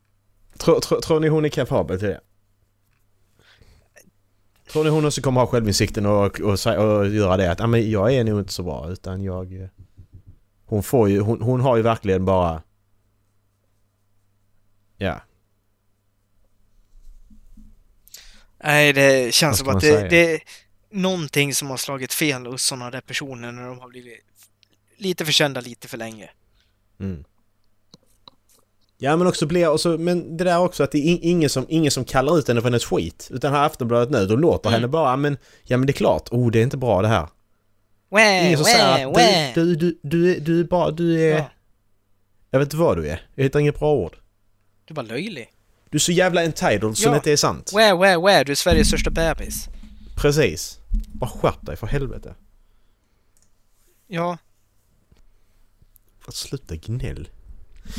Tror, 0.58 0.80
tror, 0.80 1.00
tror 1.00 1.20
ni 1.20 1.28
hon 1.28 1.44
är 1.44 1.48
kapabel 1.48 1.98
till 1.98 2.08
det? 2.08 2.20
Tror 4.70 4.84
ni 4.84 4.90
hon 4.90 5.04
också 5.04 5.22
kommer 5.22 5.40
ha 5.40 5.46
självinsikten 5.48 6.06
och, 6.06 6.40
och, 6.40 6.54
sä- 6.58 6.76
och 6.76 7.08
göra 7.08 7.36
det 7.36 7.50
att 7.52 7.60
ah, 7.60 7.66
men 7.66 7.90
jag 7.90 8.14
är 8.14 8.24
nog 8.24 8.40
inte 8.40 8.52
så 8.52 8.62
bra 8.62 8.90
utan 8.90 9.22
jag... 9.22 9.62
eh, 9.62 9.68
Hon 10.64 10.82
får 10.82 11.08
ju, 11.08 11.20
hon, 11.20 11.42
hon 11.42 11.60
har 11.60 11.76
ju 11.76 11.82
verkligen 11.82 12.24
bara... 12.24 12.62
Ja. 14.96 15.20
Nej, 18.64 18.92
det 18.92 19.34
känns 19.34 19.58
som 19.58 19.68
att 19.68 19.80
det, 19.80 20.08
det 20.08 20.34
är 20.34 20.40
någonting 20.90 21.54
som 21.54 21.70
har 21.70 21.76
slagit 21.76 22.12
fel 22.12 22.46
hos 22.46 22.62
sådana 22.62 22.90
där 22.90 23.00
personer 23.00 23.52
när 23.52 23.66
de 23.66 23.78
har 23.80 23.88
blivit 23.88 24.20
lite 24.96 25.24
för 25.24 25.32
kända 25.32 25.60
lite 25.60 25.88
för 25.88 25.98
länge. 25.98 26.30
Mm. 27.00 27.24
Ja 29.02 29.16
men 29.16 29.26
också 29.26 29.46
blir, 29.46 29.70
och 29.70 29.80
så, 29.80 29.98
men 29.98 30.36
det 30.36 30.44
där 30.44 30.58
också 30.58 30.82
att 30.84 30.92
det 30.92 30.98
är 30.98 31.02
in- 31.02 31.18
ingen 31.22 31.50
som, 31.50 31.66
ingen 31.68 31.90
som 31.90 32.04
kallar 32.04 32.38
ut 32.38 32.48
henne 32.48 32.60
för 32.60 32.68
hennes 32.68 32.84
skit. 32.84 33.28
Utan 33.32 33.52
här 33.52 33.66
Aftonbladet 33.66 34.10
nu, 34.10 34.26
de 34.26 34.40
låter 34.40 34.68
Mm. 34.70 34.80
henne 34.80 34.88
bara, 34.88 35.16
men 35.16 35.36
ja 35.64 35.76
men 35.76 35.86
det 35.86 35.90
är 35.90 35.94
klart, 35.94 36.28
oh 36.30 36.50
det 36.50 36.58
är 36.58 36.62
inte 36.62 36.76
bra 36.76 37.02
det 37.02 37.08
här. 37.08 37.28
Wä, 38.10 38.46
Ingen 38.46 38.58
som 38.58 38.64
säger 38.64 39.08
att 39.10 39.16
wä. 39.16 39.52
du, 39.54 39.74
du, 39.74 39.76
du, 39.76 39.98
du, 40.02 40.40
du 40.40 40.60
är 40.60 40.64
bara, 40.64 40.90
du 40.90 41.20
är... 41.22 41.38
Ja, 41.38 41.50
Jag 42.50 42.58
vet 42.58 42.66
inte 42.66 42.76
vad 42.76 42.96
du 42.96 43.08
är. 43.08 43.26
Jag 43.34 43.44
hittar 43.44 43.60
inget 43.60 43.78
bra 43.78 43.92
ord. 43.92 44.16
du 44.84 44.92
är 44.92 44.94
bara 44.96 45.06
löjlig. 45.06 45.48
Du 45.90 45.96
är 45.96 46.00
så 46.00 46.12
jävla 46.12 46.42
entitled 46.44 46.96
som 46.98 47.10
Ja. 47.12 47.16
inte 47.16 47.32
är 47.32 47.36
sant. 47.36 47.72
Wä, 47.74 47.94
wä, 47.94 48.18
wä, 48.18 48.44
du 48.44 48.52
är 48.52 48.56
Sveriges 48.56 48.88
största 48.88 49.10
bebis. 49.10 49.68
Precis. 50.16 50.78
Bara 51.12 51.30
skärp 51.30 51.66
dig 51.66 51.76
för 51.76 51.86
helvete. 51.86 52.34
Ja, 54.06 54.38
För 56.24 56.32
sluta 56.32 56.76
gnäll. 56.76 57.28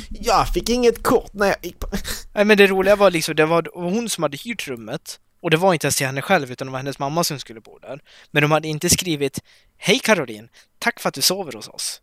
Jag 0.10 0.54
fick 0.54 0.69
inget 0.69 1.04
kort 1.04 1.34
när 1.34 1.47
jag 1.47 1.56
gick 1.62 1.80
på... 1.80 1.88
Nej 2.34 2.45
men 2.45 2.58
det 2.58 2.67
roliga 2.67 2.95
var 2.95 3.12
liksom, 3.12 3.36
det 3.36 3.45
var 3.45 3.67
hon 3.73 4.10
som 4.10 4.23
hade 4.23 4.38
hyrt 4.38 4.67
rummet 4.67 5.19
och 5.41 5.49
det 5.49 5.58
var 5.58 5.73
inte 5.73 5.88
ens 5.88 5.95
till 5.95 6.06
henne 6.06 6.21
själv 6.21 6.51
utan 6.51 6.67
det 6.67 6.71
var 6.71 6.80
hennes 6.80 6.99
mamma 6.99 7.23
som 7.23 7.39
skulle 7.39 7.62
bo 7.62 7.80
där. 7.80 7.99
Men 8.32 8.41
de 8.41 8.51
hade 8.51 8.67
inte 8.67 8.89
skrivit 8.89 9.39
Hej 9.77 9.99
Caroline, 9.99 10.49
tack 10.80 10.99
för 10.99 11.10
att 11.10 11.15
du 11.15 11.21
sover 11.21 11.54
hos 11.54 11.67
oss. 11.67 12.01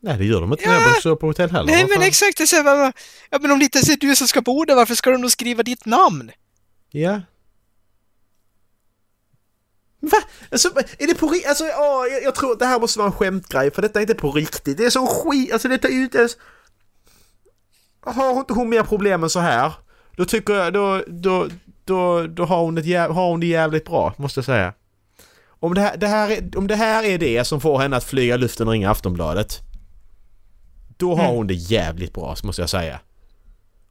Nej 0.00 0.18
det 0.18 0.24
gör 0.24 0.40
de 0.40 0.52
inte 0.52 0.64
Ja. 0.64 0.70
när 0.70 0.80
jag 0.80 1.02
sova 1.02 1.16
på 1.16 1.26
hotell 1.26 1.50
heller. 1.50 1.72
Nej 1.72 1.82
Vad 1.82 1.90
men 1.90 2.02
exakt, 2.02 2.38
det 2.38 2.46
säger 2.46 2.92
ja 3.30 3.38
men 3.40 3.50
om 3.50 3.58
det 3.58 3.64
inte 3.64 3.78
ens 3.78 3.88
är 3.88 3.96
du 3.96 4.16
som 4.16 4.28
ska 4.28 4.40
bo 4.40 4.64
där, 4.64 4.74
varför 4.74 4.94
ska 4.94 5.10
de 5.10 5.22
då 5.22 5.30
skriva 5.30 5.62
ditt 5.62 5.86
namn? 5.86 6.30
Ja. 6.90 7.20
Va? 10.02 10.18
Alltså, 10.50 10.68
är 10.98 11.06
det 11.06 11.14
på 11.14 11.28
riktigt? 11.28 11.48
Alltså, 11.48 11.64
åh, 11.64 12.06
jag, 12.12 12.22
jag 12.22 12.34
tror 12.34 12.52
att 12.52 12.58
det 12.58 12.66
här 12.66 12.80
måste 12.80 12.98
vara 12.98 13.06
en 13.06 13.12
skämtgrej 13.12 13.70
för 13.70 13.82
detta 13.82 13.98
är 13.98 14.00
inte 14.00 14.14
på 14.14 14.32
riktigt. 14.32 14.76
Det 14.76 14.84
är 14.84 14.90
så 14.90 15.06
skit, 15.06 15.52
alltså 15.52 15.68
detta 15.68 15.88
är 15.88 15.92
ju 15.92 16.02
inte 16.02 16.18
ens... 16.18 16.36
Har 18.04 18.38
inte 18.38 18.52
hon 18.52 18.68
mer 18.68 18.82
problem 18.82 19.22
än 19.22 19.30
så 19.30 19.40
här? 19.40 19.72
Då 20.16 20.24
tycker 20.24 20.54
jag, 20.54 20.72
då, 20.72 21.02
då, 21.06 21.48
då, 21.84 22.26
då 22.26 22.44
har 22.44 22.60
hon, 22.60 22.78
ett 22.78 22.86
jäv, 22.86 23.10
har 23.10 23.28
hon 23.30 23.40
det 23.40 23.46
jävligt 23.46 23.84
bra, 23.84 24.14
måste 24.16 24.38
jag 24.38 24.44
säga. 24.44 24.72
Om 25.48 25.74
det, 25.74 25.80
här, 25.80 25.96
det 25.96 26.06
här 26.06 26.30
är, 26.30 26.58
om 26.58 26.66
det 26.66 26.76
här 26.76 27.04
är 27.04 27.18
det 27.18 27.44
som 27.44 27.60
får 27.60 27.78
henne 27.78 27.96
att 27.96 28.04
flyga 28.04 28.36
luften 28.36 28.66
och 28.68 28.72
ringa 28.72 28.90
Aftonbladet. 28.90 29.60
Då 30.96 31.14
har 31.14 31.24
Mm. 31.24 31.36
hon 31.36 31.46
det 31.46 31.54
jävligt 31.54 32.12
bra, 32.14 32.36
måste 32.42 32.62
jag 32.62 32.70
säga. 32.70 33.00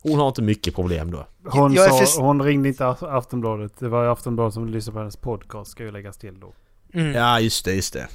Hon 0.02 0.20
har 0.20 0.28
inte 0.28 0.42
mycket 0.42 0.76
problem 0.76 1.12
då. 1.12 1.28
Hon, 1.44 1.76
sa, 1.76 2.06
för- 2.06 2.22
hon 2.22 2.42
ringde 2.44 2.70
inte 2.70 2.84
Af- 2.86 3.04
Aftonbladet. 3.18 3.80
Det 3.80 3.90
var 3.90 4.06
Aftonbladet 4.06 4.54
som 4.54 4.68
lyssnade 4.70 4.94
på 4.94 5.00
hennes 5.00 5.18
podcast. 5.18 5.72
Ska 5.72 5.84
ju 5.84 5.92
läggas 5.92 6.18
till 6.18 6.40
då. 6.40 6.54
Mm. 6.94 7.12
Ja, 7.14 7.40
just 7.40 7.66
det, 7.66 7.74
just 7.74 7.94
det. 7.94 8.08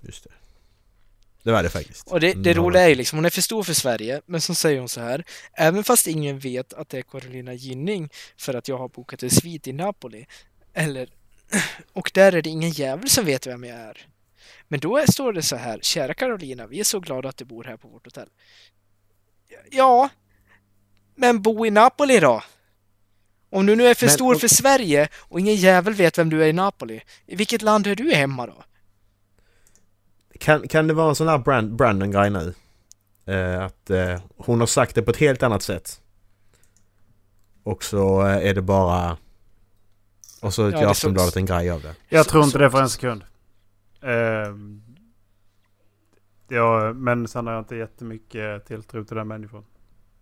Just 0.00 0.24
det. 0.24 0.30
Det 1.42 1.52
var 1.52 1.62
det 1.62 1.70
faktiskt. 1.70 2.10
Och 2.12 2.20
det, 2.20 2.32
det 2.32 2.50
Mm, 2.50 2.64
roliga 2.64 2.82
är 2.82 2.88
ju 2.88 2.94
liksom, 2.94 3.18
hon 3.18 3.24
är 3.24 3.30
för 3.30 3.42
stor 3.42 3.62
för 3.62 3.74
Sverige, 3.74 4.20
men 4.26 4.40
så 4.40 4.54
säger 4.54 4.78
hon 4.78 4.88
så 4.88 5.00
här, 5.00 5.24
även 5.52 5.84
fast 5.84 6.06
ingen 6.06 6.38
vet 6.38 6.72
att 6.72 6.88
det 6.88 6.98
är 6.98 7.02
Carolina 7.02 7.52
Gynning 7.54 8.08
för 8.36 8.54
att 8.54 8.68
jag 8.68 8.78
har 8.78 8.88
bokat 8.88 9.22
en 9.22 9.30
svit 9.30 9.66
i 9.66 9.72
Napoli, 9.72 10.26
eller, 10.72 11.08
och 11.92 12.10
där 12.14 12.32
är 12.34 12.42
det 12.42 12.50
ingen 12.50 12.70
jävel 12.70 13.08
som 13.08 13.24
vet 13.24 13.46
vem 13.46 13.64
jag 13.64 13.78
är. 13.78 14.06
Men 14.68 14.80
då 14.80 14.98
är, 14.98 15.12
står 15.12 15.32
det 15.32 15.42
så 15.42 15.56
här, 15.56 15.78
kära 15.82 16.14
Carolina, 16.14 16.66
vi 16.66 16.80
är 16.80 16.84
så 16.84 17.00
glada 17.00 17.28
att 17.28 17.36
du 17.36 17.44
bor 17.44 17.64
här 17.64 17.76
på 17.76 17.88
vårt 17.88 18.04
hotell. 18.06 18.28
Ja, 19.70 20.08
men 21.14 21.42
bo 21.42 21.66
i 21.66 21.70
Napoli 21.70 22.20
då? 22.20 22.42
Om 23.50 23.66
du 23.66 23.76
nu 23.76 23.86
är 23.86 23.94
för 23.94 24.06
Men- 24.06 24.12
stor 24.14 24.34
och- 24.34 24.40
för 24.40 24.48
Sverige 24.48 25.08
och 25.20 25.40
ingen 25.40 25.54
jävel 25.54 25.94
vet 25.94 26.18
vem 26.18 26.30
du 26.30 26.42
är 26.44 26.46
i 26.46 26.52
Napoli, 26.52 27.00
i 27.26 27.36
vilket 27.36 27.62
land 27.62 27.86
är 27.86 27.94
du 27.96 28.14
hemma 28.14 28.46
då? 28.46 28.64
Kan, 30.40 30.68
kan 30.68 30.86
det 30.88 30.94
vara 30.94 31.08
en 31.08 31.14
sån 31.14 31.28
här 31.28 31.38
brand, 31.38 31.76
Brandon-grej 31.76 32.30
nu? 32.30 32.54
Eh, 33.26 33.64
att 33.64 33.90
eh, 33.90 34.20
hon 34.36 34.60
har 34.60 34.66
sagt 34.66 34.94
det 34.94 35.02
på 35.02 35.10
ett 35.10 35.16
helt 35.16 35.42
annat 35.42 35.62
sätt. 35.62 36.00
Och 37.62 37.84
så 37.84 38.26
eh, 38.26 38.48
är 38.48 38.54
det 38.54 38.62
bara... 38.62 39.16
Och 40.42 40.54
så 40.54 40.62
Ja, 40.62 40.80
gör 40.80 40.90
Aftonbladet 40.90 41.36
en 41.36 41.46
grej 41.46 41.70
av 41.70 41.82
det. 41.82 41.94
Jag 42.08 42.28
tror 42.28 42.44
inte 42.44 42.58
det 42.58 42.70
för 42.70 42.82
en 42.82 42.88
sekund. 42.90 43.24
Ehm, 44.02 44.80
Ja, 46.48 46.92
men 46.92 47.28
sen 47.28 47.46
har 47.46 47.54
jag 47.54 47.60
inte 47.60 47.76
jättemycket 47.76 48.66
tilltro 48.66 49.04
till 49.04 49.16
den 49.16 49.28
människan. 49.28 49.64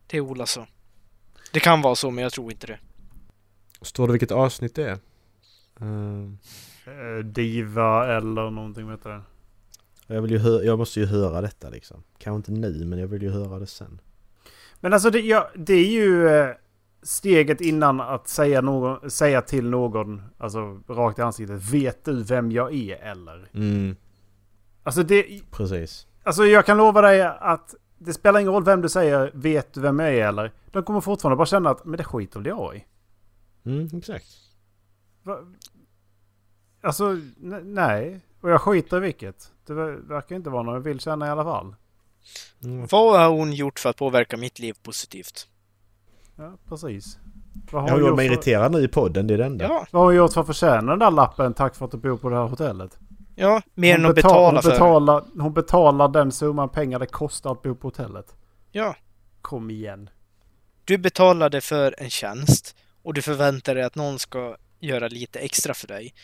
Det 0.07 0.17
är 0.17 0.21
Ola 0.21 0.47
så. 0.47 0.67
Det 1.53 1.61
kan 1.61 1.83
vara 1.83 1.95
så, 1.95 2.11
men 2.11 2.23
jag 2.23 2.33
tror 2.33 2.53
inte 2.53 2.67
det. 2.67 2.79
Står 3.83 4.07
det 4.07 4.13
vilket 4.13 4.31
avsnitt 4.31 4.75
det 4.75 4.89
är? 4.91 4.99
Eh, 6.87 7.25
Diva 7.25 8.17
eller 8.17 8.51
någonting 8.51 8.91
heter 8.91 9.11
det. 9.11 9.23
jag, 10.15 10.23
vill 10.23 10.31
ju 10.31 10.39
hö- 10.39 10.63
jag 10.63 10.79
måste 10.79 11.01
ju 11.01 11.07
höra 11.07 11.41
detta 11.41 11.69
liksom. 11.69 12.03
Kanske 12.19 12.37
inte 12.37 12.69
nu, 12.69 12.85
men 12.85 12.99
jag 12.99 13.07
vill 13.07 13.23
ju 13.23 13.31
höra 13.31 13.59
det 13.59 13.67
sen. 13.67 14.01
Men 14.81 14.93
alltså 14.93 15.11
det, 15.11 15.21
ja, 15.21 15.51
det 15.55 15.75
är 15.75 15.91
ju 15.93 16.29
eh, 16.29 16.49
steget 17.03 17.61
innan 17.61 18.01
att 18.01 18.29
säga, 18.29 18.61
någon, 18.61 19.11
säga 19.11 19.43
till 19.43 19.71
någon, 19.71 20.23
alltså 20.39 20.81
rakt 20.89 21.19
i 21.19 21.23
ansiktet, 21.23 21.73
vet 21.73 22.05
du 22.05 22.23
vem 22.23 22.53
jag 22.53 22.75
är 22.75 22.97
eller? 22.97 23.49
Mm, 23.55 23.97
Alltså 24.83 25.03
det, 25.03 25.41
precis. 25.51 26.07
alltså 26.25 26.45
jag 26.47 26.67
kan 26.67 26.77
lova 26.77 27.01
dig 27.01 27.23
att 27.23 27.75
det 28.05 28.13
spelar 28.13 28.41
ingen 28.41 28.53
roll 28.53 28.65
vem 28.65 28.81
du 28.81 28.89
säger, 28.89 29.31
vet 29.35 29.73
du 29.75 29.81
vem 29.81 29.99
jag 29.99 30.15
är 30.15 30.29
eller? 30.29 30.53
De 30.71 30.83
kommer 30.83 31.01
fortfarande 31.01 31.37
bara 31.37 31.47
känna 31.47 31.71
att, 31.71 31.85
men 31.85 31.97
det 31.97 32.05
skiter 32.05 32.39
väl 32.41 32.47
jag 32.47 32.77
i. 32.77 32.85
Mm, 33.65 33.89
exakt. 33.99 34.27
Va? 35.23 35.39
Alltså, 36.83 37.17
nej. 37.65 38.21
Och 38.41 38.51
jag 38.51 38.61
skiter 38.61 38.97
i 38.97 39.01
vilket. 39.01 39.53
Det 39.67 39.73
ver- 39.73 40.09
verkar 40.09 40.37
inte 40.37 40.51
vara 40.51 40.63
någon 40.63 40.75
jag 40.75 40.81
vill 40.81 41.01
känna 41.01 41.27
i 41.27 41.31
alla 41.31 41.45
fall. 41.45 41.75
Mm. 42.65 42.87
Vad 42.91 43.21
har 43.21 43.29
hon 43.29 43.53
gjort 43.53 43.79
för 43.79 43.91
att 43.91 43.97
påverka 43.97 44.37
mitt 44.37 44.59
liv 44.59 44.75
positivt? 44.83 45.49
Ja, 46.37 46.53
precis. 46.69 47.19
Vad 47.71 47.83
har, 47.83 47.89
Jag 47.89 47.95
har 47.95 48.01
gjort 48.01 48.17
mig 48.17 48.29
för, 48.29 48.35
irriterad 48.35 48.73
nu 48.73 48.79
i 48.79 48.89
podden, 48.89 49.27
det 49.27 49.35
är 49.35 49.39
det 49.39 49.45
enda. 49.45 49.65
Ja, 49.65 49.87
vad 49.91 50.03
har 50.03 50.07
hon 50.07 50.17
gjort 50.17 50.33
för 50.33 50.41
att 50.41 50.47
förtjäna 50.47 50.91
den 50.91 50.99
där 50.99 51.11
lappen 51.11 51.55
tack 51.55 51.75
för 51.75 51.85
att 51.85 51.91
du 51.91 51.97
bor 51.97 52.17
på 52.17 52.29
det 52.29 52.37
här 52.37 52.47
hotellet? 52.47 52.99
Ja, 53.35 53.63
mer 53.75 53.95
än 53.95 54.01
Hon 54.05 54.11
att 54.11 54.17
betal- 54.17 54.23
betala 54.23 54.53
hon 54.57 54.63
för. 54.63 54.71
betalar, 54.71 55.25
Hon 55.43 55.55
betalar 55.55 56.09
den 56.09 56.33
summan 56.33 56.69
pengar 56.69 56.99
det 56.99 57.07
kostar 57.07 57.53
att 57.53 57.63
bo 57.63 57.75
på 57.75 57.87
hotellet. 57.87 58.35
Ja, 58.73 58.97
Kom 59.43 59.71
igen. 59.71 60.11
du 60.85 60.99
betalade 60.99 61.61
för 61.61 61.95
en 61.99 62.11
tjänst 62.11 62.77
och 63.03 63.15
du 63.15 63.23
förväntar 63.23 63.75
dig 63.75 63.85
att 63.85 63.95
någon 63.95 64.19
ska 64.19 64.57
göra 64.81 65.09
lite 65.09 65.39
extra 65.39 65.75
för 65.75 65.87
dig. 65.89 66.15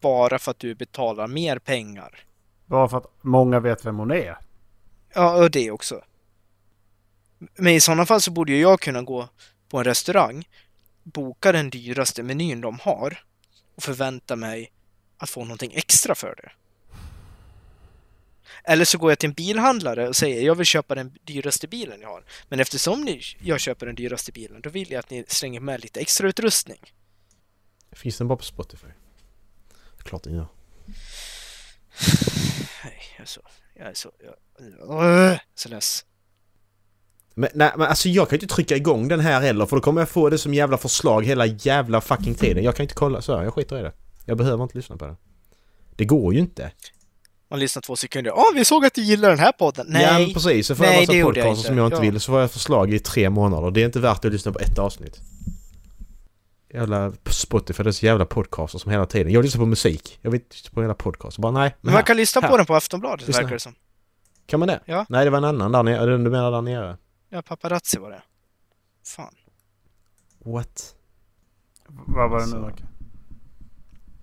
Bara 0.00 0.38
för 0.38 0.50
att 0.50 0.58
du 0.58 0.74
betalar 0.74 1.26
mer 1.26 1.58
pengar. 1.58 2.24
Bara 2.66 2.88
för 2.88 2.98
att 2.98 3.06
många 3.22 3.60
vet 3.60 3.86
vem 3.86 3.98
hon 3.98 4.10
är. 4.10 4.38
Ja, 5.14 5.36
och 5.44 5.50
det 5.50 5.70
också. 5.70 6.00
Men 7.56 7.72
i 7.72 7.80
sådana 7.80 8.06
fall 8.06 8.20
så 8.20 8.30
borde 8.30 8.52
ju 8.52 8.60
jag 8.60 8.80
kunna 8.80 9.02
gå 9.02 9.28
på 9.68 9.78
en 9.78 9.84
restaurang, 9.84 10.48
boka 11.02 11.52
den 11.52 11.70
dyraste 11.70 12.22
menyn 12.22 12.60
de 12.60 12.78
har 12.82 13.18
och 13.76 13.82
förvänta 13.82 14.36
mig 14.36 14.72
att 15.18 15.30
få 15.30 15.44
någonting 15.44 15.72
extra 15.74 16.14
för 16.14 16.34
det. 16.42 16.52
Eller 18.64 18.84
så 18.84 18.98
går 18.98 19.10
jag 19.10 19.18
till 19.18 19.28
en 19.28 19.34
bilhandlare 19.34 20.08
och 20.08 20.16
säger 20.16 20.42
jag 20.42 20.54
vill 20.54 20.66
köpa 20.66 20.94
den 20.94 21.18
dyraste 21.24 21.68
bilen 21.68 22.00
jag 22.00 22.08
har. 22.08 22.24
Men 22.48 22.60
eftersom 22.60 23.00
ni, 23.00 23.22
jag 23.40 23.60
köper 23.60 23.86
den 23.86 23.94
dyraste 23.94 24.32
bilen, 24.32 24.60
då 24.60 24.70
vill 24.70 24.90
jag 24.90 24.98
att 24.98 25.10
ni 25.10 25.24
slänger 25.28 25.60
med 25.60 25.80
lite 25.80 26.00
extra 26.00 26.28
utrustning. 26.28 26.80
Finns 27.92 28.18
den 28.18 28.28
bara 28.28 28.36
på 28.36 28.44
Spotify? 28.44 28.86
Klart 29.98 30.22
den 30.22 30.34
gör. 30.34 30.46
Nej, 32.84 33.02
jag 33.16 33.22
är 33.22 33.26
så... 33.26 33.40
Jag 33.74 33.86
är 33.86 33.94
så... 33.94 34.12
Jag, 34.20 35.40
så 35.54 35.68
less. 35.68 36.04
Men, 37.34 37.50
nej, 37.54 37.72
men 37.76 37.88
alltså 37.88 38.08
jag 38.08 38.28
kan 38.28 38.38
ju 38.38 38.42
inte 38.42 38.54
trycka 38.54 38.76
igång 38.76 39.08
den 39.08 39.20
här 39.20 39.40
heller 39.40 39.66
för 39.66 39.76
då 39.76 39.82
kommer 39.82 40.00
jag 40.00 40.08
få 40.08 40.30
det 40.30 40.38
som 40.38 40.54
jävla 40.54 40.78
förslag 40.78 41.24
hela 41.24 41.46
jävla 41.46 42.00
fucking 42.00 42.34
tiden. 42.34 42.64
Jag 42.64 42.76
kan 42.76 42.82
inte 42.82 42.94
kolla 42.94 43.22
så, 43.22 43.32
jag 43.32 43.54
skiter 43.54 43.78
i 43.78 43.82
det. 43.82 43.92
Jag 44.24 44.36
behöver 44.38 44.62
inte 44.62 44.76
lyssna 44.76 44.96
på 44.96 45.06
det. 45.06 45.16
Det 45.96 46.04
går 46.04 46.34
ju 46.34 46.40
inte. 46.40 46.72
Man 47.50 47.58
lyssnar 47.60 47.80
två 47.82 47.96
sekunder. 47.96 48.32
Åh, 48.36 48.44
vi 48.54 48.64
såg 48.64 48.84
att 48.86 48.94
du 48.94 49.02
gillar 49.02 49.28
den 49.30 49.38
här 49.38 49.52
podden! 49.52 49.86
Nej! 49.88 50.02
Ja, 50.02 50.18
men 50.18 50.32
precis. 50.34 50.66
Så 50.66 50.74
får 50.74 50.84
Nej, 50.84 50.92
jag 50.94 51.00
det 51.02 51.06
massa 51.06 51.16
jag 51.18 51.26
podcaster 51.26 51.50
inte. 51.50 51.62
som 51.62 51.78
jag 51.78 51.86
inte 51.86 51.96
Ja. 51.96 52.00
vill. 52.00 52.20
Så 52.20 52.32
får 52.32 52.40
jag 52.40 52.50
förslag 52.50 52.94
i 52.94 52.98
tre 52.98 53.30
månader. 53.30 53.70
Det 53.70 53.80
är 53.82 53.84
inte 53.86 54.00
värt 54.00 54.24
att 54.24 54.32
lyssna 54.32 54.52
på 54.52 54.58
ett 54.58 54.78
avsnitt. 54.78 55.20
Jävla 56.74 57.12
Spotify, 57.30 57.82
det 57.82 57.90
är 57.90 57.92
så 57.92 58.06
jävla 58.06 58.26
podcaster 58.26 58.78
som 58.78 58.90
hela 58.92 59.06
tiden. 59.06 59.32
Jag 59.32 59.42
lyssnar 59.44 59.60
på 59.62 59.66
musik. 59.66 60.18
Jag 60.22 60.30
vill 60.30 60.40
inte 60.40 60.54
lyssna 60.56 60.70
på 60.74 60.82
hela 60.82 60.94
podcast. 60.94 61.38
Bara 61.38 61.52
nej. 61.52 61.74
Men 61.80 61.92
man 61.92 61.98
här. 61.98 62.06
kan 62.06 62.16
lyssna 62.16 62.40
på 62.40 62.46
här. 62.46 62.56
den 62.56 62.66
på 62.66 62.74
Aftonbladet 62.74 63.26
Lyssna. 63.26 63.42
verkar 63.42 63.54
det 63.54 63.60
som. 63.60 63.74
Kan 64.46 64.60
man 64.60 64.68
det? 64.68 64.80
Ja. 64.84 65.06
Nej, 65.08 65.24
det 65.24 65.30
var 65.30 65.38
en 65.38 65.44
annan 65.44 65.72
där 65.72 65.82
nere. 65.82 66.06
Den 66.06 66.24
du 66.24 66.30
menar 66.30 66.50
där 66.50 66.62
nere? 66.62 66.96
Ja, 67.28 67.42
paparazzi 67.42 67.98
var 67.98 68.10
det. 68.10 68.22
Fan. 69.06 69.34
What? 70.44 70.94
Vad 71.88 72.30
var 72.30 72.38
det 72.40 72.46
nu 72.46 72.50
Så. 72.52 72.58
Macke? 72.58 72.84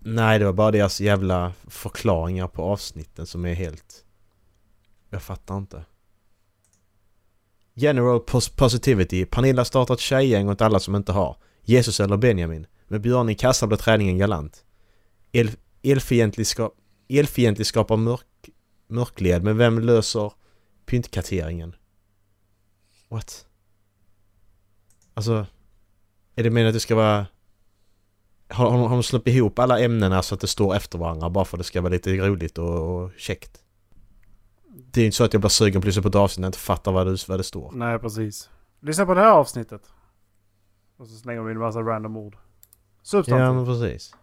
Nej, 0.03 0.39
det 0.39 0.45
var 0.45 0.53
bara 0.53 0.71
deras 0.71 1.01
jävla 1.01 1.53
förklaringar 1.67 2.47
på 2.47 2.63
avsnitten 2.63 3.25
som 3.25 3.45
är 3.45 3.53
helt... 3.53 4.05
Jag 5.09 5.23
fattar 5.23 5.57
inte. 5.57 5.85
General 7.73 8.19
pos- 8.19 8.55
Positivity. 8.55 9.25
Pernilla 9.25 9.65
startar 9.65 9.93
ett 9.93 9.99
tjejgäng 9.99 10.49
åt 10.49 10.61
alla 10.61 10.79
som 10.79 10.95
inte 10.95 11.11
har. 11.11 11.37
Jesus 11.61 11.99
eller 11.99 12.17
Benjamin. 12.17 12.67
Med 12.87 13.01
Björn 13.01 13.29
i 13.29 13.35
kassan 13.35 13.69
blir 13.69 13.77
träningen 13.77 14.17
galant. 14.17 14.65
El, 15.31 15.51
elfientlig, 15.81 16.47
ska, 16.47 16.71
elfientlig 17.09 17.67
skapar 17.67 17.97
mörk, 17.97 18.49
mörkled, 18.87 19.43
men 19.43 19.57
vem 19.57 19.79
löser 19.79 20.33
pyntkarteringen? 20.85 21.75
What? 23.09 23.45
Alltså... 25.13 25.45
Är 26.35 26.43
det 26.43 26.49
meningen 26.49 26.67
att 26.67 26.73
det 26.73 26.79
ska 26.79 26.95
vara... 26.95 27.25
Har, 28.51 28.71
har, 28.71 28.77
har 28.77 28.89
de 28.89 29.03
slått 29.03 29.27
ihop 29.27 29.59
alla 29.59 29.79
ämnena 29.79 30.21
så 30.21 30.35
att 30.35 30.41
det 30.41 30.47
står 30.47 30.75
efter 30.75 30.97
varandra 30.97 31.29
bara 31.29 31.45
för 31.45 31.57
att 31.57 31.59
det 31.59 31.63
ska 31.63 31.81
vara 31.81 31.93
lite 31.93 32.17
roligt 32.17 32.57
och, 32.57 33.03
och 33.03 33.11
käckt? 33.17 33.63
Det 34.91 34.99
är 34.99 35.01
ju 35.01 35.05
inte 35.05 35.17
så 35.17 35.23
att 35.23 35.33
jag 35.33 35.41
blir 35.41 35.49
sugen 35.49 35.81
på 35.81 35.85
att 35.85 35.85
lyssna 35.85 36.01
på 36.01 36.07
ett 36.07 36.15
avsnitt 36.15 36.39
när 36.39 36.45
jag 36.45 36.49
inte 36.49 36.59
fattar 36.59 36.91
vad 36.91 37.07
det, 37.07 37.27
vad 37.27 37.39
det 37.39 37.43
står. 37.43 37.71
Nej, 37.71 37.99
precis. 37.99 38.49
Lyssna 38.79 39.05
på 39.05 39.13
det 39.13 39.21
här 39.21 39.31
avsnittet. 39.31 39.81
Och 40.97 41.07
så 41.07 41.15
slänger 41.15 41.41
vi 41.41 41.51
in 41.51 41.57
en 41.57 41.63
massa 41.63 41.79
random 41.79 42.17
ord. 42.17 42.37
Substantiv. 43.03 43.43
Ja 43.43 43.53
men 43.53 43.65
precis. 43.65 44.15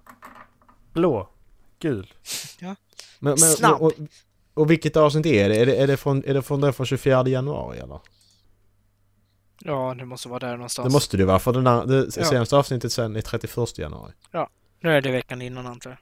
Blå. 0.93 1.29
Gul. 1.79 2.15
Men, 3.21 3.31
men, 3.31 3.39
Snabb. 3.39 3.83
Och, 3.83 3.93
och 4.55 4.71
vilket 4.71 4.97
avsnitt 4.97 5.27
är 5.27 5.49
det? 5.49 5.57
Är 5.57 5.67
det, 5.67 5.77
är 5.77 5.87
det, 5.87 5.97
från, 5.97 6.25
är 6.25 6.35
det 6.35 6.43
från 6.43 6.61
det 6.61 6.73
från 6.73 6.87
24 6.87 7.29
januari 7.29 7.79
eller? 7.79 8.01
Ja, 9.59 9.95
det 9.99 10.05
måste 10.05 10.29
vara 10.29 10.39
där 10.39 10.57
någonstans. 10.57 10.89
Det 10.89 10.93
måste 10.93 11.17
det 11.17 11.25
vara 11.25 11.39
för 11.39 11.53
den 11.53 11.65
där, 11.65 11.87
det 11.87 12.17
Ja. 12.17 12.25
senaste 12.25 12.57
avsnittet 12.57 12.93
sen 12.93 13.17
är 13.17 13.21
31 13.21 13.79
januari. 13.79 14.13
Nu 14.81 14.91
är 14.97 15.01
det 15.01 15.11
veckan 15.11 15.43
innan 15.43 15.67
antar 15.67 15.91
jag. 15.91 15.99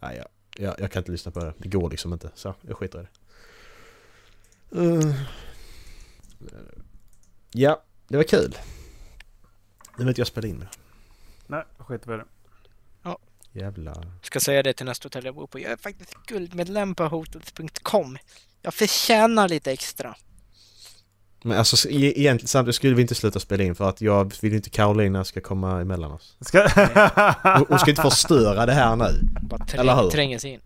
Nej, 0.00 0.16
jag, 0.16 0.26
jag, 0.66 0.80
jag 0.80 0.92
kan 0.92 1.00
inte 1.00 1.12
lyssna 1.12 1.32
på 1.32 1.40
det. 1.40 1.54
Det 1.58 1.68
går 1.68 1.90
liksom 1.90 2.12
inte. 2.12 2.30
Så 2.34 2.54
jag 2.60 2.76
skiter 2.76 3.00
i 3.00 3.02
det. 3.02 3.08
Uh. 4.80 5.14
Ja, 7.50 7.82
det 8.08 8.16
var 8.16 8.24
kul. 8.24 8.58
Nu 9.98 10.04
vet 10.04 10.18
jag 10.18 10.22
jag 10.22 10.26
spela 10.26 10.48
in 10.48 10.58
det. 10.58 10.68
Nej, 11.46 11.64
skit 11.78 12.06
i 12.06 12.10
det. 12.10 12.24
Jävla... 13.54 13.94
Ska 14.22 14.40
säga 14.40 14.62
det 14.62 14.72
till 14.72 14.86
nästa 14.86 15.06
hotell 15.06 15.24
jag 15.24 15.34
bor 15.34 15.46
på. 15.46 15.58
Jag 15.58 15.72
är 15.72 15.76
faktiskt 15.76 16.14
guldmedlem 16.26 16.94
på 16.94 17.04
hotels.com. 17.04 18.18
Jag 18.62 18.74
förtjänar 18.74 19.48
lite 19.48 19.72
extra. 19.72 20.16
Men 21.46 21.58
alltså 21.58 21.88
e- 21.88 22.12
egentligen 22.20 22.48
samtidigt 22.48 22.74
skulle 22.76 22.94
vi 22.94 23.02
inte 23.02 23.14
sluta 23.14 23.40
spela 23.40 23.64
in 23.64 23.74
för 23.74 23.88
att 23.88 24.00
jag 24.00 24.32
vill 24.40 24.54
inte 24.54 24.70
Carolina 24.70 25.24
ska 25.24 25.40
komma 25.40 25.80
emellan 25.80 26.12
oss. 26.12 26.36
Ska... 26.40 26.68
Hon, 27.68 27.78
ska 27.78 27.90
inte 27.90 28.02
förstöra 28.02 28.66
det 28.66 28.72
här 28.72 28.96
nu. 28.96 29.04
Bara 29.42 29.66
Eller 29.74 29.94
hur? 29.94 30.00
träng, 30.02 30.10
tränga 30.10 30.38
sig 30.38 30.50
in. 30.50 30.60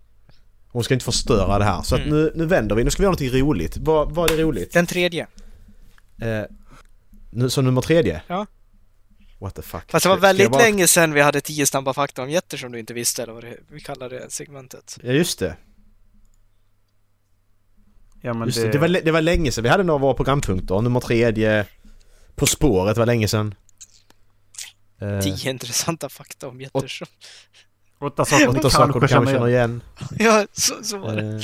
Hon 0.68 0.84
ska 0.84 0.94
inte 0.94 1.04
förstöra 1.04 1.58
det 1.58 1.64
här. 1.64 1.82
Så 1.82 1.94
att 1.94 2.00
Mm. 2.00 2.14
nu, 2.14 2.32
nu 2.34 2.46
vänder 2.46 2.76
vi. 2.76 2.84
Nu 2.84 2.90
ska 2.90 3.00
vi 3.00 3.04
göra 3.04 3.10
någonting 3.12 3.40
roligt. 3.42 3.76
Vad, 3.76 4.12
vad 4.14 4.30
är 4.30 4.36
roligt? 4.36 4.72
Den 4.72 4.86
tredje. 4.86 5.26
Eh, 6.22 6.42
nu, 7.30 7.50
så 7.50 7.62
nummer 7.62 7.80
tredje? 7.80 8.22
Ja. 8.26 8.46
What 9.38 9.54
the 9.54 9.62
fuck? 9.62 9.90
Fast 9.90 10.02
det 10.02 10.08
var 10.08 10.16
väldigt 10.16 10.50
bara- 10.50 10.62
länge 10.62 10.86
sedan 10.86 11.12
vi 11.12 11.20
hade 11.20 11.40
tio 11.40 11.66
snabba 11.66 11.92
fakta 11.94 12.22
om 12.22 12.30
jätter 12.30 12.56
som 12.56 12.72
du 12.72 12.78
inte 12.78 12.94
visste 12.94 13.22
eller 13.22 13.32
vad 13.32 13.44
det, 13.44 13.56
vi 13.70 13.80
kallar 13.80 14.08
det 14.10 14.26
segmentet. 14.32 14.98
Ja 15.02 15.12
just 15.12 15.38
det. 15.38 15.56
Ja, 18.22 18.34
men 18.34 18.48
Just 18.48 18.62
det. 18.62 18.68
Det, 18.68 18.78
var, 18.78 18.88
det 18.88 19.10
var 19.12 19.20
länge 19.20 19.52
sedan. 19.52 19.64
Vi 19.64 19.70
hade 19.70 19.82
några 19.82 19.94
av 19.94 20.00
våra 20.00 20.14
programpunkter. 20.14 20.80
Nummer 20.80 21.00
tredje. 21.00 21.66
På 22.34 22.46
spåret 22.46 22.96
var 22.96 23.06
länge 23.06 23.28
sedan. 23.28 23.54
Eh, 25.00 25.20
Tio 25.20 25.50
intressanta 25.50 26.08
fakta 26.08 26.48
om 26.48 26.60
jätter 26.60 26.88
som... 26.88 27.06
Åtta 28.00 28.24
saker 28.24 28.48
åtta 28.48 28.60
du 28.62 28.70
saker 28.70 28.86
du 28.86 28.92
kanske 28.92 29.00
kanske 29.00 29.14
känner 29.14 29.32
känner 29.32 29.48
igen. 29.48 29.82
Ja, 30.18 30.46
så, 30.52 30.74
så 30.84 30.98
var 30.98 31.16
det. 31.16 31.36
Eh, 31.36 31.42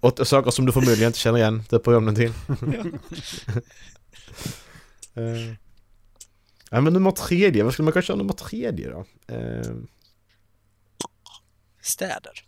åtta 0.00 0.24
saker 0.24 0.50
som 0.50 0.66
du 0.66 0.72
förmodligen 0.72 1.06
inte 1.06 1.18
känner 1.18 1.38
igen. 1.38 1.62
Det 1.70 1.78
på 1.78 1.96
om 1.96 2.14
till. 2.14 2.32
Eh, 5.16 5.54
ja 6.70 6.80
men 6.80 6.92
nummer 6.92 7.10
tredje. 7.10 7.64
Vad 7.64 7.72
skulle 7.72 7.84
man 7.84 7.92
kunna 7.92 8.02
köra 8.02 8.16
nummer 8.16 8.32
tredje 8.32 8.90
då? 8.90 9.04
Eh, 9.34 9.74
Städer. 11.82 12.44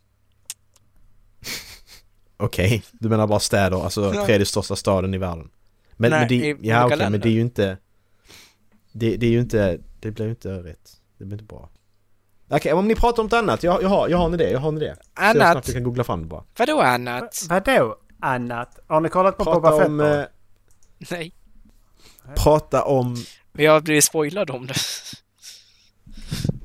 Okej, 2.36 2.82
du 2.92 3.08
menar 3.08 3.26
bara 3.26 3.40
städer, 3.40 3.84
alltså 3.84 4.14
Ja. 4.14 4.26
tredje 4.26 4.46
största 4.46 4.76
staden 4.76 5.14
i 5.14 5.18
världen. 5.18 5.50
Men, 5.96 6.10
Nej, 6.10 6.20
men, 6.20 6.28
det, 6.28 6.34
i 6.34 6.56
ja, 6.60 6.86
okej, 6.86 7.10
men 7.10 7.20
det 7.20 7.28
är 7.28 7.32
ju 7.32 7.40
inte... 7.40 7.78
Det, 8.92 9.16
det 9.16 9.26
är 9.26 9.30
ju 9.30 9.40
inte... 9.40 9.78
Det 10.00 10.10
blir 10.10 10.24
ju 10.24 10.30
inte 10.30 10.48
rätt. 10.48 11.00
Det 11.18 11.24
blir 11.24 11.34
inte 11.34 11.44
bra. 11.54 11.68
Okej, 12.48 12.72
om 12.72 12.88
ni 12.88 12.94
pratar 12.94 13.22
om 13.22 13.26
något 13.26 13.32
annat. 13.32 13.62
Jag, 13.62 13.82
jag, 13.82 13.88
har, 13.88 14.08
jag 14.08 14.18
har 14.18 14.26
en 14.26 14.34
idé, 14.34 14.50
jag 14.50 14.60
har 14.60 14.68
en 14.68 14.76
idé. 14.76 14.94
Så 14.94 15.00
jag 15.14 15.32
snabbt 15.32 15.46
Annat? 15.50 15.68
jag 15.68 15.74
kan 15.74 15.82
googla 15.84 16.04
fram 16.04 16.20
det 16.22 16.26
bara. 16.26 16.44
Vadå 16.58 16.80
annat? 16.80 17.46
Vadå? 17.48 17.96
annat. 18.20 18.78
Har 18.86 19.00
ni 19.00 19.08
kollat 19.08 19.36
på 19.36 19.44
Boba 19.44 19.60
Prata 19.60 19.78
Fett 19.78 19.86
om... 19.86 20.00
Eh, 20.00 20.24
Nej, 21.10 21.32
prata 22.34 22.84
om 22.84 23.16
vi 23.52 23.66
har 23.66 23.80
blivit 23.80 24.04
spoilade 24.04 24.52
om 24.52 24.66
det. 24.66 24.74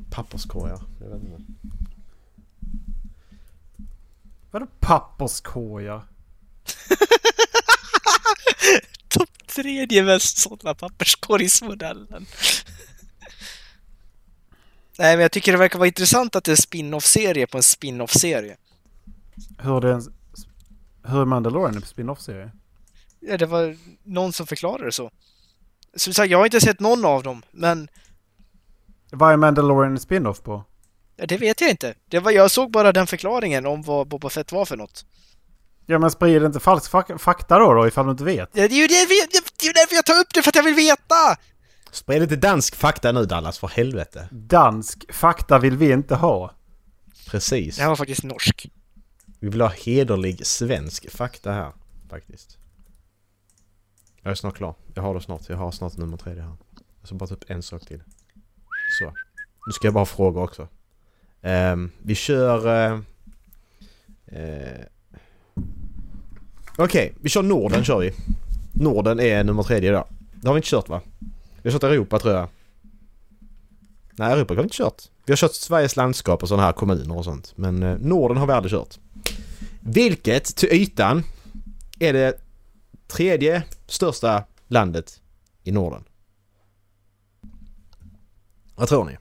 papperskorgar. 0.10 0.82
Jag 1.00 1.10
vet 1.10 1.24
inte. 1.24 1.44
Vadå 4.52 4.68
papperskorgar? 4.80 6.04
Topp 9.08 9.48
tredje 9.48 10.04
mest 10.04 10.38
sålda 10.38 10.76
papperskorgsmodellen. 10.76 12.26
Nej, 15.00 15.16
men 15.16 15.22
jag 15.22 15.32
tycker 15.32 15.52
det 15.52 15.58
verkar 15.58 15.80
vara 15.80 15.88
intressant 15.88 16.36
att 16.36 16.44
det 16.44 16.50
är 16.50 16.54
en 16.54 16.58
spin-off-serie 16.58 17.48
på 17.48 17.58
en 17.58 17.64
spin-off-serie. 17.64 18.58
Hur 19.58 19.78
är 19.78 19.82
det 19.82 19.94
en... 19.94 20.14
Hur 21.04 21.22
är 21.22 21.26
Mandalorian 21.26 21.76
en 21.76 21.82
spin-off-serie? 21.82 22.52
Ja, 23.20 23.38
det 23.38 23.46
var 23.46 23.78
någon 24.04 24.34
som 24.34 24.48
förklarade 24.48 24.86
det 24.86 24.92
så. 24.92 25.12
Så 25.96 26.14
så 26.14 26.22
här, 26.22 26.30
jag 26.30 26.38
har 26.38 26.46
inte 26.46 26.62
sett 26.62 26.80
någon 26.80 27.06
av 27.06 27.24
dem, 27.24 27.44
men 27.52 27.88
Vad 29.12 29.34
är 29.34 29.38
Mandalorian 29.38 29.92
en 29.92 30.00
spin-off 30.00 30.42
på? 30.42 30.64
Det 31.28 31.38
vet 31.38 31.62
jag 31.62 31.70
inte. 31.70 31.94
Det 32.10 32.20
var, 32.20 32.32
jag 32.32 32.52
såg 32.52 32.72
bara 32.72 32.92
den 32.92 33.08
förklaringen 33.08 33.66
om 33.66 33.82
vad 33.82 34.08
Boba 34.08 34.30
Fett 34.30 34.52
var 34.52 34.66
för 34.66 34.78
något. 34.78 35.06
Ja 35.86 36.00
men 36.00 36.12
sprid 36.12 36.44
inte 36.44 36.60
falsk 36.60 36.92
fak- 36.92 37.18
fakta 37.18 37.60
då, 37.60 37.74
då 37.74 37.88
ifall 37.88 38.06
du 38.06 38.12
inte 38.12 38.24
vet. 38.24 38.50
Ja, 38.54 38.68
det 38.68 38.74
är 38.76 38.82
ju 38.82 38.88
det, 38.88 39.74
därför 39.74 39.96
jag 39.96 40.06
tar 40.06 40.20
upp 40.20 40.34
det, 40.34 40.42
för 40.42 40.50
att 40.50 40.56
jag 40.56 40.64
vill 40.64 40.76
veta! 40.76 41.38
Sprid 41.92 42.22
lite 42.22 42.36
dansk 42.36 42.76
fakta 42.76 43.12
nu 43.12 43.26
Dallas, 43.26 43.60
för 43.60 43.68
helvete. 43.68 44.28
Dansk 44.32 45.14
fakta 45.14 45.60
vill 45.60 45.78
vi 45.78 45.92
inte 45.92 46.16
ha. 46.16 46.54
Precis. 47.28 47.76
Det 47.76 47.82
här 47.82 47.90
var 47.90 47.96
faktiskt 47.96 48.24
norsk. 48.24 48.70
Vi 49.40 49.50
vill 49.50 49.62
ha 49.62 49.68
hederlig 49.70 50.46
svensk 50.46 51.12
fakta 51.12 51.52
här, 51.52 51.72
faktiskt. 52.10 52.58
Jag 54.22 54.32
är 54.32 54.36
snart 54.36 54.56
klar. 54.58 54.76
Jag 54.94 55.04
har 55.04 55.14
det 55.14 55.22
snart. 55.22 55.50
Jag 55.50 55.58
har 55.58 55.72
snart 55.72 55.98
nummer 55.98 56.18
tredje 56.18 56.42
här. 56.44 56.56
Jag 57.00 57.08
ska 57.08 57.16
bara 57.16 57.28
ta 57.28 57.34
upp 57.34 57.44
en 57.48 57.64
sak 57.64 57.86
till. 57.86 58.04
Så. 59.00 59.06
Nu 59.68 59.74
ska 59.74 59.88
jag 59.88 59.94
bara 59.94 60.00
ha 60.02 60.06
frågor 60.06 60.44
också. 60.44 60.68
Ehm, 61.42 61.92
vi 62.02 62.16
kör... 62.16 62.92
Uh, 62.98 63.00
Okej, 66.78 67.14
vi 67.22 67.30
kör 67.30 67.44
Norden 67.44 67.84
kör 67.84 68.00
vi. 68.00 68.14
Norden 68.72 69.20
är 69.20 69.44
nummer 69.44 69.64
tredje 69.64 69.90
idag. 69.90 70.08
Det 70.42 70.48
har 70.48 70.54
vi 70.54 70.58
inte 70.58 70.70
kört 70.70 70.90
va? 70.90 71.02
Vi 71.62 71.70
har 71.70 71.80
kört 71.80 71.84
Europa 71.84 72.20
tror 72.20 72.34
jag. 72.34 72.48
Nej, 74.12 74.34
Europa 74.34 74.54
har 74.54 74.56
vi 74.56 74.64
inte 74.64 74.78
kört. 74.78 75.04
Vi 75.26 75.32
har 75.32 75.38
kört 75.38 75.54
Sveriges 75.54 75.96
landskap 75.96 76.44
och 76.44 76.48
sådana 76.50 76.64
här 76.64 76.74
kommuner 76.74 77.18
och 77.18 77.26
sånt. 77.26 77.54
Men 77.56 77.84
eh, 77.84 77.98
Norden 77.98 78.38
har 78.38 78.48
vi 78.48 78.54
aldrig 78.54 78.72
kört. 78.72 79.00
Vilket 79.80 80.56
till 80.56 80.70
ytan 80.72 81.24
är 82.00 82.14
det 82.14 82.38
tredje 83.08 83.64
största 83.88 84.44
landet 84.68 85.22
i 85.64 85.72
Norden. 85.72 86.04
Vad 88.76 88.90
tror 88.90 89.06
ni? 89.06 89.18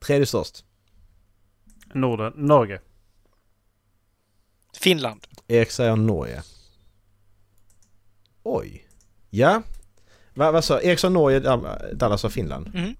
Tredje 0.00 0.26
störst. 0.26 0.64
Norden. 1.94 2.32
Norge. 2.36 2.80
Finland. 4.80 5.26
Erik 5.48 5.70
säger 5.70 5.96
Norge. 5.96 6.42
Oj. 8.42 8.86
Ja. 9.30 9.62
Va, 10.34 10.50
vad 10.52 10.64
sa 10.64 10.80
Erik 10.80 10.98
sa 10.98 11.08
Norge, 11.08 11.40
Dal- 11.40 11.94
Dallas 11.94 12.20
sa 12.20 12.28
Finland. 12.30 12.66
Mhm. 12.74 12.94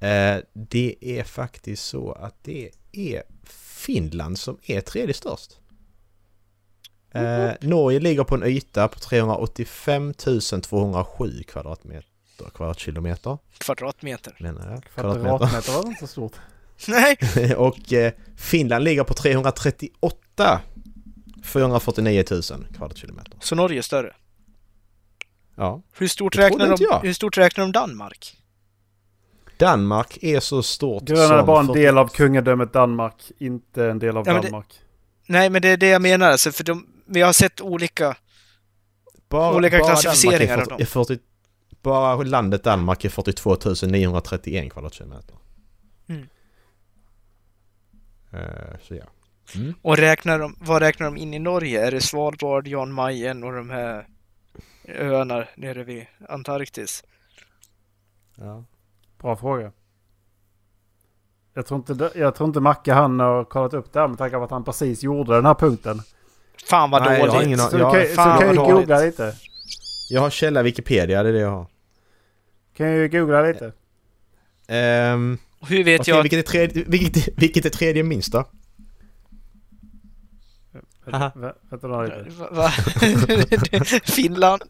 Eh, 0.00 0.42
det 0.52 0.96
är 1.00 1.24
faktiskt 1.24 1.84
så 1.84 2.12
att 2.12 2.34
det 2.44 2.70
är 2.92 3.22
Finland 3.66 4.38
som 4.38 4.58
är 4.62 4.80
tredje 4.80 5.14
störst. 5.14 5.58
Eh, 7.10 7.50
Norge 7.60 8.00
ligger 8.00 8.24
på 8.24 8.34
en 8.34 8.42
yta 8.46 8.88
på 8.88 8.98
385 8.98 10.14
207 10.14 11.42
kvadratmeter, 11.42 12.08
kvadratkilometer 12.54 13.38
Kvadratmeter. 13.58 14.36
menar 14.40 14.70
jag. 14.70 14.84
Kvadratmeter 14.84 15.72
var 15.72 15.86
inte 15.86 16.00
så 16.00 16.06
stort. 16.06 16.32
Nej! 16.88 17.16
Och 17.56 17.92
eh, 17.92 18.12
Finland 18.36 18.84
ligger 18.84 19.04
på 19.04 19.14
338 19.14 20.60
449 21.44 22.24
000 22.30 22.42
kvadratkilometer. 22.76 23.32
Så 23.40 23.54
Norge 23.54 23.78
är 23.78 23.82
större. 23.82 24.14
Ja. 25.56 25.82
Hur 25.98 26.08
stort, 26.08 26.36
räknar 26.36 26.76
de, 26.76 27.06
hur 27.06 27.12
stort 27.12 27.38
räknar 27.38 27.64
de 27.64 27.72
Danmark? 27.72 28.36
Danmark 29.56 30.18
är 30.22 30.40
så 30.40 30.62
stort 30.62 31.02
Grönland 31.02 31.32
är 31.32 31.38
som 31.38 31.46
bara 31.46 31.60
en 31.60 31.66
40 31.66 31.80
del 31.80 31.98
av 31.98 32.08
kungadömet 32.08 32.72
Danmark, 32.72 33.14
inte 33.38 33.86
en 33.86 33.98
del 33.98 34.16
av 34.16 34.26
Ja, 34.26 34.32
men 34.32 34.42
det- 34.42 34.48
Danmark. 34.48 34.80
Nej, 35.26 35.50
men 35.50 35.62
det 35.62 35.68
är 35.68 35.76
det 35.76 35.88
jag 35.88 36.02
menar. 36.02 36.30
Alltså, 36.30 36.52
för 36.52 36.64
de, 36.64 36.86
vi 37.06 37.20
har 37.20 37.32
sett 37.32 37.60
olika... 37.60 38.16
bara, 39.28 39.56
olika 39.56 39.78
bara 39.78 39.88
klassificeringar 39.88 40.56
Danmark 40.56 40.80
är 40.80 40.84
av 40.84 40.86
40, 40.86 41.12
är 41.12 41.16
40, 41.16 41.22
Bara 41.82 42.22
landet 42.22 42.64
Danmark 42.64 43.04
är 43.04 43.08
42 43.08 43.56
931 43.86 44.72
kvadratkilometer. 44.72 45.36
Mm. 48.32 48.44
Eh, 48.44 48.78
så 48.82 48.94
ja. 48.94 49.04
Och 49.82 49.96
räknar 49.96 50.38
de, 50.38 50.56
vad 50.60 50.82
räknar 50.82 51.06
de 51.06 51.16
in 51.16 51.34
i 51.34 51.38
Norge? 51.38 51.86
Är 51.86 51.90
det 51.90 52.00
Svalbard, 52.00 52.66
Jan 52.66 52.92
Mayen 52.92 53.44
och 53.44 53.52
de 53.52 53.70
här 53.70 54.06
öarna 54.88 55.44
nere 55.56 55.84
vid 55.84 56.06
Antarktis? 56.28 57.04
ja. 58.36 58.64
Bra 59.18 59.36
fråga. 59.36 59.72
Jag 61.54 61.66
tror 61.66 61.78
inte, 61.90 62.10
jag 62.14 62.34
tror 62.34 62.46
inte 62.48 62.60
Macke 62.60 62.92
han 62.92 63.20
har 63.20 63.44
kollat 63.44 63.74
upp 63.74 63.92
det 63.92 64.00
här 64.00 64.08
med 64.08 64.18
tanke 64.18 64.36
på 64.36 64.44
att 64.44 64.50
han 64.50 64.64
precis 64.64 65.02
gjorde 65.02 65.34
den 65.34 65.46
här 65.46 65.54
punkten. 65.54 66.00
Fan 66.70 66.90
vad 66.90 67.02
Nej, 67.02 67.18
jag 67.18 67.26
har 67.26 67.32
dåligt! 67.34 67.46
ingen 67.46 67.58
Så 67.58 67.76
du 67.76 67.82
kan, 67.82 68.06
så 68.06 68.14
fan 68.14 68.38
kan 68.38 68.48
ju 68.50 68.54
dåligt. 68.56 68.72
googla 68.74 69.00
lite. 69.00 69.34
Jag 70.10 70.20
har 70.20 70.30
källa 70.30 70.62
Wikipedia, 70.62 71.22
det 71.22 71.28
är 71.28 71.32
det 71.32 71.38
jag 71.38 71.50
har. 71.50 71.66
Kan 72.76 72.92
ju 72.92 73.08
googla 73.08 73.42
lite. 73.42 73.72
Ehm, 74.68 75.38
Och 75.50 75.51
Hur 75.68 75.84
vet 75.84 76.00
okej, 76.00 76.14
jag? 76.14 76.22
vilket, 76.22 76.38
är 76.38 76.42
tredje, 76.50 76.84
vilket, 76.86 77.28
vilket 77.36 77.64
är 77.66 77.70
tredje 77.70 78.02
minst 78.02 78.32
då? 78.32 78.48
Haha. 81.10 81.32
Vä- 81.34 81.52
Vänta 81.70 81.88
då 81.88 82.02
lite. 82.02 82.26
Va? 82.50 82.70
Finland? 84.04 84.62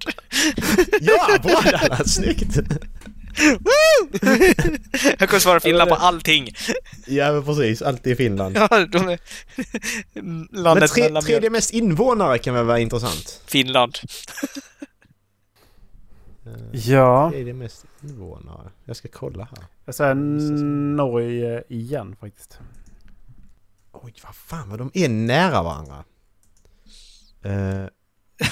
Ja, 1.00 1.38
bra 1.42 1.60
Dallas! 1.72 2.14
Snyggt! 2.14 2.56
jag 5.18 5.28
kommer 5.28 5.38
svara 5.40 5.60
Finland 5.60 5.88
på 5.90 5.94
allting. 5.96 6.48
Ja 7.06 7.32
men 7.32 7.44
precis, 7.44 7.82
allt 7.82 8.06
är 8.06 8.14
Finland. 8.14 8.56
Ja, 8.56 8.86
de 8.86 9.08
är... 9.08 9.18
Men 10.14 10.48
Landet 10.52 10.90
tre, 10.92 11.02
mellan 11.02 11.22
tredje 11.22 11.50
mest 11.50 11.70
invånare 11.70 12.38
kan 12.38 12.54
väl 12.54 12.64
vara 12.64 12.78
intressant? 12.78 13.40
Finland. 13.46 13.98
Ja, 16.72 17.30
Tredje 17.30 17.54
mest 17.54 17.84
invånare. 18.02 18.70
Jag 18.84 18.96
ska 18.96 19.08
kolla 19.08 19.44
här. 19.44 19.64
jag 19.84 19.94
säger 19.94 20.14
Norge 20.94 21.64
igen 21.68 22.16
faktiskt. 22.20 22.58
Oj, 23.92 24.14
vad 24.24 24.34
fan 24.34 24.70
vad 24.70 24.78
de 24.78 24.90
är 24.94 25.08
nära 25.08 25.62
varandra. 25.62 26.04
Eh, 27.42 27.84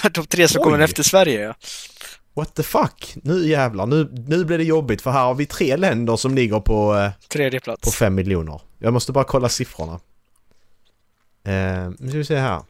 De 0.14 0.26
tre 0.26 0.48
som 0.48 0.62
kommer 0.62 0.78
Oj. 0.78 0.84
efter 0.84 1.02
Sverige, 1.02 1.40
ja. 1.40 1.54
what 2.34 2.54
the 2.54 2.62
fuck? 2.62 3.16
Nu 3.22 3.48
jävlar, 3.48 3.86
nu, 3.86 4.08
nu 4.28 4.44
blir 4.44 4.58
det 4.58 4.64
jobbigt 4.64 5.02
för 5.02 5.10
här 5.10 5.24
har 5.24 5.34
vi 5.34 5.46
tre 5.46 5.76
länder 5.76 6.16
som 6.16 6.34
ligger 6.34 6.60
på, 6.60 6.94
eh, 6.96 7.10
Tredje 7.28 7.60
på 7.60 7.64
plats. 7.64 7.96
fem 7.96 8.14
miljoner. 8.14 8.60
Jag 8.78 8.92
måste 8.92 9.12
bara 9.12 9.24
kolla 9.24 9.48
siffrorna. 9.48 10.00
Eh, 11.44 11.90
nu 11.98 12.08
ska 12.08 12.18
vi 12.18 12.24
se 12.24 12.36
här. 12.36 12.62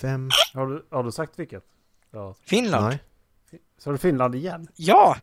Fem... 0.00 0.30
Har 0.54 0.66
du, 0.66 0.86
har 0.90 1.04
du 1.04 1.12
sagt 1.12 1.38
vilket? 1.38 1.62
Ja. 2.12 2.34
Finland? 2.46 2.86
Nej. 2.86 2.98
Så 3.78 3.90
är 3.90 3.92
det 3.92 3.98
Finland 3.98 4.34
igen? 4.34 4.68
Ja! 4.76 5.16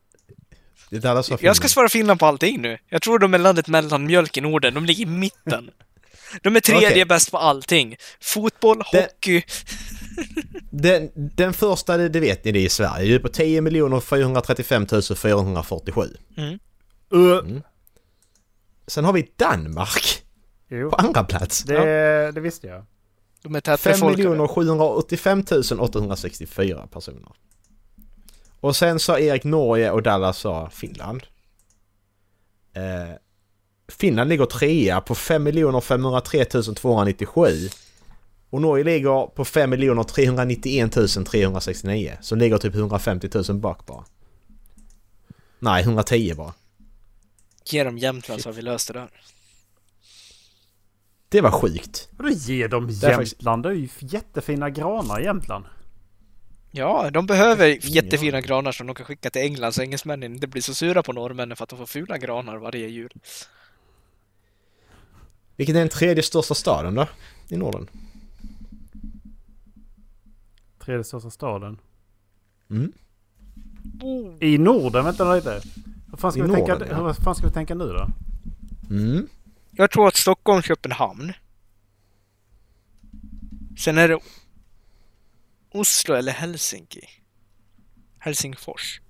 Det 0.90 0.96
är 0.96 1.02
Dallas 1.02 1.26
sa 1.28 1.38
Jag 1.42 1.56
ska 1.56 1.68
svara 1.68 1.90
Finland 1.90 2.20
på 2.20 2.26
allting 2.26 2.62
nu. 2.62 2.78
Jag 2.90 3.02
tror 3.02 3.20
de 3.20 3.34
är 3.34 3.38
landet 3.38 3.68
mellan 3.68 4.06
mjölk 4.06 4.38
i 4.38 4.42
Norden. 4.42 4.74
De 4.74 4.86
ligger 4.86 5.04
i 5.04 5.06
mitten. 5.06 5.70
De 6.42 6.56
är 6.56 6.60
tredje 6.60 6.90
Okej. 6.90 7.06
bäst 7.06 7.32
på 7.32 7.38
allting. 7.38 7.96
Fotboll, 8.22 8.84
Det- 8.92 9.02
hockey. 9.02 9.44
Den, 10.70 11.12
den 11.16 11.54
första, 11.54 11.98
det, 11.98 12.10
det 12.10 12.20
vet 12.20 12.44
ni, 12.46 12.52
det 12.52 12.60
är 12.60 12.66
i 12.66 12.70
Sverige. 12.70 13.10
Det 13.10 13.16
är 13.16 13.20
på 13.20 13.30
10 13.30 14.02
435 14.02 14.86
447. 15.16 16.02
Mm. 16.38 16.60
Uh. 17.14 17.60
Sen 18.88 19.06
har 19.06 19.14
vi 19.14 19.32
Danmark 19.36 20.24
Jo, 20.70 20.90
på 20.90 20.96
andra 20.96 21.24
plats. 21.24 21.64
det, 21.64 22.32
det 22.32 22.42
visste 22.42 22.68
jag. 22.68 22.86
De 23.48 23.56
är 23.56 23.62
5 23.62 23.78
tätbefolkade. 23.78 24.48
785 24.48 25.44
864 25.80 26.88
personer. 26.88 27.32
Och 28.60 28.76
sen 28.76 29.00
sa 29.00 29.20
Erik 29.20 29.44
Norge 29.44 29.92
och 29.92 30.04
Dallas 30.04 30.38
sa 30.38 30.70
Finland. 30.70 31.24
Eh, 32.74 33.16
Finland 33.88 34.30
ligger 34.30 34.46
trea 34.46 35.02
på 35.02 35.16
5 35.16 35.82
503 35.82 36.46
297. 36.46 37.70
Och 38.50 38.62
Norge 38.62 38.84
ligger 38.84 39.28
på 39.28 39.46
5 39.46 39.72
391 40.08 40.92
369. 41.28 42.18
Som 42.22 42.38
ligger 42.38 42.58
typ 42.58 42.76
150 42.76 43.30
000 43.48 43.58
bak 43.60 43.86
bara. 43.86 44.04
Nej, 45.60 45.84
110 45.84 46.34
bara. 46.38 46.54
Ge 47.66 47.84
dem 47.84 47.98
Jämtland 47.98 48.42
så 48.42 48.50
har 48.50 48.54
vi 48.54 48.62
löst 48.62 48.88
det 48.88 48.94
där. 48.94 49.10
Det 51.30 51.42
var 51.42 51.52
sjukt. 51.52 52.10
Vadå 52.18 52.30
ge 52.30 52.68
dem 52.68 52.84
är 52.84 52.88
faktiskt- 53.12 53.34
Jämtland? 53.34 53.64
Det 53.64 53.70
är 53.70 53.74
ju 53.74 53.88
jättefina 54.00 54.70
granar 54.70 55.20
i 55.20 55.24
Jämtland. 55.24 55.66
Ja, 56.72 57.10
de 57.12 57.26
behöver 57.26 57.78
jättefina 57.82 58.42
granar 58.42 58.72
som 58.72 58.88
de 58.88 58.96
kan 58.96 59.06
skicka 59.06 59.30
till 59.30 59.42
England 59.42 59.72
så 59.74 59.82
engelsmännen 59.82 60.34
inte 60.34 60.48
blir 60.48 60.62
så 60.62 60.74
sura 60.74 61.04
på 61.04 61.14
norrmännen 61.14 61.58
för 61.58 61.64
att 61.64 61.70
de 61.70 61.80
får 61.80 61.86
fula 61.86 62.18
granar 62.18 62.58
varje 62.58 62.88
jul. 62.88 63.12
Vilken 65.56 65.76
är 65.76 65.80
den 65.80 65.90
tredje 65.90 66.24
största 66.24 66.54
staden 66.54 66.96
då? 66.96 67.08
I 67.50 67.58
Norden? 67.58 67.88
Tredje 70.86 71.04
största 71.04 71.30
staden. 71.30 71.78
Mm. 72.70 72.92
I 74.40 74.58
Norden? 74.58 75.06
Vänta 75.06 75.36
lite. 75.36 75.62
Hur 76.12 76.18
fan 76.18 76.32
ska, 76.32 76.40
I 76.40 76.44
vi, 76.44 76.54
tänka, 76.54 76.74
Norden, 76.74 76.88
ja. 76.92 77.06
hur 77.08 77.14
fan 77.14 77.36
ska 77.36 77.48
vi 77.48 77.54
tänka 77.54 77.76
nu 77.76 77.86
då? 77.86 78.08
Mm. 78.90 79.28
Jag 79.80 79.92
tror 79.92 80.08
att 80.08 80.16
Stockholm, 80.16 80.62
Köpenhamn. 80.62 81.34
Sen 83.80 83.98
är 83.98 84.08
det 84.08 84.20
Oslo 85.72 86.16
eller 86.16 86.32
Helsinki. 86.32 87.02
Helsingfors. 88.20 89.02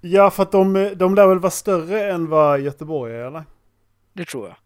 Ja, 0.00 0.30
för 0.30 0.42
att 0.42 0.52
de, 0.52 0.92
de 0.96 1.14
lär 1.14 1.26
väl 1.26 1.38
vara 1.38 1.50
större 1.50 2.12
än 2.12 2.28
vad 2.28 2.60
Göteborg 2.60 3.14
är, 3.14 3.24
eller? 3.24 3.44
Det 4.12 4.24
tror 4.24 4.48
jag. 4.48 4.56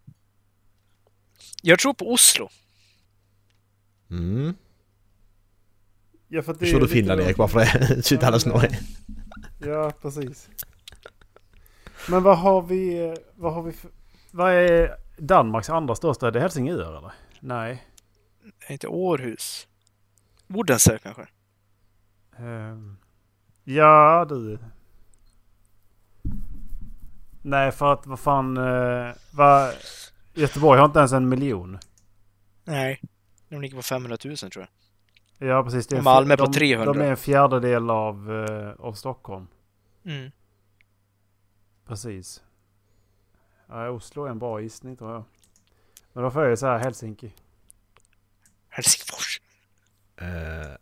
Jag 1.61 1.79
tror 1.79 1.93
på 1.93 2.13
Oslo. 2.13 2.49
Mm. 4.09 4.53
Ja, 6.27 6.41
för 6.41 6.51
att 6.51 6.59
det 6.59 6.65
är 6.67 6.71
Kör 6.71 6.79
du 6.79 6.87
Finland 6.87 7.21
Erik 7.21 7.37
bara 7.37 7.47
för 7.47 7.59
det? 7.59 8.03
Shit 8.05 8.23
allas 8.23 8.45
Norge. 8.45 8.79
Ja, 9.59 9.91
precis. 10.01 10.49
Men 12.09 12.23
vad 12.23 12.37
har 12.37 12.61
vi... 12.61 13.15
Vad 13.35 13.53
har 13.53 13.63
vi 13.63 13.71
för, 13.71 13.91
Vad 14.31 14.51
är 14.51 14.97
Danmarks 15.17 15.69
andra 15.69 15.95
största? 15.95 16.27
Är 16.27 16.31
det 16.31 16.39
Helsingör 16.39 16.97
eller? 16.97 17.11
Nej. 17.39 17.83
Är 18.67 18.71
inte 18.71 18.87
Århus? 18.87 19.67
Odense 20.49 20.99
kanske? 21.03 21.27
Ehm, 22.37 22.97
ja, 23.63 24.25
du. 24.29 24.59
Nej, 27.41 27.71
för 27.71 27.93
att 27.93 28.07
vad 28.07 28.19
fan... 28.19 28.57
Uh, 28.57 29.13
vad, 29.31 29.73
Göteborg 30.33 30.79
har 30.79 30.85
inte 30.85 30.99
ens 30.99 31.13
en 31.13 31.29
miljon. 31.29 31.79
Nej. 32.63 33.01
De 33.49 33.61
ligger 33.61 33.75
på 33.75 33.83
500 33.83 34.17
000 34.25 34.37
tror 34.37 34.51
jag. 34.55 34.67
Ja, 35.49 35.63
precis. 35.63 35.87
Det 35.87 35.97
är 35.97 36.01
Malmö 36.01 36.37
på 36.37 36.45
de, 36.45 36.53
300. 36.53 36.93
De 36.93 37.01
är 37.01 37.09
en 37.09 37.17
fjärdedel 37.17 37.89
av, 37.89 38.45
eh, 38.49 38.85
av 38.85 38.93
Stockholm. 38.93 39.47
Mm. 40.05 40.31
Precis. 41.85 42.43
Ja, 43.69 43.89
Oslo 43.89 44.25
är 44.25 44.29
en 44.29 44.39
bra 44.39 44.61
gissning 44.61 44.97
tror 44.97 45.13
jag. 45.13 45.23
Men 46.13 46.23
då 46.23 46.31
får 46.31 46.43
jag 46.43 46.59
säga 46.59 46.77
Helsinki. 46.77 47.33
Helsingfors. 48.69 49.41
Uh, 50.21 50.75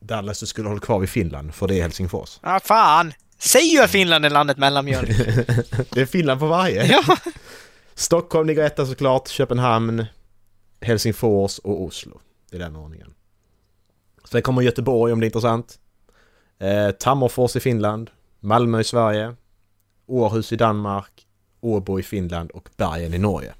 Dallas, 0.00 0.40
du 0.40 0.46
skulle 0.46 0.68
hålla 0.68 0.80
kvar 0.80 0.98
vid 0.98 1.08
Finland 1.08 1.54
för 1.54 1.68
det 1.68 1.78
är 1.78 1.82
Helsingfors. 1.82 2.38
Ah, 2.42 2.60
fan! 2.60 3.12
Säg 3.38 3.62
ju 3.62 3.82
att 3.82 3.90
Finland 3.90 4.24
är 4.24 4.30
landet 4.30 4.58
mellanmjölk! 4.58 5.08
det 5.90 6.00
är 6.00 6.06
Finland 6.06 6.40
på 6.40 6.46
varje. 6.46 6.86
ja! 6.86 7.16
Stockholm 7.94 8.46
ligger 8.46 8.64
etta 8.64 8.86
såklart, 8.86 9.28
Köpenhamn, 9.28 10.06
Helsingfors 10.80 11.58
och 11.58 11.82
Oslo. 11.82 12.20
Det 12.50 12.56
är 12.56 12.60
den 12.60 12.76
ordningen. 12.76 13.14
Sen 14.24 14.42
kommer 14.42 14.62
Göteborg 14.62 15.12
om 15.12 15.20
det 15.20 15.24
är 15.24 15.28
intressant. 15.28 15.78
Eh, 16.58 16.90
Tammerfors 16.90 17.56
i 17.56 17.60
Finland, 17.60 18.10
Malmö 18.40 18.80
i 18.80 18.84
Sverige, 18.84 19.34
Århus 20.06 20.52
i 20.52 20.56
Danmark, 20.56 21.26
Åbo 21.60 22.00
i 22.00 22.02
Finland 22.02 22.50
och 22.50 22.68
Bergen 22.76 23.14
i 23.14 23.18
Norge. 23.18 23.54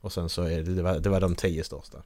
Och 0.00 0.12
sen 0.12 0.28
så 0.28 0.42
är 0.42 0.56
det, 0.62 0.74
det, 0.74 0.82
var, 0.82 0.98
det 0.98 1.08
var 1.08 1.20
de 1.20 1.34
tio 1.34 1.64
största. 1.64 2.02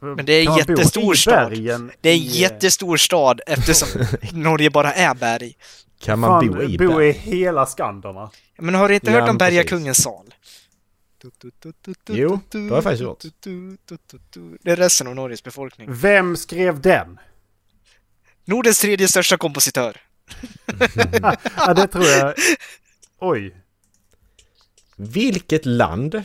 Men 0.00 0.26
det 0.26 0.32
är 0.32 0.48
en 0.50 0.56
jättestor 0.56 1.14
stad. 1.14 1.52
Det 2.00 2.10
är 2.10 2.14
en 2.14 2.18
jättestor 2.18 2.96
stad 2.96 3.40
eftersom 3.46 3.88
Norge 4.32 4.70
bara 4.70 4.92
är 4.92 5.14
berg. 5.14 5.56
Kan 6.00 6.18
man 6.18 6.40
fan, 6.40 6.52
bo 6.52 6.62
i 6.62 6.78
bo 6.78 7.02
i 7.02 7.12
hela 7.12 7.66
Skanderna. 7.66 8.30
Men 8.58 8.74
har 8.74 8.88
du 8.88 8.94
inte 8.94 9.10
Ja, 9.10 9.12
hört 9.12 9.20
om 9.22 9.26
men 9.26 9.38
precis. 9.38 9.56
Bergakungens 9.56 10.02
sal? 10.02 10.34
Jo, 12.08 12.40
det 12.50 12.58
har 12.58 12.74
jag 12.74 12.82
faktiskt 12.82 13.02
gjort. 13.02 13.24
Det 14.62 14.70
är 14.70 14.76
resten 14.76 15.06
av 15.06 15.14
Norges 15.14 15.42
befolkning. 15.44 15.88
Vem 15.92 16.36
skrev 16.36 16.80
den? 16.80 17.18
Nordens 18.44 18.80
tredje 18.80 19.08
största 19.08 19.36
kompositör. 19.36 19.96
Ja, 21.56 21.74
det 21.74 21.86
tror 21.86 22.04
jag. 22.04 22.34
Oj. 23.18 23.54
Vilket 25.02 25.66
land 25.66 26.22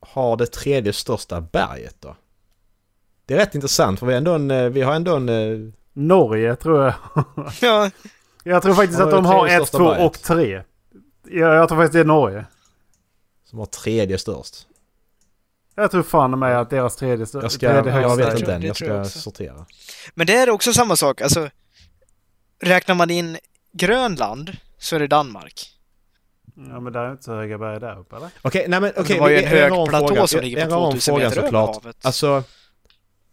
har 0.00 0.36
det 0.36 0.46
tredje 0.46 0.92
största 0.92 1.40
berget 1.40 1.96
då? 2.00 2.16
Det 3.26 3.34
är 3.34 3.38
rätt 3.38 3.54
intressant 3.54 3.98
för 3.98 4.06
vi, 4.06 4.14
ändå 4.14 4.34
en, 4.34 4.50
eh, 4.50 4.64
vi 4.64 4.82
har 4.82 4.94
ändå 4.94 5.16
en... 5.16 5.28
eh, 5.28 5.72
Norge 5.92 6.56
tror 6.56 6.84
jag. 6.84 6.94
Ja, 7.60 7.90
Jag 8.44 8.62
tror 8.62 8.74
faktiskt 8.74 9.00
att 9.00 9.10
de 9.10 9.26
har 9.26 9.46
ett, 9.46 9.52
största 9.56 9.78
två 9.78 9.84
berget? 9.84 10.06
och 10.06 10.20
tre. 10.22 10.62
Ja, 11.24 11.54
jag 11.54 11.68
tror 11.68 11.78
faktiskt 11.78 11.92
det 11.92 12.00
är 12.00 12.04
Norge. 12.04 12.44
Som 13.44 13.58
har 13.58 13.66
tredje 13.66 14.18
störst. 14.18 14.66
Jag 15.74 15.90
tror 15.90 16.02
fan 16.02 16.38
med 16.38 16.60
att 16.60 16.70
deras 16.70 16.96
tredje, 16.96 17.24
stö- 17.24 17.42
Jag, 17.42 17.52
ska, 17.52 17.68
tredje 17.82 18.00
jag 18.00 18.16
vet 18.16 18.38
inte 18.40 18.54
än, 18.54 18.62
jag 18.62 18.68
jag 18.68 18.76
ska 18.76 19.00
också. 19.00 19.18
sortera. 19.18 19.66
men 20.14 20.26
det 20.26 20.34
är 20.36 20.50
också 20.50 20.72
samma 20.72 20.96
sak. 20.96 21.20
Alltså, 21.20 21.50
räknar 22.62 22.94
man 22.94 23.10
in 23.10 23.38
Grönland 23.72 24.56
så 24.78 24.96
är 24.96 25.00
det 25.00 25.06
Danmark. 25.06 25.79
Ja 26.68 26.80
men 26.80 26.92
det 26.92 26.98
är 26.98 27.10
inte 27.12 27.22
så 27.24 27.32
höga 27.34 27.58
berg 27.58 27.80
där 27.80 27.98
uppe 27.98 28.16
eller? 28.16 28.28
Okej, 28.42 28.64
nej 28.68 28.80
men 28.80 28.92
okej. 28.96 29.14
det 29.14 29.20
var 29.20 29.28
ju 29.28 29.36
en 29.36 29.42
vi 29.42 29.48
hög 29.60 29.72
platå 29.88 30.06
frågan. 30.08 30.28
som 30.28 30.40
ligger 30.40 30.56
på 30.56 30.62
ändrar 30.62 30.76
om 30.78 30.90
2000 30.92 31.00
frågan 31.14 31.22
meter 31.28 31.38
över 31.38 31.46
såklart. 31.48 31.74
havet. 31.84 31.96
Alltså, 32.02 32.42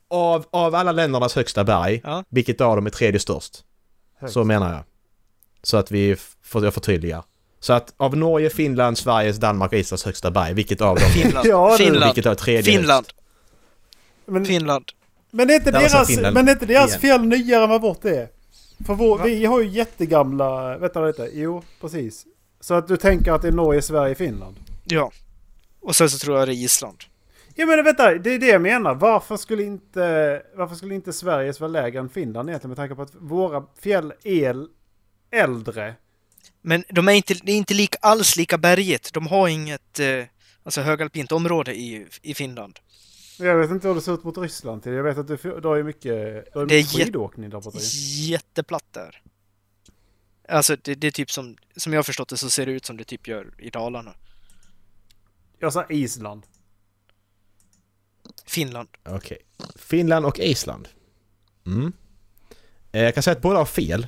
av, 0.09 0.45
av 0.51 0.75
alla 0.75 0.91
ländernas 0.91 1.35
högsta 1.35 1.63
berg, 1.63 2.01
Ja. 2.03 2.23
vilket 2.29 2.61
av 2.61 2.75
dem 2.75 2.85
är 2.85 2.89
tredje 2.89 3.19
störst? 3.19 3.63
Högst. 4.19 4.33
Så 4.33 4.43
menar 4.43 4.73
jag. 4.73 4.83
Så 5.63 5.77
att 5.77 5.91
vi 5.91 6.15
får 6.43 6.63
jag 6.63 6.73
förtydligar. 6.73 7.23
Så 7.59 7.73
att 7.73 7.93
av 7.97 8.17
Norge, 8.17 8.49
Finland, 8.49 8.97
Sveriges, 8.97 9.37
Danmark 9.37 9.71
och 9.71 9.77
Islands 9.77 10.05
högsta 10.05 10.31
berg, 10.31 10.53
vilket 10.53 10.81
av 10.81 10.95
dem? 10.95 11.09
Finland. 11.09 11.47
Ja. 11.49 11.75
Finland. 11.77 12.05
vilket 12.05 12.25
av 12.25 12.35
tredje 12.35 12.63
Finland. 12.73 13.05
högst? 13.05 13.15
Men, 14.25 14.45
Finland. 14.45 14.85
men 15.31 15.49
är 15.49 15.53
inte 15.53 15.71
Där 15.71 15.79
deras, 15.79 16.07
Finland 16.07 16.33
men 16.33 16.47
är 16.47 16.51
inte 16.51 16.65
deras 16.65 16.89
igen. 16.89 16.99
fjäll 17.01 17.21
nyare 17.25 17.63
än 17.63 17.69
vad 17.69 17.81
vårt 17.81 18.05
är? 18.05 18.27
För 18.85 18.93
vår, 18.93 19.19
vi 19.23 19.45
har 19.45 19.61
ju 19.61 19.67
jättegamla... 19.67 20.77
Vänta 20.77 21.01
lite. 21.05 21.29
Jo, 21.33 21.63
precis. 21.81 22.25
Så 22.59 22.73
att 22.73 22.87
du 22.87 22.97
tänker 22.97 23.31
att 23.31 23.41
det 23.41 23.47
är 23.47 23.51
Norge, 23.51 23.81
Sverige, 23.81 24.15
Finland? 24.15 24.55
Ja. 24.83 25.11
Och 25.79 25.95
sen 25.95 26.09
så 26.09 26.17
tror 26.17 26.39
jag 26.39 26.47
det 26.47 26.53
är 26.53 26.63
Island. 26.63 27.03
Ja 27.55 27.65
men 27.65 27.83
vänta, 27.83 28.13
det 28.15 28.29
är 28.33 28.39
det 28.39 28.47
jag 28.47 28.61
menar. 28.61 28.95
Varför 28.95 29.37
skulle 29.37 29.63
inte, 29.63 30.41
varför 30.55 30.75
skulle 30.75 30.95
inte 30.95 31.13
Sveriges 31.13 31.59
vara 31.59 31.71
lägre 31.71 31.99
än 31.99 32.09
Finland 32.09 32.49
egentligen 32.49 32.69
med 32.69 32.77
tanke 32.77 32.95
på 32.95 33.01
att 33.01 33.15
våra 33.15 33.63
fjäll 33.81 34.13
är 34.23 34.65
äldre? 35.31 35.95
Men 36.61 36.83
de 36.89 37.07
är 37.07 37.11
inte, 37.13 37.33
det 37.43 37.51
är 37.51 37.55
inte 37.57 37.73
lika, 37.73 37.97
alls 38.01 38.35
lika 38.37 38.57
berget. 38.57 39.13
De 39.13 39.27
har 39.27 39.47
inget 39.47 39.99
eh, 39.99 40.23
alltså 40.63 40.81
högalpint 40.81 41.31
område 41.31 41.75
i, 41.75 42.07
i 42.21 42.33
Finland. 42.33 42.79
Jag 43.39 43.55
vet 43.57 43.69
inte 43.71 43.87
hur 43.87 43.95
det 43.95 44.01
ser 44.01 44.13
ut 44.13 44.23
mot 44.23 44.37
Ryssland. 44.37 44.81
Jag 44.85 45.03
vet 45.03 45.17
att 45.17 45.27
du, 45.27 45.37
du 45.61 45.67
har 45.67 45.75
ju 45.75 45.83
mycket, 45.83 46.03
du 46.53 46.59
har 46.59 46.65
Det 46.65 46.75
är 46.75 46.77
mycket 46.77 46.93
jätte- 46.93 47.05
skidåkning 47.05 47.49
där 47.49 47.61
borta. 47.61 47.77
ju. 47.81 48.23
Jätteplatt 48.31 48.85
där. 48.91 49.21
Alltså 50.47 50.75
det, 50.83 50.95
det 50.95 51.07
är 51.07 51.11
typ 51.11 51.31
som, 51.31 51.57
som 51.75 51.93
jag 51.93 51.97
har 51.97 52.03
förstått 52.03 52.29
det 52.29 52.37
så 52.37 52.49
ser 52.49 52.65
det 52.65 52.71
ut 52.71 52.85
som 52.85 52.97
det 52.97 53.03
typ 53.03 53.27
gör 53.27 53.53
i 53.57 53.69
Dalarna. 53.69 54.13
Jag 55.59 55.73
sa 55.73 55.85
Island. 55.89 56.43
Finland. 58.45 58.89
Okej. 59.09 59.37
Finland 59.75 60.25
och 60.25 60.39
Island. 60.39 60.87
Mm. 61.65 61.93
Eh, 62.91 63.01
Jag 63.01 63.13
kan 63.13 63.23
säga 63.23 63.35
att 63.35 63.41
båda 63.41 63.57
har 63.59 63.65
fel. 63.65 64.07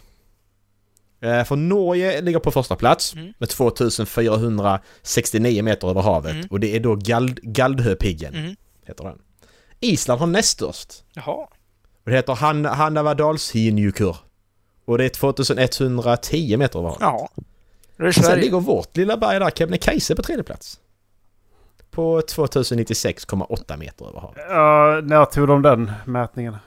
Eh, 1.22 1.44
För 1.44 1.56
Norge 1.56 2.22
ligger 2.22 2.40
på 2.40 2.52
första 2.52 2.76
plats 2.76 3.14
Mm. 3.14 3.34
med 3.38 3.50
2469 3.50 5.64
meter 5.64 5.90
över 5.90 6.02
havet. 6.02 6.32
Mm. 6.34 6.48
Och 6.50 6.60
det 6.60 6.76
är 6.76 6.80
då 6.80 6.96
Gald, 6.96 7.40
Galdhöpiggen, 7.44 8.34
Mhm. 8.34 8.56
heter 8.86 9.04
den. 9.04 9.22
Island 9.80 10.20
har 10.20 10.28
näst 10.28 10.50
störst. 10.50 11.04
Jaha. 11.14 11.48
Och 12.04 12.12
det 12.12 12.16
heter 12.16 12.34
Han, 12.36 12.66
Hannavadalshinjukur. 12.66 14.18
Och 14.90 14.98
det 14.98 15.06
är 15.06 15.10
2110 15.10 16.58
meter 16.58 16.80
havet. 16.80 16.98
Ja. 17.02 17.30
Det 17.98 18.08
är 18.08 18.12
sen 18.12 18.40
ligger 18.40 18.60
vårt 18.60 18.98
lilla 18.98 19.18
berg 19.18 19.40
där, 19.40 19.50
Kebnekaise, 19.50 20.16
på 20.16 20.22
tredje 20.22 20.44
plats. 20.44 20.80
På 21.92 22.22
2096,8 22.22 23.78
meter 23.78 24.10
över 24.10 24.20
havet. 24.20 24.44
Ja, 24.50 25.02
när 25.04 25.26
tog 25.26 25.48
de 25.48 25.62
den 25.62 25.92
mätningen? 26.06 26.58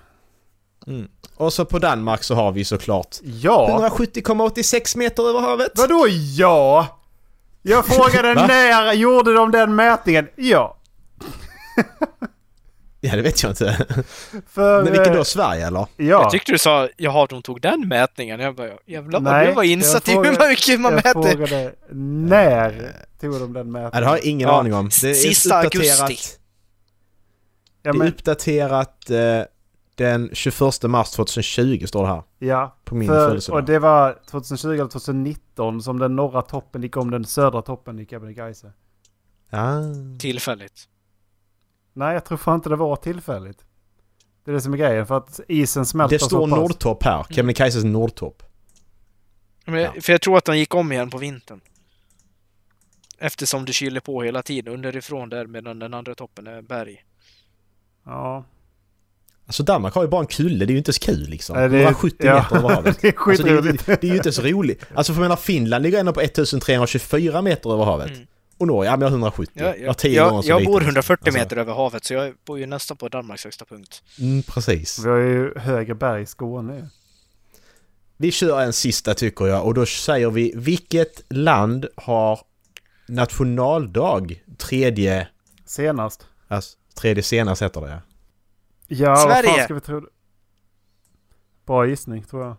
Mm. 0.86 1.08
Och 1.36 1.52
så 1.52 1.64
på 1.64 1.78
Danmark 1.78 2.22
så 2.22 2.34
har 2.34 2.52
vi 2.52 2.64
såklart 2.64 3.16
Ja! 3.22 3.88
170,86 3.90 4.98
meter 4.98 5.28
över 5.28 5.40
havet. 5.40 5.72
Vadå 5.74 6.06
ja? 6.36 6.86
Jag 7.62 7.86
frågade 7.96 8.34
när 8.34 8.92
gjorde 8.92 9.34
de 9.34 9.50
den 9.50 9.74
mätningen? 9.74 10.28
Ja. 10.36 10.76
Ja, 13.04 13.16
det 13.16 13.22
vet 13.22 13.42
jag 13.42 13.52
inte. 13.52 13.86
För, 14.46 14.82
Men 14.84 14.92
vilken 14.92 15.12
eh, 15.12 15.18
då? 15.18 15.24
Sverige 15.24 15.66
eller? 15.66 15.80
Ja. 15.80 15.86
Jag 15.96 16.30
tyckte 16.30 16.52
du 16.52 16.58
sa 16.58 16.88
jaha, 16.96 17.26
de 17.30 17.42
tog 17.42 17.60
den 17.60 17.88
mätningen. 17.88 18.40
Jag 18.40 18.54
bara 18.56 18.70
jävlar 18.86 19.20
vad 19.20 19.32
Nej, 19.32 19.46
du 19.46 19.52
var 19.52 19.62
insatt 19.62 20.08
i 20.08 20.12
jag 20.12 20.24
hur 20.24 20.48
mycket 20.48 20.80
man 20.80 20.92
jag 20.92 21.04
mäter. 21.04 21.30
frågade 21.32 21.74
när 21.90 22.92
tog 23.20 23.40
de 23.40 23.52
den 23.52 23.72
mätningen? 23.72 23.90
Ja, 23.94 24.00
det 24.00 24.06
har 24.06 24.16
jag 24.16 24.24
ingen 24.24 24.48
Ja, 24.48 24.60
aning 24.60 24.74
om. 24.74 24.90
Det 25.02 25.10
är 25.10 25.14
sista 25.14 25.56
augusti. 25.56 26.16
Ja, 27.82 27.92
Det 27.92 27.98
är 28.04 28.08
uppdaterat 28.08 29.10
eh, 29.10 29.18
den 29.94 30.30
21 30.32 30.82
mars 30.82 31.10
2020 31.10 31.84
står 31.86 32.02
det 32.02 32.08
här. 32.08 32.22
ja 32.38 32.76
På 32.84 32.94
min 32.94 33.08
för, 33.08 33.50
och 33.52 33.64
det 33.64 33.78
var 33.78 34.18
2020 34.30 34.68
eller 34.68 34.86
2019 34.88 35.82
som 35.82 35.98
den 35.98 36.16
norra 36.16 36.42
toppen 36.42 36.82
gick 36.82 36.96
om 36.96 37.10
den 37.10 37.24
södra 37.24 37.62
toppen 37.62 37.98
i 37.98 38.06
Kebnekaise. 38.06 38.72
Ah. 39.50 39.80
Tillfälligt. 40.18 40.88
Nej, 41.92 42.14
jag 42.14 42.24
tror 42.24 42.38
fan 42.38 42.54
inte 42.54 42.68
det 42.68 42.76
var 42.76 42.96
tillfälligt. 42.96 43.58
Det 44.44 44.50
är 44.50 44.54
det 44.54 44.60
som 44.60 44.72
är 44.72 44.76
grejen, 44.78 45.06
för 45.06 45.16
att 45.16 45.40
isen 45.48 45.86
smälter 45.86 46.18
Det 46.18 46.24
står 46.24 46.46
så 46.46 46.50
pass. 46.50 46.58
Nordtopp 46.58 47.02
här. 47.04 47.26
Kebnekaises 47.30 47.84
Nordtopp. 47.84 48.42
Men, 49.64 49.80
Ja. 49.80 49.92
För 50.00 50.12
jag 50.12 50.20
tror 50.20 50.38
att 50.38 50.44
de 50.44 50.58
gick 50.58 50.74
om 50.74 50.92
igen 50.92 51.10
på 51.10 51.18
vintern. 51.18 51.60
Eftersom 53.18 53.64
det 53.64 53.72
kyler 53.72 54.00
på 54.00 54.22
hela 54.22 54.42
tiden 54.42 54.74
underifrån 54.74 55.28
där 55.28 55.46
medan 55.46 55.78
den 55.78 55.94
andra 55.94 56.14
toppen 56.14 56.46
är 56.46 56.62
berg. 56.62 57.04
Ja. 58.04 58.44
Alltså 59.46 59.62
Danmark 59.62 59.94
har 59.94 60.02
ju 60.02 60.08
bara 60.08 60.20
en 60.20 60.26
kulle, 60.26 60.64
det 60.64 60.70
är 60.70 60.72
ju 60.72 60.78
inte 60.78 60.92
så 60.92 61.00
kul 61.00 61.28
liksom. 61.28 61.56
Nej, 61.56 61.68
det 61.68 61.76
är- 61.76 61.82
170 61.82 62.16
ja. 62.26 62.34
meter 62.34 62.56
över 62.56 62.68
havet. 62.68 62.98
det 63.00 63.08
är 63.18 63.28
Alltså, 63.28 63.42
det, 63.44 63.50
är, 63.50 63.96
det 64.00 64.04
är 64.04 64.10
ju 64.10 64.16
inte 64.16 64.32
så 64.32 64.42
roligt. 64.42 64.84
Alltså 64.94 65.12
för 65.12 65.20
jag 65.20 65.24
menar 65.24 65.36
Finland 65.36 65.82
ligger 65.82 66.00
ändå 66.00 66.12
på 66.12 66.20
1324 66.20 67.42
meter 67.42 67.72
över 67.72 67.84
havet. 67.84 68.10
Mm. 68.10 68.26
Och 68.62 68.68
Norge, 68.68 68.90
ja 68.90 68.96
men 68.96 69.00
jag 69.02 69.08
har 69.08 69.12
170. 69.12 69.52
Jag, 69.54 69.78
jag 69.78 69.86
jag, 69.86 69.98
10 69.98 70.16
jag, 70.16 70.44
jag 70.44 70.64
bor 70.64 70.82
140 70.82 71.22
Alltså, 71.26 71.38
meter 71.38 71.56
över 71.56 71.74
havet 71.74 72.04
så 72.04 72.14
jag 72.14 72.34
bor 72.44 72.58
ju 72.58 72.66
nästan 72.66 72.96
på 72.96 73.08
Danmarks 73.08 73.44
högsta 73.44 73.64
punkt. 73.64 74.02
Mm, 74.20 74.42
precis. 74.42 74.98
Vi 75.04 75.08
har 75.08 75.16
ju 75.16 75.58
högre 75.58 75.94
berg 75.94 76.22
i 76.22 76.26
Skåne. 76.26 76.88
Vi 78.16 78.30
kör 78.30 78.60
en 78.60 78.72
sista 78.72 79.14
tycker 79.14 79.46
jag 79.46 79.66
och 79.66 79.74
då 79.74 79.86
säger 79.86 80.30
vi 80.30 80.52
vilket 80.56 81.22
land 81.28 81.86
har 81.96 82.40
nationaldag 83.08 84.34
tredje, 84.58 85.28
Senast. 85.64 86.26
alltså 86.48 86.78
tredje 86.94 87.22
senast 87.22 87.62
heter 87.62 87.80
det 87.80 87.88
ja. 87.88 88.00
Ja, 88.88 89.10
vad 89.10 89.20
Sverige. 89.20 89.48
fan 89.48 89.64
ska 89.64 89.74
vi 89.74 89.80
tro? 89.80 90.06
Bra 91.66 91.86
gissning 91.86 92.22
tror 92.24 92.42
jag. 92.42 92.56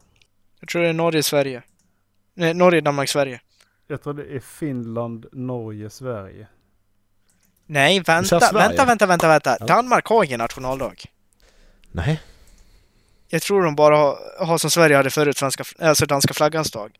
Jag 0.60 0.70
tror 0.70 0.82
det 0.82 0.90
är 0.90 0.94
Norge, 0.94 1.24
Sverige. 1.24 1.64
Nej, 2.34 2.54
Norge, 2.54 2.82
Danmark, 2.82 3.10
Sverige. 3.10 3.42
Jag 3.88 4.02
tror 4.04 4.14
det 4.14 4.36
är 4.36 4.40
Finland, 4.40 5.26
Norge, 5.32 5.90
Sverige. 5.90 6.48
Nej, 7.66 8.00
vänta, 8.00 8.40
vänta, 8.54 8.86
vänta, 8.86 9.06
vänta, 9.06 9.28
vänta. 9.28 9.58
Ja. 9.60 9.66
Danmark 9.66 10.08
har 10.08 10.24
ingen 10.24 10.40
nationaldag. 10.40 10.96
Nej. 11.92 12.22
Jag 13.28 13.42
tror 13.42 13.64
de 13.64 13.76
bara 13.76 13.98
har, 13.98 14.46
har 14.46 14.58
som 14.58 14.70
Sverige 14.70 14.96
hade 14.96 15.10
förut, 15.10 15.38
svenska, 15.38 15.64
alltså 15.80 16.06
danska 16.06 16.34
flaggans 16.34 16.72
dag. 16.72 16.92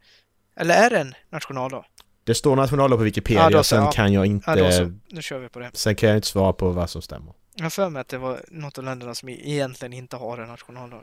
Eller 0.56 0.76
är 0.76 0.90
det 0.90 1.00
en 1.00 1.14
nationaldag? 1.30 1.86
Det 2.24 2.36
står 2.36 2.56
nationaldag 2.56 2.98
på 2.98 3.04
Wikipedia, 3.04 3.52
Ja, 3.52 3.58
så, 3.58 3.64
sen 3.64 3.84
ja. 3.84 3.92
kan 3.92 4.14
jag 4.14 4.26
inte... 4.26 4.52
Ja, 4.52 4.56
då 4.56 4.72
så. 4.72 4.92
Nu 5.08 5.22
kör 5.22 5.40
vi 5.40 5.50
på 5.50 5.60
det. 5.60 5.70
Sen 5.74 5.96
kan 5.96 6.10
jag 6.10 6.18
inte 6.18 6.28
svara 6.28 6.54
på 6.54 6.70
vad 6.70 6.90
som 6.90 7.02
stämmer. 7.02 7.34
Jag 7.56 7.66
har 7.66 7.70
för 7.70 7.90
mig 7.90 8.00
att 8.02 8.08
det 8.08 8.18
var 8.18 8.40
något 8.48 8.78
av 8.78 8.84
länderna 8.84 9.16
som 9.16 9.30
egentligen 9.30 9.94
inte 9.94 10.16
har 10.16 10.38
en 10.38 10.48
nationaldag. 10.48 11.02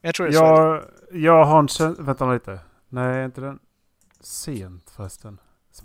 Jag 0.00 0.14
tror 0.14 0.26
det 0.26 0.32
är 0.32 0.38
Sverige. 0.38 0.82
Jag, 1.10 1.22
jag 1.22 1.44
har 1.44 1.58
en 1.58 1.68
känsla... 1.68 2.04
Vänta 2.04 2.32
lite. 2.32 2.58
Nej, 2.88 3.24
inte 3.24 3.40
den 3.40 3.58
sent 4.20 4.90
förresten? 4.90 5.40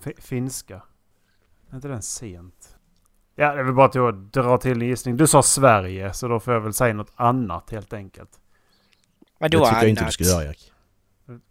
F- 0.05 0.13
finska. 0.17 0.83
Är 1.71 1.75
inte 1.75 1.87
den 1.87 2.01
sent? 2.01 2.75
Ja, 3.35 3.53
det 3.53 3.59
är 3.59 3.63
väl 3.63 3.73
bara 3.73 3.89
till 3.89 4.01
att 4.01 4.33
dra 4.33 4.57
till 4.57 4.81
en 4.81 4.87
gissning. 4.87 5.17
Du 5.17 5.27
sa 5.27 5.43
Sverige, 5.43 6.13
så 6.13 6.27
då 6.27 6.39
får 6.39 6.53
jag 6.53 6.61
väl 6.61 6.73
säga 6.73 6.93
något 6.93 7.11
annat 7.15 7.69
helt 7.69 7.93
enkelt. 7.93 8.39
Men 9.39 9.51
Det 9.51 9.57
då 9.57 9.65
tycker 9.65 9.77
jag 9.77 9.89
inte 9.89 10.01
du 10.01 10.03
annat. 10.03 10.13
ska 10.13 10.23
göra 10.23 10.43
Erik. 10.45 10.71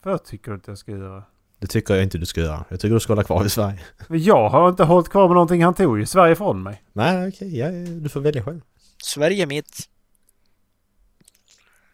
Vad 0.03 0.25
tycker 0.25 0.51
du 0.51 0.57
att 0.57 0.67
jag 0.67 0.79
ska 0.79 0.93
göra? 0.93 1.25
Det 1.59 1.67
tycker 1.67 1.95
jag 1.95 2.03
inte 2.03 2.19
du 2.19 2.27
ska 2.27 2.41
göra. 2.41 2.65
Jag 2.69 2.81
tycker 2.81 2.95
du 2.95 3.01
ska 3.01 3.13
hålla 3.13 3.25
kvar 3.25 3.45
i 3.45 3.51
Sverige. 3.51 3.81
Jag 4.09 4.49
har 4.49 4.69
inte 4.69 4.85
hållit 4.85 5.09
kvar 5.09 5.29
med 5.29 5.35
någonting. 5.35 5.65
Han 5.65 5.75
tog 5.75 5.99
ju 5.99 6.07
Sverige 6.07 6.37
från 6.37 6.63
mig. 6.63 6.83
Nej, 6.93 7.29
okej. 7.29 7.59
ja, 7.59 7.71
ja, 7.71 7.87
du 8.01 8.09
får 8.09 8.21
välja 8.21 8.45
själv. 8.45 8.61
Sverige 9.05 9.43
är 9.43 9.47
mitt. 9.47 9.89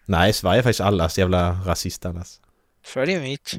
Nej, 0.05 0.33
Sverige 0.33 0.59
är 0.59 0.63
faktiskt 0.63 0.81
allas 0.81 1.19
jävla 1.19 1.53
rasist 1.53 2.07
annars. 2.07 2.41
Sverige 2.85 3.17
är 3.19 3.23
mitt. 3.23 3.55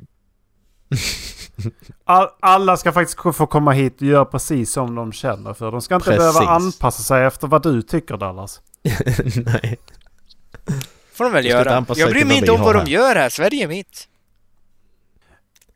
All, 2.06 2.28
alla 2.40 2.78
ska 2.78 2.92
faktiskt 2.92 3.20
få 3.38 3.48
komma 3.48 3.72
hit 3.72 3.96
och 4.02 4.08
göra 4.08 4.26
precis 4.26 4.72
som 4.74 4.96
de 4.96 5.12
känner 5.12 5.54
för. 5.54 5.72
De 5.72 5.82
ska 5.82 5.96
inte 5.96 6.06
Precis. 6.06 6.20
behöva 6.20 6.52
anpassa 6.52 7.04
sig 7.04 7.26
efter 7.26 7.48
vad 7.48 7.64
du 7.64 7.82
tycker 7.82 8.18
Dallas. 8.18 8.62
Nej. 9.46 9.80
får 11.14 11.24
de 11.24 11.34
väl 11.34 11.44
De 11.44 11.50
göra. 11.50 11.86
Jag 11.96 12.10
bryr 12.10 12.26
mig 12.26 12.34
vad 12.34 12.38
inte 12.38 12.52
om 12.52 12.62
vad 12.62 12.76
de 12.76 12.80
här. 12.80 12.88
gör 12.88 13.16
här. 13.16 13.30
Sverige 13.30 13.64
är 13.64 13.68
mitt. 13.68 14.08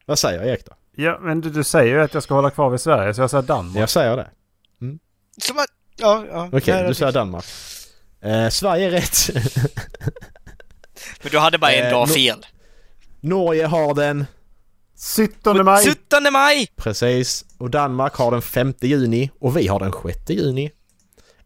Vad 0.05 0.19
säger 0.19 0.43
Erik 0.43 0.65
då? 0.65 0.71
Ja, 0.95 1.19
men 1.21 1.41
du, 1.41 1.49
du 1.49 1.63
säger 1.63 1.93
ju 1.95 2.01
att 2.01 2.13
jag 2.13 2.23
ska 2.23 2.33
hålla 2.33 2.49
kvar 2.49 2.69
vid 2.69 2.81
Sverige 2.81 3.13
så 3.13 3.21
jag 3.21 3.29
säger 3.29 3.41
Danmark. 3.43 3.77
Jag 3.77 3.89
säger 3.89 4.17
det. 4.17 4.29
Som 5.37 5.57
att... 5.57 5.65
Ja, 5.97 6.25
ja. 6.31 6.49
Okej, 6.53 6.73
är 6.73 6.87
du 6.87 6.93
säger 6.93 7.11
det. 7.11 7.19
Danmark. 7.19 7.45
Eh, 8.21 8.49
Sverige 8.49 8.87
är 8.87 8.91
rätt. 8.91 9.29
Men 11.23 11.31
du 11.31 11.39
hade 11.39 11.57
bara 11.57 11.71
en 11.71 11.85
Eh, 11.85 11.91
dag 11.91 12.07
no- 12.07 12.13
fel. 12.13 12.45
Norge 13.21 13.65
har 13.65 13.93
den 13.93 14.25
17 15.03 15.65
maj! 15.65 15.85
17 15.85 16.33
maj! 16.33 16.67
Precis. 16.75 17.45
Och 17.57 17.69
Danmark 17.69 18.15
har 18.15 18.31
den 18.31 18.41
5 18.41 18.73
juni 18.81 19.31
och 19.39 19.57
vi 19.57 19.67
har 19.67 19.79
den 19.79 19.91
6 19.91 20.29
juni. 20.29 20.71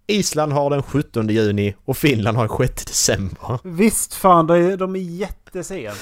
Island 0.07 0.53
har 0.53 0.69
den 0.69 0.83
17 0.83 1.29
juni 1.29 1.75
och 1.85 1.97
Finland 1.97 2.37
har 2.37 2.47
den 2.47 2.67
6 2.67 2.85
december. 2.85 3.59
Visst 3.63 4.13
fan, 4.13 4.47
de 4.47 4.53
är, 4.53 4.77
de 4.77 4.95
är 4.95 4.99
jättesent. 4.99 5.97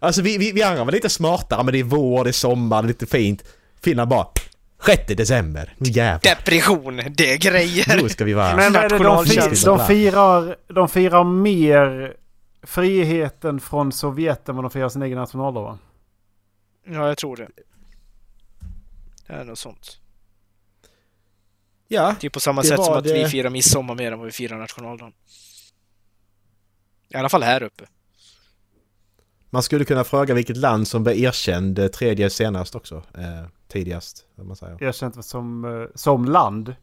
Alltså 0.00 0.22
vi, 0.22 0.38
vi, 0.38 0.52
vi 0.52 0.62
andra 0.62 0.84
var 0.84 0.92
lite 0.92 1.08
smartare 1.08 1.62
men 1.62 1.72
det 1.72 1.78
är 1.78 1.84
vår, 1.84 2.24
det 2.24 2.30
är 2.30 2.32
sommar, 2.32 2.82
det 2.82 2.86
är 2.86 2.88
lite 2.88 3.06
fint. 3.06 3.44
Finland 3.82 4.10
bara 4.10 4.26
6 4.86 5.02
december. 5.06 5.74
Nu 5.78 5.90
jävlar. 5.90 6.34
Depression, 6.34 6.96
det 7.10 7.32
är 7.32 7.38
grejer. 7.38 8.02
Nu 8.02 8.08
ska 8.08 8.24
vi 8.24 8.34
vara... 8.34 8.56
Men 8.56 8.76
är 8.76 8.88
det, 8.88 8.98
de, 8.98 9.26
fir, 9.26 9.64
de, 9.64 9.86
firar, 9.86 10.56
de 10.74 10.88
firar 10.88 11.24
mer 11.24 12.14
friheten 12.62 13.60
från 13.60 13.92
Sovjet 13.92 14.48
än 14.48 14.56
vad 14.56 14.64
de 14.64 14.70
firar 14.70 14.88
sin 14.88 15.02
egen 15.02 15.18
nationaldag 15.18 15.60
va? 15.60 15.78
Ja, 16.90 17.08
jag 17.08 17.18
tror 17.18 17.36
det. 17.36 17.48
Det 19.26 19.32
är 19.32 19.44
något 19.44 19.58
sånt. 19.58 20.00
Ja, 21.88 22.14
Typ 22.20 22.32
på 22.32 22.40
samma 22.40 22.62
sätt 22.62 22.84
som 22.84 22.94
att 22.94 23.06
vi 23.06 23.12
det- 23.12 23.28
firar 23.28 23.50
midsommar 23.50 23.94
mer 23.94 24.12
än 24.12 24.18
vad 24.18 24.26
vi 24.26 24.32
firar 24.32 24.58
nationaldagen. 24.58 25.12
I 27.08 27.16
alla 27.16 27.28
fall 27.28 27.42
här 27.42 27.62
uppe. 27.62 27.84
man 29.50 29.62
skulle 29.62 29.84
kunna 29.84 30.04
fråga 30.04 30.34
vilket 30.34 30.56
land 30.56 30.88
som 30.88 31.02
blev 31.04 31.16
erkänd 31.18 31.78
eh, 31.78 31.88
tredje 31.88 32.30
senast 32.30 32.74
också. 32.74 32.96
Eh, 33.14 33.44
tidigast, 33.68 34.26
vad 34.34 34.46
man 34.46 34.56
säger. 34.56 34.82
Erkänt 34.82 35.24
som, 35.24 35.64
eh, 35.64 35.86
som 35.94 36.24
land. 36.24 36.74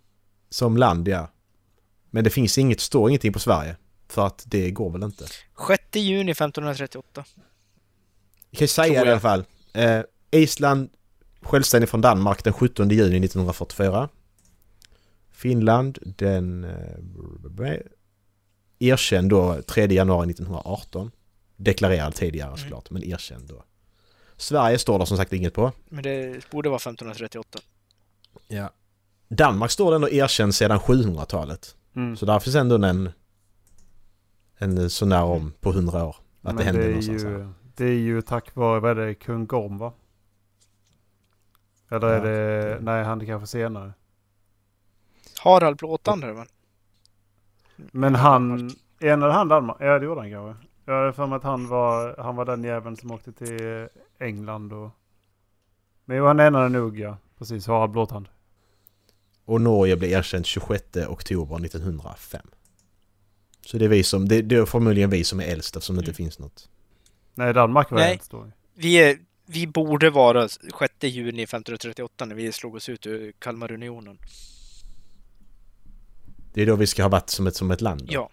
Som 0.50 0.78
land, 0.78 1.08
ja. 1.08 1.32
Men 2.10 2.24
det 2.24 2.30
finns 2.30 2.58
inget, 2.58 2.80
står 2.80 3.10
ingenting 3.10 3.34
på 3.34 3.40
Sverige. 3.40 3.76
För 4.08 4.28
att 4.28 4.44
det 4.48 4.72
går 4.72 4.90
väl 4.90 5.04
inte. 5.04 5.26
6 5.68 5.84
juni 5.96 6.32
1538. 6.32 7.24
Vi 8.50 8.58
kan 8.58 8.64
ju 8.64 8.68
säga 8.68 8.88
det 8.88 8.94
i 8.94 8.98
jag. 8.98 9.08
alla 9.08 9.20
fall. 9.20 9.46
Eh, 9.76 10.02
Island 10.32 10.90
självständig 11.42 11.90
från 11.90 12.02
Danmark 12.02 12.44
den 12.44 12.54
17 12.54 12.90
juni 12.90 13.26
1944. 13.26 14.10
Finland 15.32 15.98
den... 16.18 16.64
Eh, 16.64 17.78
erkänd 18.80 19.30
då 19.30 19.62
3 19.62 19.86
januari 19.86 20.30
1918. 20.30 21.12
Deklarerad 21.56 22.16
tidigare 22.16 22.48
Mm. 22.48 22.58
såklart, 22.58 22.90
men 22.90 23.04
erkänd 23.04 23.48
då. 23.48 23.64
Sverige 24.38 24.80
står 24.80 25.00
det 25.00 25.06
som 25.06 25.18
sagt 25.18 25.34
inget 25.34 25.54
på. 25.54 25.72
Men 25.90 26.04
det 26.04 26.50
borde 26.52 26.70
vara 26.70 26.80
1538. 26.80 27.60
Ja. 28.48 28.70
Danmark 29.28 29.72
står 29.72 29.92
det 29.92 29.96
ändå 29.96 30.10
erkänd 30.10 30.56
sedan 30.56 30.80
700-talet. 30.80 31.76
Mm. 31.96 32.18
Så 32.18 32.26
där 32.26 32.40
finns 32.40 32.56
ändå 32.56 32.84
en... 32.84 33.10
En 34.58 34.90
sån 34.90 35.10
där 35.10 35.24
om 35.24 35.54
på 35.60 35.70
100 35.70 36.06
år. 36.06 36.16
Att 36.42 36.44
Men 36.44 36.56
det 36.56 36.64
hände 36.64 36.88
någonstans 36.88 37.24
här. 37.24 37.54
Det 37.76 37.86
är 37.86 37.94
ju 38.00 38.22
tack 38.22 38.56
vare, 38.56 38.80
vad 38.80 38.92
är 39.00 39.06
det, 39.06 39.14
kung 39.16 39.46
Gorm 39.46 39.78
va? 39.78 39.94
Eller 41.90 42.08
är 42.08 42.16
Ja, 42.18 42.24
det, 42.24 42.70
det- 42.70 42.80
nej 42.82 43.04
han 43.04 43.22
är 43.22 43.26
kanske 43.26 43.48
senare. 43.48 43.94
Harald 45.44 45.78
Blåtand 45.78 46.22
men. 46.24 46.48
Men 47.76 48.16
han, 48.16 48.72
enade 49.00 49.34
han 49.34 49.48
Danmark? 49.48 49.78
Ja 49.80 50.00
det 50.00 50.06
gjorde 50.06 50.22
han 50.22 50.32
kanske. 50.32 50.66
Jag 50.86 50.94
har 50.94 51.12
för 51.12 51.28
mig 51.28 51.36
att 51.36 51.44
han 51.44 51.68
var, 51.68 52.16
han 52.18 52.36
var 52.36 52.46
den 52.46 52.64
jäveln 52.64 52.98
som 52.98 53.12
åkte 53.12 53.32
till 53.32 53.88
England 54.20 54.74
och... 54.74 54.90
Men 56.06 56.18
jo, 56.18 56.26
han 56.26 56.40
enade 56.40 56.70
nog 56.70 57.00
ja. 57.00 57.18
Precis, 57.38 57.68
Harald 57.68 57.92
Blåtand. 57.92 58.30
Och 59.46 59.62
Norge 59.62 59.98
blev 59.98 60.12
erkänt 60.12 60.46
26 60.46 60.84
oktober 61.08 61.66
1905. 61.66 62.48
Så 63.62 63.78
det 63.78 63.86
är 63.86 63.90
vi 63.90 64.04
som, 64.04 64.28
det, 64.28 64.42
det 64.42 64.56
är 64.56 64.66
förmodligen 64.66 65.10
vi 65.10 65.24
som 65.24 65.40
är 65.40 65.44
äldst 65.46 65.76
eftersom 65.76 65.96
det 65.96 66.00
inte 66.00 66.10
Mm. 66.12 66.16
finns 66.16 66.40
något. 66.40 66.70
Nej, 67.36 67.54
Danmark 67.54 67.92
var 67.92 68.00
Nej. 68.00 68.08
helt 68.08 68.24
stor. 68.24 68.52
Vi, 68.76 68.96
är, 68.96 69.18
vi 69.46 69.68
borde 69.68 70.10
vara 70.10 70.48
6 70.48 70.64
juni 71.02 71.44
1538 71.44 72.26
när 72.26 72.36
vi 72.36 72.52
slog 72.52 72.76
oss 72.76 72.90
ut 72.90 73.08
ur 73.08 73.32
Kalmarunionen. 73.40 74.18
Det 76.54 76.62
är 76.62 76.66
då 76.66 76.76
vi 76.76 76.88
ska 76.88 77.04
ha 77.04 77.10
varit 77.10 77.30
som 77.30 77.48
ett, 77.48 77.56
som 77.56 77.72
ett 77.72 77.82
land. 77.82 78.02
då. 78.02 78.14
Ja. 78.14 78.30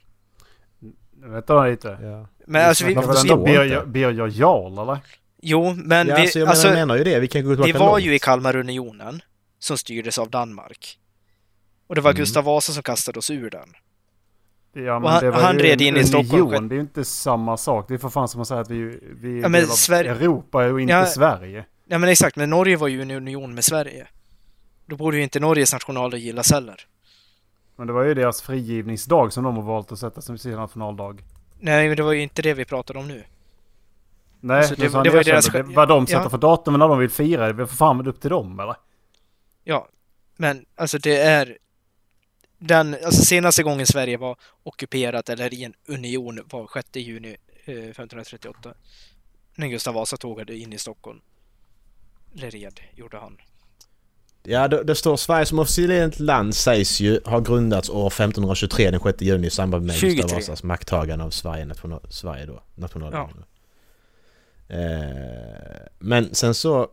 Vänta 1.13 1.67
lite. 1.67 1.99
Ja. 2.03 2.29
Men 2.47 2.69
alltså, 2.69 2.87
vi, 2.87 2.93
inte. 2.93 3.37
Birger 3.37 3.87
Birger 3.87 4.41
Jarl 4.41 4.79
eller? 4.79 4.99
jo, 5.43 5.75
men 5.75 6.09
ja, 6.09 6.15
vi, 6.15 6.23
alltså, 6.23 6.39
jag 6.39 6.49
alltså, 6.49 6.69
menar, 6.69 6.81
menar 6.81 6.97
ju 6.97 7.05
det. 7.05 7.21
Vi 7.21 7.29
kan 7.29 7.45
gå 7.45 7.51
tillbaka 7.51 7.73
det 7.73 7.79
var 7.79 7.91
långt. 7.91 8.05
ju 8.05 8.15
i 8.15 8.19
Kalmarunionen 8.19 9.23
som 9.59 9.79
styrdes 9.79 10.19
av 10.19 10.31
Danmark. 10.31 10.99
Och 11.87 11.95
det 11.95 12.01
var 12.01 12.11
Mm. 12.11 12.21
Gustav 12.21 12.45
Vasa 12.45 12.73
som 12.73 12.83
kastade 12.83 13.19
oss 13.19 13.31
ur 13.31 13.51
den. 13.51 13.69
Ja, 14.75 14.97
Och 14.97 15.11
han- 15.11 15.33
han 15.33 15.57
ju 15.59 15.63
red 15.63 15.81
en 15.81 15.87
in 15.87 15.97
i 15.97 16.05
Stockholm 16.05 16.47
union. 16.47 16.69
Det 16.69 16.75
är 16.75 16.77
ju 16.77 16.81
inte 16.81 17.05
samma 17.05 17.57
sak. 17.57 17.89
Det 17.89 17.95
är 17.95 17.99
för 17.99 18.09
fan 18.09 18.29
som 18.29 18.41
att 18.41 18.49
säga 18.49 18.61
att 18.61 18.71
vi, 18.71 18.99
vi 19.03 19.41
Ja, 19.41 19.49
men 19.49 19.53
del 19.53 19.63
av 19.71 19.75
Sverige- 19.75 20.11
Europa 20.11 20.67
och 20.67 20.81
inte 20.81 20.93
Ja. 20.95 21.07
Sverige. 21.07 21.65
Ja 21.87 21.99
men 21.99 22.09
exakt, 22.11 22.37
men 22.37 22.51
Norge 22.51 22.77
var 22.77 22.89
ju 22.89 23.03
en 23.03 23.11
union 23.11 23.55
med 23.55 23.65
Sverige. 23.65 24.07
Då 24.87 24.97
borde 24.97 25.17
ju 25.17 25.23
inte 25.23 25.41
Norges 25.41 25.73
nationaldag 25.73 26.17
gillas 26.19 26.53
heller. 26.53 26.77
Men 27.77 27.87
det 27.87 27.93
var 27.93 28.03
ju 28.05 28.15
deras 28.15 28.43
frigivningsdag 28.43 29.33
som 29.33 29.45
de 29.45 29.57
har 29.57 29.63
valt 29.63 29.93
att 29.93 29.99
sätta 29.99 30.21
som 30.21 30.39
sin 30.39 30.53
nationaldag. 30.53 31.23
Nej, 31.61 31.89
men 31.89 31.97
det 31.97 32.03
var 32.03 32.13
ju 32.13 32.23
inte 32.23 32.43
det 32.43 32.55
vi 32.55 32.65
pratade 32.65 32.99
om 32.99 33.09
nu. 33.09 33.25
Nej, 34.41 34.57
Alltså, 34.59 34.75
men 34.79 34.81
det- 34.93 35.03
det 35.03 35.11
var 35.11 35.17
ju 35.19 35.23
deras 35.23 35.47
det. 35.47 35.63
Vad 35.63 35.89
de 35.89 36.07
sätter 36.07 36.23
ja. 36.23 36.31
för 36.31 36.39
datum 36.39 36.79
när 36.79 36.89
de 36.89 36.99
vill 36.99 37.11
fira 37.11 37.47
det, 37.47 37.53
det 37.53 37.63
är 37.63 37.67
för 37.67 37.77
fan 37.77 38.07
upp 38.07 38.21
till 38.21 38.31
dem 38.31 38.61
eller? 38.61 38.75
Ja, 39.65 39.89
men 40.37 40.65
alltså 40.77 40.99
det 40.99 41.17
är 41.17 41.59
den, 42.63 42.97
alltså 43.05 43.23
senaste 43.23 43.63
gången 43.63 43.87
Sverige 43.87 44.17
var 44.17 44.37
ockuperat 44.63 45.29
eller 45.29 45.55
i 45.55 45.65
en 45.65 45.75
union 45.89 46.41
var 46.51 46.71
6 46.75 46.89
juni 46.97 47.37
eh, 47.65 47.75
1538. 47.75 48.75
När 49.55 49.69
Gustav 49.69 49.95
Vasa 49.95 50.17
tågade 50.17 50.57
in 50.57 50.73
i 50.73 50.79
Stockholm. 50.79 51.21
Eller 52.35 52.51
red, 52.51 52.81
gjorde 52.97 53.19
han. 53.19 53.37
Ja, 54.43 54.69
det, 54.69 54.85
det 54.85 54.95
står 54.95 55.17
Sverige 55.17 55.47
som 55.47 55.59
officiellt 55.59 56.21
land 56.21 56.55
sägs 56.55 57.01
ju 57.01 57.21
ha 57.25 57.41
grundats 57.41 57.91
år 57.91 58.07
1523 58.07 58.91
den 58.91 59.01
6 59.01 59.23
juni 59.23 59.47
i 59.47 59.51
samband 59.51 59.87
med 59.87 59.97
23. 59.97 60.17
Gustav 60.17 60.39
Vasas 60.39 60.63
makttagande 60.63 61.25
av 61.25 61.31
Sverige, 61.31 61.65
national, 61.65 62.01
Sverige 62.11 62.47
då, 62.47 62.63
nationaldagen. 62.75 63.45
Eh, 64.69 64.79
men 65.99 66.35
sen 66.35 66.55
så... 66.55 66.89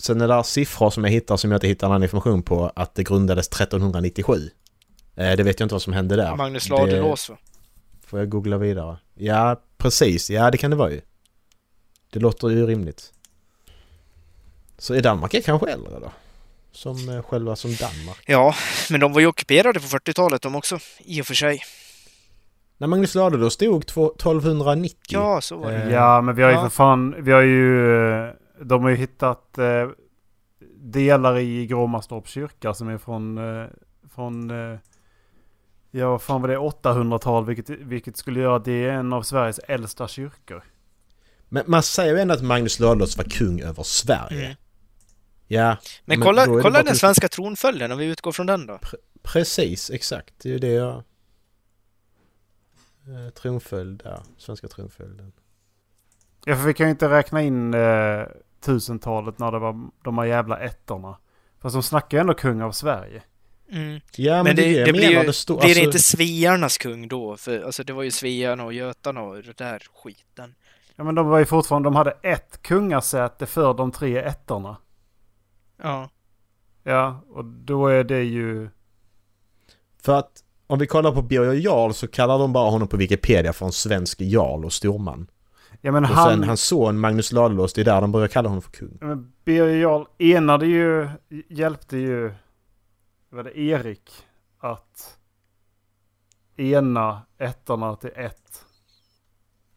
Sen 0.00 0.20
är 0.20 0.28
det 0.28 0.44
siffror 0.44 0.90
som 0.90 1.04
jag 1.04 1.10
hittar 1.10 1.36
som 1.36 1.50
jag 1.50 1.56
inte 1.56 1.66
hittar 1.66 1.88
någon 1.88 2.02
information 2.02 2.42
på 2.42 2.72
att 2.76 2.94
det 2.94 3.02
grundades 3.02 3.48
1397. 3.48 4.50
Eh, 5.18 5.36
det 5.36 5.42
vet 5.42 5.60
jag 5.60 5.64
inte 5.64 5.74
vad 5.74 5.82
som 5.82 5.92
hände 5.92 6.16
där. 6.16 6.36
Magnus 6.36 6.68
Ladulås 6.68 7.30
va? 7.30 7.36
Får 8.06 8.18
jag 8.18 8.28
googla 8.28 8.58
vidare? 8.58 8.96
Ja, 9.14 9.60
precis. 9.78 10.30
Ja, 10.30 10.50
det 10.50 10.58
kan 10.58 10.70
det 10.70 10.76
vara 10.76 10.90
ju. 10.90 11.00
Det 12.10 12.20
låter 12.20 12.48
ju 12.48 12.66
rimligt. 12.66 13.12
Så 14.78 14.94
är 14.94 15.02
Danmark 15.02 15.34
är 15.34 15.40
kanske 15.40 15.70
äldre 15.70 15.98
då? 16.00 16.12
Som 16.72 17.08
eh, 17.08 17.22
själva 17.22 17.56
som 17.56 17.70
Danmark. 17.74 18.22
Ja, 18.26 18.54
men 18.90 19.00
de 19.00 19.12
var 19.12 19.20
ju 19.20 19.26
ockuperade 19.26 19.80
på 19.80 19.86
40-talet 19.86 20.42
de 20.42 20.54
också, 20.56 20.78
i 20.98 21.22
och 21.22 21.26
för 21.26 21.34
sig. 21.34 21.60
När 22.78 22.86
Magnus 22.86 23.14
Ladulås 23.14 23.54
stod 23.54 23.86
två- 23.86 24.12
1290. 24.14 24.96
Ja, 25.08 25.40
så 25.40 25.56
var 25.56 25.70
det. 25.70 25.82
Eh, 25.82 25.92
Ja, 25.92 26.20
men 26.20 26.34
vi 26.34 26.42
har 26.42 26.50
ju 26.50 26.56
ja. 26.56 26.62
för 26.62 26.68
fan, 26.70 27.14
vi 27.18 27.32
har 27.32 27.40
ju, 27.42 28.32
de 28.62 28.82
har 28.82 28.90
ju 28.90 28.96
hittat 28.96 29.58
delar 30.80 31.38
i 31.38 31.66
Gråmastorps 31.66 32.30
kyrka 32.30 32.74
som 32.74 32.88
är 32.88 32.98
från, 32.98 33.38
från, 34.14 34.50
ja 35.90 36.10
vad 36.10 36.22
fan 36.22 36.40
var 36.42 36.48
det, 36.48 36.56
800-tal, 36.56 37.46
vilket, 37.46 37.70
vilket 37.70 38.16
skulle 38.16 38.40
göra 38.40 38.56
att 38.56 38.64
det 38.64 38.72
är 38.84 38.92
en 38.92 39.12
av 39.12 39.22
Sveriges 39.22 39.58
äldsta 39.58 40.08
kyrkor. 40.08 40.62
Men 41.48 41.64
man 41.66 41.82
säger 41.82 42.14
ju 42.14 42.20
ändå 42.20 42.34
att 42.34 42.42
Magnus 42.42 42.80
Ladulås 42.80 43.16
var 43.16 43.24
kung 43.24 43.60
över 43.60 43.82
Sverige. 43.82 44.44
Mm. 44.44 44.56
Ja, 45.46 45.66
Men, 46.04 46.18
Men 46.18 46.20
kolla, 46.20 46.42
är 46.42 46.46
kolla 46.46 46.70
den 46.78 46.86
till- 46.86 46.98
svenska 46.98 47.28
tronföljden 47.28 47.92
om 47.92 47.98
vi 47.98 48.04
utgår 48.06 48.32
från 48.32 48.46
den 48.46 48.66
då. 48.66 48.78
precis. 49.22 49.90
Exakt. 49.90 50.34
Det 50.42 50.48
är 50.48 50.52
ju 50.52 50.58
det 50.58 50.72
jag... 50.72 51.02
Eh, 53.06 53.30
tronföljd 53.34 53.98
där. 54.04 54.22
Svenska 54.38 54.68
tronföljden. 54.68 55.32
Ja, 56.44 56.56
för 56.56 56.62
vi 56.62 56.74
kan 56.74 56.86
ju 56.86 56.90
inte 56.90 57.08
räkna 57.08 57.42
in 57.42 57.74
eh, 57.74 58.22
tusentalet 58.60 59.38
när 59.38 59.52
det 59.52 59.58
var 59.58 59.88
de 60.04 60.18
här 60.18 60.24
jävla 60.24 60.58
ettorna. 60.58 61.18
Fast 61.60 61.74
de 61.74 61.82
snackar 61.82 62.18
ju 62.18 62.20
ändå 62.20 62.34
kung 62.34 62.62
av 62.62 62.72
Sverige. 62.72 63.22
Mm. 63.72 64.00
Ja, 64.16 64.34
men, 64.34 64.44
Men 64.44 64.56
det, 64.56 64.62
det, 64.62 64.84
det, 64.84 64.92
blir, 64.92 65.10
ju, 65.10 65.22
det 65.22 65.32
står, 65.32 65.54
blir 65.54 65.64
det 65.64 65.70
alltså- 65.70 65.84
inte 65.84 65.98
svearnas 65.98 66.78
kung 66.78 67.08
då? 67.08 67.36
För 67.36 67.62
alltså, 67.62 67.84
det 67.84 67.92
var 67.92 68.02
ju 68.02 68.10
svearna 68.10 68.64
och 68.64 68.72
götarna 68.72 69.22
och 69.22 69.42
det 69.42 69.58
där 69.58 69.82
skiten. 69.94 70.54
Ja 70.96 71.04
men 71.04 71.14
de 71.14 71.26
var 71.28 71.38
ju 71.38 71.44
fortfarande, 71.44 71.86
de 71.86 71.96
hade 71.96 72.10
ett 72.22 72.62
kungasäte 72.62 73.46
för 73.46 73.74
de 73.74 73.90
tre 73.92 74.18
ettorna. 74.18 74.76
Ja. 75.82 76.10
Ja, 76.82 77.20
och 77.28 77.44
då 77.44 77.86
är 77.86 78.04
det 78.04 78.22
ju... 78.22 78.68
För 80.02 80.18
att 80.18 80.44
om 80.66 80.78
vi 80.78 80.86
kollar 80.86 81.12
på 81.12 81.22
Birger 81.22 81.52
Jarl 81.52 81.92
så 81.92 82.08
kallar 82.08 82.38
de 82.38 82.52
bara 82.52 82.70
honom 82.70 82.88
på 82.88 82.96
Wikipedia 82.96 83.52
för 83.52 83.66
en 83.66 83.72
svensk 83.72 84.20
jarl 84.20 84.64
och 84.64 84.72
storman. 84.72 85.30
Ja 85.80 85.92
men 85.92 86.04
Och 86.04 86.10
han... 86.10 86.30
sen 86.30 86.44
hans 86.48 86.62
son 86.62 86.98
Magnus 87.00 87.32
Ladulås, 87.32 87.72
det 87.72 87.80
är 87.80 87.84
där 87.84 88.00
de 88.00 88.12
börjar 88.12 88.28
kalla 88.28 88.48
honom 88.48 88.62
för 88.62 88.70
kung. 88.70 88.98
Ja, 89.00 89.06
Men 89.06 89.32
Birger 89.44 89.76
Jarl 89.76 90.04
enade 90.18 90.66
ju, 90.66 91.08
hjälpte 91.48 91.96
ju, 91.98 92.32
var 93.30 93.44
det 93.44 93.58
Erik 93.58 94.10
att 94.58 95.18
ena 96.56 97.22
ettorna 97.38 97.96
till 97.96 98.10
ett. 98.16 98.64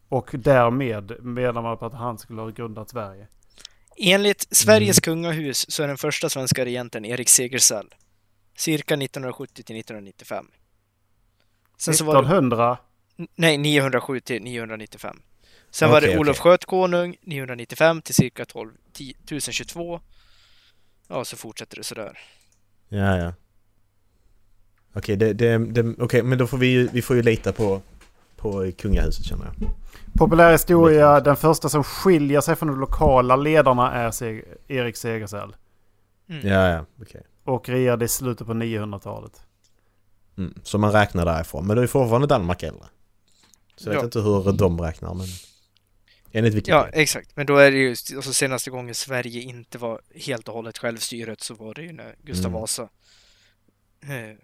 Och 0.10 0.30
därmed 0.34 1.24
menar 1.24 1.62
man 1.62 1.78
på 1.78 1.86
att 1.86 1.94
han 1.94 2.18
skulle 2.18 2.42
ha 2.42 2.50
grundat 2.50 2.90
Sverige. 2.90 3.28
Enligt 3.98 4.56
Sveriges 4.56 4.98
Mm. 4.98 5.02
kungahus 5.02 5.72
så 5.72 5.84
är 5.84 5.88
den 5.88 5.98
första 5.98 6.30
svenska 6.30 6.66
regenten 6.66 7.06
Erik 7.06 7.30
Segersäll. 7.30 7.96
Cirka 8.56 8.94
1970 8.96 9.64
till 9.64 9.76
1995. 9.76 10.48
Sen 11.78 11.94
så 11.94 12.06
var 12.06 12.14
det, 12.14 12.20
1900, 12.20 12.78
nej, 13.36 13.58
907 13.58 14.20
till 14.20 14.44
995. 14.44 15.22
Sen 15.70 15.90
Okej, 15.90 15.94
var 15.94 16.02
det. 16.02 16.20
Olof 16.20 16.40
Skötkonung 16.40 17.16
995 17.22 18.02
till 18.02 18.16
cirka 18.16 18.46
12, 18.46 18.72
10, 18.94 19.14
1022. 19.24 20.02
Ja, 21.08 21.26
så 21.26 21.38
fortsätter 21.38 21.78
det 21.78 21.84
sådär. 21.84 22.20
Ja, 22.94 23.18
ja. 23.18 23.34
Okej, 24.94 25.16
det, 25.18 25.34
det, 25.34 25.58
det, 25.58 25.96
okej, 26.00 26.24
men 26.24 26.38
då 26.38 26.48
får 26.48 26.58
vi 26.58 26.68
ju, 26.68 26.88
vi 26.94 27.02
får 27.02 27.16
ju 27.16 27.22
lita 27.22 27.52
på, 27.52 27.82
på 28.38 28.72
kungahuset 28.78 29.26
känner 29.26 29.46
jag. 29.46 29.70
populär 30.18 30.52
historia, 30.52 31.20
den 31.20 31.36
första 31.36 31.70
som 31.70 31.84
skiljer 31.84 32.42
sig 32.42 32.56
från 32.56 32.70
de 32.70 32.80
lokala 32.80 33.36
ledarna 33.36 33.92
är 33.94 34.10
Seg- 34.12 34.44
Erik 34.68 34.98
Segersäll. 34.98 35.56
Mm. 36.30 36.48
Ja, 36.48 36.68
ja, 36.70 36.86
okej. 37.02 37.22
Och 37.44 37.70
regerade 37.70 38.06
i 38.06 38.08
slutet 38.08 38.48
på 38.48 38.54
900-talet. 38.54 39.42
Mm, 40.38 40.54
så 40.64 40.78
man 40.78 40.92
räknar 40.92 41.26
därifrån. 41.26 41.68
Men 41.68 41.76
då 41.76 41.82
är 41.84 41.88
fortfarande 41.88 42.28
Danmark 42.28 42.64
äldre. 42.64 42.86
Så 43.76 43.90
jag 43.90 43.94
vet 43.94 44.02
Ja. 44.02 44.06
inte 44.06 44.20
hur 44.20 44.52
de 44.58 44.82
räknar 44.82 45.14
men... 45.14 45.28
Enligt 46.32 46.54
Ja, 46.54 46.58
Wikipedia. 46.84 47.02
exakt. 47.02 47.36
Men 47.36 47.46
då 47.46 47.58
är 47.58 47.72
det 47.72 47.78
ju, 47.78 47.90
alltså 47.90 48.34
senaste 48.34 48.70
gången 48.70 48.96
Sverige 48.96 49.42
inte 49.42 49.78
var 49.78 50.02
helt 50.16 50.48
och 50.48 50.54
hållet 50.54 50.78
självstyret 50.78 51.42
så 51.42 51.54
var 51.54 51.74
det 51.74 51.82
ju 51.82 51.92
när 51.92 52.16
Gustav 52.24 52.50
Mm. 52.52 52.62
Vasa 52.62 52.90
eh, 54.04 54.38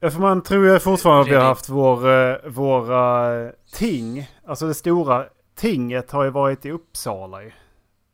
Ja, 0.00 0.10
för 0.10 0.20
man 0.20 0.42
tror 0.42 0.66
ju 0.66 0.78
fortfarande 0.78 1.22
att 1.22 1.28
vi 1.28 1.34
har 1.34 1.44
haft 1.44 1.68
vår, 1.68 2.08
eh, 2.10 2.36
våra 2.50 3.34
eh, 3.46 3.50
ting. 3.72 4.30
Alltså 4.46 4.66
det 4.66 4.74
stora 4.74 5.26
tinget 5.54 6.10
har 6.10 6.24
ju 6.24 6.30
varit 6.30 6.66
i 6.66 6.70
Uppsala 6.70 7.42
ju. 7.42 7.52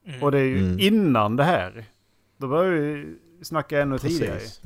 mm. 0.07 0.23
Och 0.23 0.33
det 0.33 0.39
är 0.39 0.45
ju 0.45 0.59
Mm. 0.59 0.79
innan 0.81 1.37
det 1.37 1.45
här. 1.45 1.85
Då 2.39 2.49
börjar 2.49 2.73
vi 2.73 3.17
snacka 3.45 3.81
ännu 3.81 3.99
tidigare. 3.99 4.35
Precis. 4.39 4.61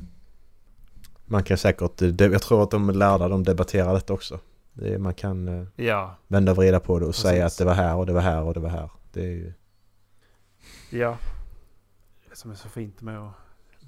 Man 1.25 1.43
kan 1.43 1.57
säkert... 1.57 2.01
Jag 2.19 2.41
tror 2.41 2.63
att 2.63 2.71
de 2.71 2.89
lärda 2.89 3.27
de 3.27 3.43
debatterar 3.43 3.93
detta 3.93 4.13
också. 4.13 4.39
Det, 4.77 4.93
är- 4.93 4.97
man 4.97 5.13
kan 5.13 5.47
eh, 5.47 5.67
Ja, 5.85 6.15
vända 6.27 6.51
och 6.51 6.57
vrida 6.57 6.79
på 6.79 6.99
det 6.99 7.05
och 7.05 7.09
Precis. 7.11 7.23
säga 7.23 7.45
att 7.45 7.57
det 7.57 7.65
var 7.65 7.73
här 7.73 7.95
och 7.95 8.05
det 8.05 8.13
var 8.13 8.21
här 8.21 8.41
och 8.41 8.53
det 8.53 8.59
var 8.59 8.69
här. 8.69 8.89
Det 9.13 9.21
är 9.21 9.25
ju... 9.31 9.53
ja. 10.89 11.17
Det 12.29 12.35
som 12.35 12.51
är 12.51 12.55
så 12.55 12.69
fint 12.69 13.01
med 13.01 13.19
att 13.19 13.33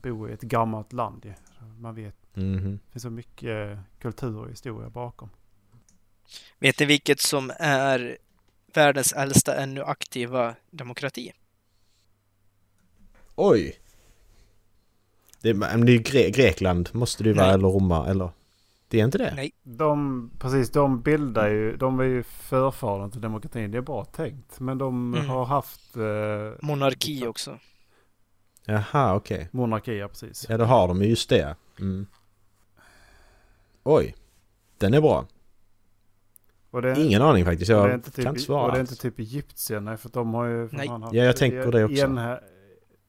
bo 0.02 0.30
i 0.30 0.34
ett 0.34 0.42
gammalt 0.42 0.94
land 0.94 1.26
ju. 1.26 1.34
Man 1.80 1.96
vet, 1.96 2.16
Mhm. 2.34 2.80
det 2.86 2.92
finns 2.92 3.04
så 3.04 3.10
mycket 3.10 3.72
eh, 3.72 3.80
kultur 4.00 4.38
och 4.38 4.50
historia 4.50 4.90
bakom. 4.90 5.30
Vet 6.60 6.80
ni 6.80 6.86
vilket 6.86 7.20
som 7.20 7.52
är 7.60 8.18
världens 8.74 9.14
äldsta 9.14 9.56
ännu 9.56 9.84
aktiva 9.84 10.56
demokrati? 10.72 11.32
Oj! 13.36 13.80
Det, 15.42 15.50
är- 15.50 15.54
men 15.54 15.86
det 15.86 15.92
är 15.92 16.00
Gre- 16.00 16.30
Grekland 16.30 16.90
måste 16.94 17.24
det 17.24 17.30
ju 17.30 17.36
vara, 17.36 17.54
eller 17.54 17.68
Roma, 17.68 18.08
eller? 18.08 18.30
Det 18.90 19.00
är 19.00 19.04
inte 19.06 19.18
det? 19.18 19.34
Nej. 19.36 19.52
De, 19.64 20.30
precis, 20.40 20.72
de 20.72 21.02
bildar 21.02 21.48
ju, 21.50 21.78
de 21.78 22.00
är 22.00 22.04
ju 22.04 22.24
förfadern 22.24 23.12
till 23.12 23.22
demokratin. 23.22 23.72
Det 23.72 23.78
är 23.78 23.82
bra 23.82 24.06
tänkt. 24.06 24.60
Men 24.60 24.78
de 24.78 25.14
Mm. 25.14 25.30
har 25.30 25.46
haft 25.46 25.98
eh, 25.98 26.66
Monarki 26.68 27.28
också. 27.28 27.60
Jaha, 28.66 29.16
okej. 29.16 29.50
monarki, 29.52 29.98
ja 29.98 30.08
precis. 30.08 30.46
Ja, 30.50 30.58
då 30.58 30.66
har 30.66 30.88
de 30.88 31.02
ju 31.02 31.08
just 31.10 31.30
det. 31.30 31.56
Mm. 31.80 32.08
Oj. 33.84 34.16
Den 34.78 34.94
är 34.94 35.02
bra. 35.02 35.26
Och 36.72 36.82
det, 36.82 37.00
Ingen 37.00 37.22
aning 37.22 37.46
faktiskt. 37.46 37.72
är 37.72 37.76
Jag 37.76 37.94
inte 37.94 38.12
typ, 38.12 38.24
kan 38.26 38.34
inte 38.34 38.42
svara. 38.46 38.66
Och 38.66 38.72
det 38.72 38.78
är 38.78 38.82
inte 38.82 38.92
alls. 38.92 39.00
typ 39.00 39.20
Egyptien, 39.20 39.98
för 39.98 40.10
de 40.10 40.34
har 40.34 40.46
ju... 40.46 40.70
Nej. 40.72 40.88
Ja, 40.88 41.10
jag 41.14 41.38
tänker 41.38 41.72
det 41.72 41.84
också. 41.86 42.04
En 42.06 42.18
här, 42.18 42.42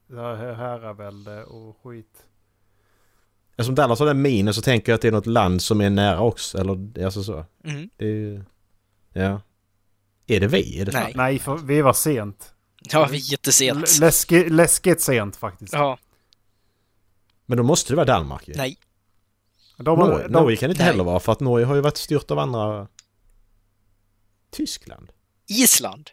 det 0.06 0.20
här 0.20 0.52
herravälde 0.54 1.44
och 1.44 1.76
skit. 1.82 2.24
Eftersom 3.58 3.74
Dallas 3.74 3.98
har 3.98 4.06
den 4.06 4.22
minen 4.22 4.54
så 4.54 4.62
tänker 4.62 4.92
jag 4.92 4.94
att 4.94 5.02
det 5.02 5.08
är 5.08 5.12
något 5.12 5.26
land 5.26 5.62
som 5.62 5.80
är 5.80 5.90
nära 5.90 6.20
oss. 6.20 6.54
Eller 6.54 7.04
alltså 7.04 7.22
så. 7.22 7.44
Mm. 7.64 7.90
Det 7.96 8.04
är 8.04 8.08
ju... 8.08 8.44
Ja. 9.12 9.40
Är 10.26 10.40
det 10.40 10.46
vi? 10.46 10.80
Är 10.80 10.84
det 10.84 10.92
Nej. 10.92 11.12
Nej, 11.16 11.38
för 11.38 11.56
vi 11.56 11.82
var 11.82 11.92
sent. 11.92 12.52
Ja, 12.92 13.08
vi 13.10 13.16
är 13.16 13.32
jättesent. 13.32 13.78
L- 13.78 14.00
läski, 14.00 14.48
läskigt 14.48 15.00
sent 15.00 15.36
faktiskt. 15.36 15.72
Ja, 15.72 15.98
Men 17.46 17.58
då 17.58 17.64
måste 17.64 17.92
det 17.92 17.96
vara 17.96 18.06
Danmark 18.06 18.48
ju. 18.48 18.54
nej. 18.56 18.76
De, 19.76 19.98
Norge, 19.98 20.28
de, 20.28 20.32
Norge 20.32 20.56
kan 20.56 20.68
det 20.68 20.72
inte 20.72 20.82
nej. 20.84 20.92
heller 20.92 21.04
vara 21.04 21.20
för 21.20 21.32
att 21.32 21.40
Norge 21.40 21.66
har 21.66 21.74
ju 21.74 21.80
varit 21.80 21.96
styrt 21.96 22.30
av 22.30 22.38
andra... 22.38 22.88
Tyskland? 24.50 25.10
Island. 25.46 26.10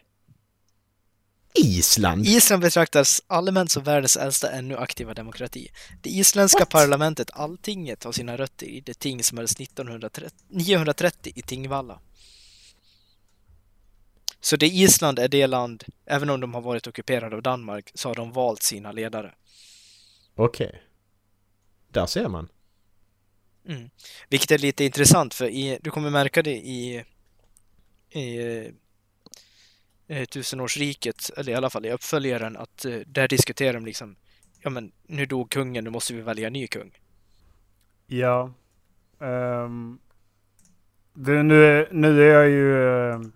Island? 1.58 2.26
Island 2.26 2.62
betraktas 2.62 3.22
allmänt 3.26 3.70
som 3.70 3.82
världens 3.82 4.16
äldsta 4.16 4.50
ännu 4.50 4.76
aktiva 4.76 5.14
demokrati. 5.14 5.68
Det 6.02 6.10
isländska 6.10 6.58
What? 6.58 6.70
parlamentet, 6.70 7.30
Alltinget, 7.32 8.04
har 8.04 8.12
sina 8.12 8.36
rötter 8.36 8.66
i 8.66 8.80
det 8.80 8.98
ting 8.98 9.24
som 9.24 9.38
hölls 9.38 9.60
1930, 9.60 10.30
930 10.48 11.32
i 11.36 11.42
Tingvalla. 11.42 12.00
Så 14.40 14.56
det 14.56 14.66
Island 14.66 15.18
är 15.18 15.28
det 15.28 15.46
land, 15.46 15.84
även 16.06 16.30
om 16.30 16.40
de 16.40 16.54
har 16.54 16.60
varit 16.60 16.86
ockuperade 16.86 17.36
av 17.36 17.42
Danmark, 17.42 17.90
så 17.94 18.08
har 18.08 18.14
de 18.14 18.32
valt 18.32 18.62
sina 18.62 18.92
ledare. 18.92 19.34
Okej. 20.34 20.82
Där 21.88 22.06
ser 22.06 22.28
man. 22.28 22.48
Mm. 23.68 23.90
Vilket 24.28 24.50
är 24.50 24.58
lite 24.58 24.84
intressant 24.84 25.34
för 25.34 25.48
i, 25.48 25.78
du 25.82 25.90
kommer 25.90 26.10
märka 26.10 26.42
det 26.42 26.56
i, 26.56 27.04
i 28.10 28.38
eh, 30.08 30.24
Tusenårsriket, 30.24 31.30
eller 31.36 31.52
i 31.52 31.54
alla 31.54 31.70
fall 31.70 31.86
i 31.86 31.90
uppföljaren, 31.90 32.56
att 32.56 32.84
eh, 32.84 32.98
där 33.06 33.28
diskuterar 33.28 33.72
de 33.72 33.86
liksom 33.86 34.16
Ja 34.66 34.70
men 34.70 34.92
nu 35.06 35.26
dog 35.26 35.50
kungen, 35.50 35.84
nu 35.84 35.90
måste 35.90 36.14
vi 36.14 36.20
välja 36.20 36.46
en 36.46 36.52
ny 36.52 36.66
kung. 36.66 36.98
Ja. 38.06 38.52
Ehm, 39.20 39.98
det, 41.14 41.42
nu, 41.42 41.64
är, 41.64 41.88
nu 41.92 42.22
är 42.22 42.34
jag 42.34 42.48
ju... 42.48 42.88
ehm, 43.12 43.32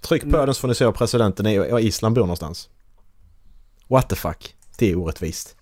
Tryck 0.00 0.22
på 0.22 0.46
den 0.46 0.54
så 0.54 0.60
får 0.60 0.68
ni 0.68 0.74
se 0.74 0.84
var 0.84 0.92
presidenten 0.92 1.46
är 1.46 1.72
och 1.72 1.80
Island 1.80 2.14
bor 2.14 2.22
någonstans. 2.22 2.68
What 3.88 4.08
the 4.08 4.16
fuck? 4.16 4.56
Det 4.78 4.90
är 4.90 4.96
orättvist. 4.98 5.56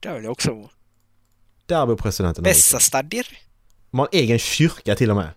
Det 0.00 0.14
vill 0.14 0.24
jag 0.24 0.32
också 0.32 0.54
vara. 0.54 0.70
Där 1.66 1.86
bor 1.86 1.96
presidenten. 1.96 2.46
Island. 2.46 2.54
Bessastadir. 2.56 3.38
De 3.90 3.98
har 3.98 4.08
en 4.12 4.18
egen 4.18 4.38
kyrka 4.38 4.94
till 4.94 5.10
och 5.10 5.16
med. 5.16 5.30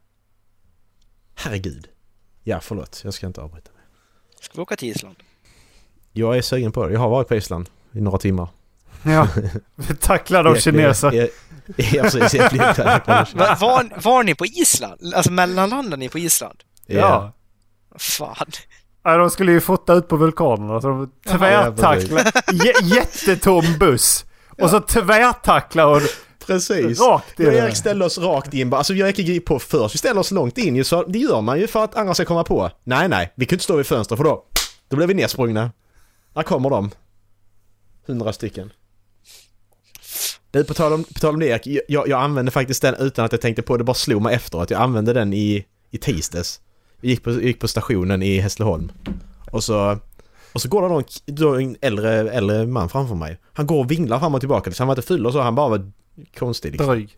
Herregud. 1.44 1.88
Ja, 2.44 2.60
förlåt. 2.62 3.02
Jag 3.04 3.14
ska 3.14 3.28
inte 3.28 3.42
avbryta. 3.42 3.72
mig. 3.72 3.82
Ska 4.42 4.52
vi 4.56 4.62
åka 4.62 4.76
till 4.76 4.90
Island? 4.90 5.16
Jag 6.14 6.38
är 6.38 6.42
sugen 6.42 6.72
på 6.72 6.88
det. 6.88 6.94
Jag 6.94 7.00
har 7.00 7.10
varit 7.10 7.28
på 7.28 7.36
Island 7.36 7.70
i 7.94 8.02
några 8.02 8.18
timmar. 8.18 8.48
Ja, 9.04 9.28
vi 9.76 9.96
tacklar 9.96 10.44
de 10.44 10.56
kineser. 10.56 11.12
Ja, 11.12 11.28
ja, 11.78 12.04
precis. 12.04 12.34
Jag. 12.34 12.54
Va, 13.08 13.28
var, 13.60 14.02
var 14.04 14.24
ni 14.24 14.36
på 14.36 14.46
Island? 14.46 15.14
Alltså 15.16 15.32
mellanlandade 15.32 15.98
ni 15.98 16.10
på 16.10 16.20
Island? 16.20 16.64
Ja. 16.86 17.34
Fan. 18.00 18.48
ja. 19.04 19.18
De 19.18 19.30
skulle 19.30 19.52
ju 19.52 19.62
fota 19.62 19.94
ut 19.94 20.08
på 20.08 20.18
vulkanerna 20.18 20.82
så 20.82 20.88
de 20.88 21.12
tvärtacklar. 21.28 22.32
J- 22.54 22.96
jättetom 22.96 23.78
buss. 23.80 24.26
Och 24.62 24.70
så 24.70 24.80
tvärtacklar 24.80 25.86
hon 25.86 26.02
Precis. 26.46 27.00
rakt 27.02 27.40
in. 27.40 27.48
Erik 27.48 27.76
ställde 27.76 28.06
oss 28.06 28.18
rakt 28.18 28.54
in. 28.54 28.74
Alltså 28.74 28.94
och 28.94 29.00
Erik 29.00 29.20
gick 29.20 29.46
på 29.46 29.60
först. 29.60 29.96
Vi 29.96 29.98
ställer 29.98 30.20
oss 30.20 30.32
långt 30.32 30.58
in 30.58 30.76
ju, 30.76 30.84
så 30.84 31.04
det 31.04 31.20
gör 31.20 31.42
man 31.42 31.60
ju 31.60 31.68
för 31.68 31.84
att 31.84 31.96
andra 31.96 32.14
ska 32.14 32.26
komma 32.26 32.44
på. 32.44 32.72
Nej, 32.84 33.10
nej. 33.10 33.34
Vi 33.36 33.46
kan 33.46 33.56
inte 33.56 33.64
stå 33.64 33.76
vid 33.76 33.86
fönstret 33.86 34.18
för 34.18 34.24
då, 34.24 34.46
då 34.90 34.96
blir 34.96 35.08
vi 35.08 35.14
nedsprungna. 35.14 35.72
Där 36.34 36.44
kommer 36.44 36.70
de. 36.70 36.92
Hundra 38.08 38.34
stycken. 38.34 38.72
Du, 40.52 40.64
på 40.64 40.74
tal 40.74 40.94
om, 40.94 41.04
på 41.04 41.20
tal 41.20 41.34
om 41.34 41.40
det 41.40 41.46
Erik. 41.46 41.84
Jag, 41.88 42.08
jag 42.08 42.22
använde 42.24 42.52
faktiskt 42.52 42.82
den 42.82 42.96
utan 42.96 43.26
att 43.26 43.32
jag 43.32 43.42
tänkte 43.42 43.62
på 43.62 43.78
det. 43.78 43.84
bara 43.84 43.94
slog 43.94 44.22
mig 44.22 44.36
efteråt. 44.36 44.70
Jag 44.70 44.82
använde 44.82 45.14
den 45.14 45.34
i, 45.34 45.66
i 45.92 45.98
tisdags. 45.98 46.62
Jag 47.02 47.10
gick 47.10 47.24
på, 47.24 47.32
gick 47.32 47.60
på 47.60 47.68
stationen 47.68 48.24
i 48.24 48.40
Hässleholm. 48.40 48.92
Och 49.52 49.64
så, 49.64 49.98
och 50.54 50.62
så 50.62 50.70
går 50.70 50.82
det 50.82 50.88
någon, 50.88 51.04
då 51.26 51.56
en 51.56 51.76
äldre, 51.82 52.32
äldre 52.32 52.66
man 52.66 52.90
framför 52.90 53.16
mig. 53.16 53.40
Han 53.54 53.68
går 53.68 53.80
och 53.80 53.92
vinglar 53.92 54.20
fram 54.20 54.36
och 54.36 54.42
tillbaka. 54.42 54.72
Så 54.72 54.84
han 54.84 54.88
var 54.88 54.96
inte 54.96 55.08
full 55.08 55.26
och 55.26 55.34
så. 55.34 55.42
Han 55.42 55.56
bara 55.56 55.70
var 55.70 55.92
konstig 56.38 56.72
liksom. 56.72 56.88
Dryg. 56.90 57.18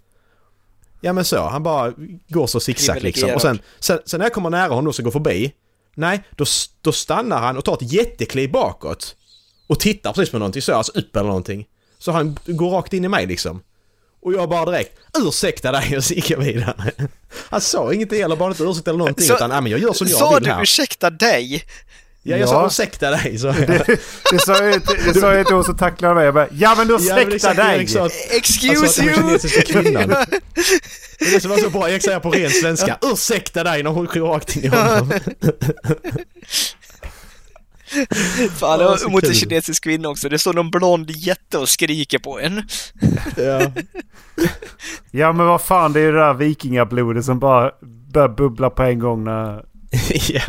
Ja 1.02 1.14
men 1.14 1.26
så, 1.26 1.42
han 1.48 1.64
bara 1.64 1.94
går 2.28 2.48
så 2.48 2.60
zigzag 2.60 3.04
liksom. 3.04 3.30
Och 3.32 3.42
sen, 3.42 3.60
sen, 3.80 4.00
sen 4.06 4.18
när 4.18 4.26
jag 4.26 4.34
kommer 4.34 4.50
nära 4.50 4.74
honom 4.74 4.88
och 4.98 5.04
går 5.04 5.12
förbi. 5.12 5.54
Nej, 5.96 6.24
då, 6.32 6.46
då 6.82 6.92
stannar 6.92 7.40
han 7.42 7.58
och 7.58 7.66
tar 7.66 7.74
ett 7.74 7.92
jättekliv 7.92 8.52
bakåt. 8.52 9.16
Och 9.68 9.80
tittar 9.80 10.14
precis 10.14 10.32
på 10.32 10.38
någonting 10.40 10.62
så, 10.62 10.74
alltså 10.74 10.92
upp 11.00 11.16
eller 11.16 11.28
någonting. 11.28 11.66
Så 11.98 12.12
han 12.12 12.38
går 12.46 12.70
rakt 12.72 12.94
in 12.94 13.06
i 13.06 13.08
mig 13.08 13.26
liksom. 13.28 13.64
Och 14.22 14.34
jag 14.34 14.50
bara 14.50 14.66
direkt 14.72 15.00
ursäkta 15.18 15.72
dig 15.72 15.98
och 15.98 16.04
så 16.04 16.14
gick 16.14 16.30
jag 16.30 16.38
vidare. 16.40 16.92
Han 17.50 17.62
sa 17.62 17.94
inget 17.94 18.14
eller 18.14 18.36
bara 18.36 18.50
inte 18.52 18.64
ursäkta 18.64 18.92
eller 18.92 18.98
någonting 18.98 19.26
Så- 19.28 19.36
utan 19.36 19.50
nej 19.50 19.62
men 19.62 19.72
jag 19.72 19.82
gör 19.82 19.94
som 19.94 20.08
jag 20.08 20.20
Sa 20.20 20.34
vill 20.36 20.44
du 20.44 20.50
här. 20.52 20.62
ursäkta 20.62 21.10
dig? 21.10 21.64
Ja, 22.26 22.38
jag 22.38 22.50
sa 22.50 22.56
Ja. 22.62 22.68
ursäkta 22.68 23.10
dig 23.12 23.38
så. 23.38 23.48
Det, 23.52 24.00
det 24.32 24.40
sa 24.40 24.64
jag 24.64 24.74
inte- 24.74 24.94
det 25.14 25.14
sa 25.20 25.32
jag 25.32 25.40
inte 25.42 25.54
hon 25.54 25.64
som 25.64 25.78
tacklade 25.78 26.16
mig. 26.16 26.26
Jag 26.26 26.34
bara, 26.34 26.48
ja 26.52 26.76
men 26.78 26.88
då 26.88 26.94
Ja, 26.94 27.16
men 27.16 27.26
släkta 27.30 27.36
exakt, 27.36 27.58
dig. 27.58 27.88
Sa 27.88 28.10
Excuse 28.32 28.80
Alltså 28.80 29.04
you! 29.04 29.38
Det 31.20 31.26
är 31.26 31.32
det 31.34 31.40
som 31.42 31.50
var 31.52 31.58
så 31.58 31.70
bra, 31.70 31.90
Erik 31.90 32.04
säger 32.04 32.20
på 32.20 32.32
ren 32.32 32.50
svenska 32.62 32.98
ursäkta 33.02 33.64
dig 33.64 33.84
när 33.84 33.90
hon 33.92 34.06
går 34.06 34.28
rakt 34.28 34.56
in 34.56 34.64
i 34.64 34.68
honom. 34.76 35.12
Fan, 38.60 38.80
Ja, 38.80 38.94
och 38.94 39.00
så 39.00 39.10
mot 39.10 39.24
en 39.24 39.34
kinesisk 39.34 39.84
kvinna 39.84 40.10
också. 40.10 40.30
Det 40.30 40.40
står 40.40 40.54
någon 40.54 40.72
blond 40.72 41.12
jätte 41.12 41.58
och 41.58 41.70
skriker 41.70 42.20
på 42.20 42.40
en. 42.40 42.62
Ja. 43.38 43.62
Ja 45.12 45.32
men 45.32 45.46
vad 45.46 45.62
fan 45.62 45.94
det 45.94 46.00
är 46.00 46.04
ju 46.04 46.12
det 46.12 46.18
där 46.20 46.34
vikingablodet 46.34 47.26
som 47.26 47.40
bara 47.40 47.72
börjar 48.14 48.30
bubbla 48.30 48.70
på 48.70 48.84
en 48.84 49.00
gång 49.00 49.24
när... 49.24 49.66
ja. 50.28 50.42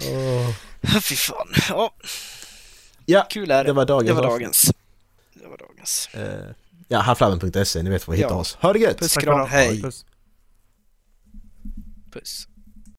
Åh. 0.00 1.00
Fy 1.00 1.16
fan. 1.16 1.48
Ja, 1.68 1.94
Ja, 3.06 3.26
kul 3.30 3.50
är 3.50 3.64
det. 3.64 3.68
det 3.68 3.72
var 3.72 3.84
dagens 3.84 4.08
Det 4.08 4.14
var 4.14 4.22
dagens. 4.30 4.72
Det 5.34 5.46
var 5.46 5.56
dagens. 5.58 6.08
Eh, 6.12 6.54
ja, 6.88 6.98
halflabben.se, 6.98 7.82
ni 7.82 7.90
vet 7.90 8.06
var 8.08 8.14
ni 8.14 8.16
hittar 8.16 8.30
Ja. 8.30 8.36
oss. 8.36 8.54
Ha 8.60 8.72
det 8.72 8.78
gött! 8.78 8.98
Puss, 8.98 9.14
kram, 9.16 9.48
hej. 9.48 9.82
Puss. 9.82 10.04
Puss. 12.12 12.47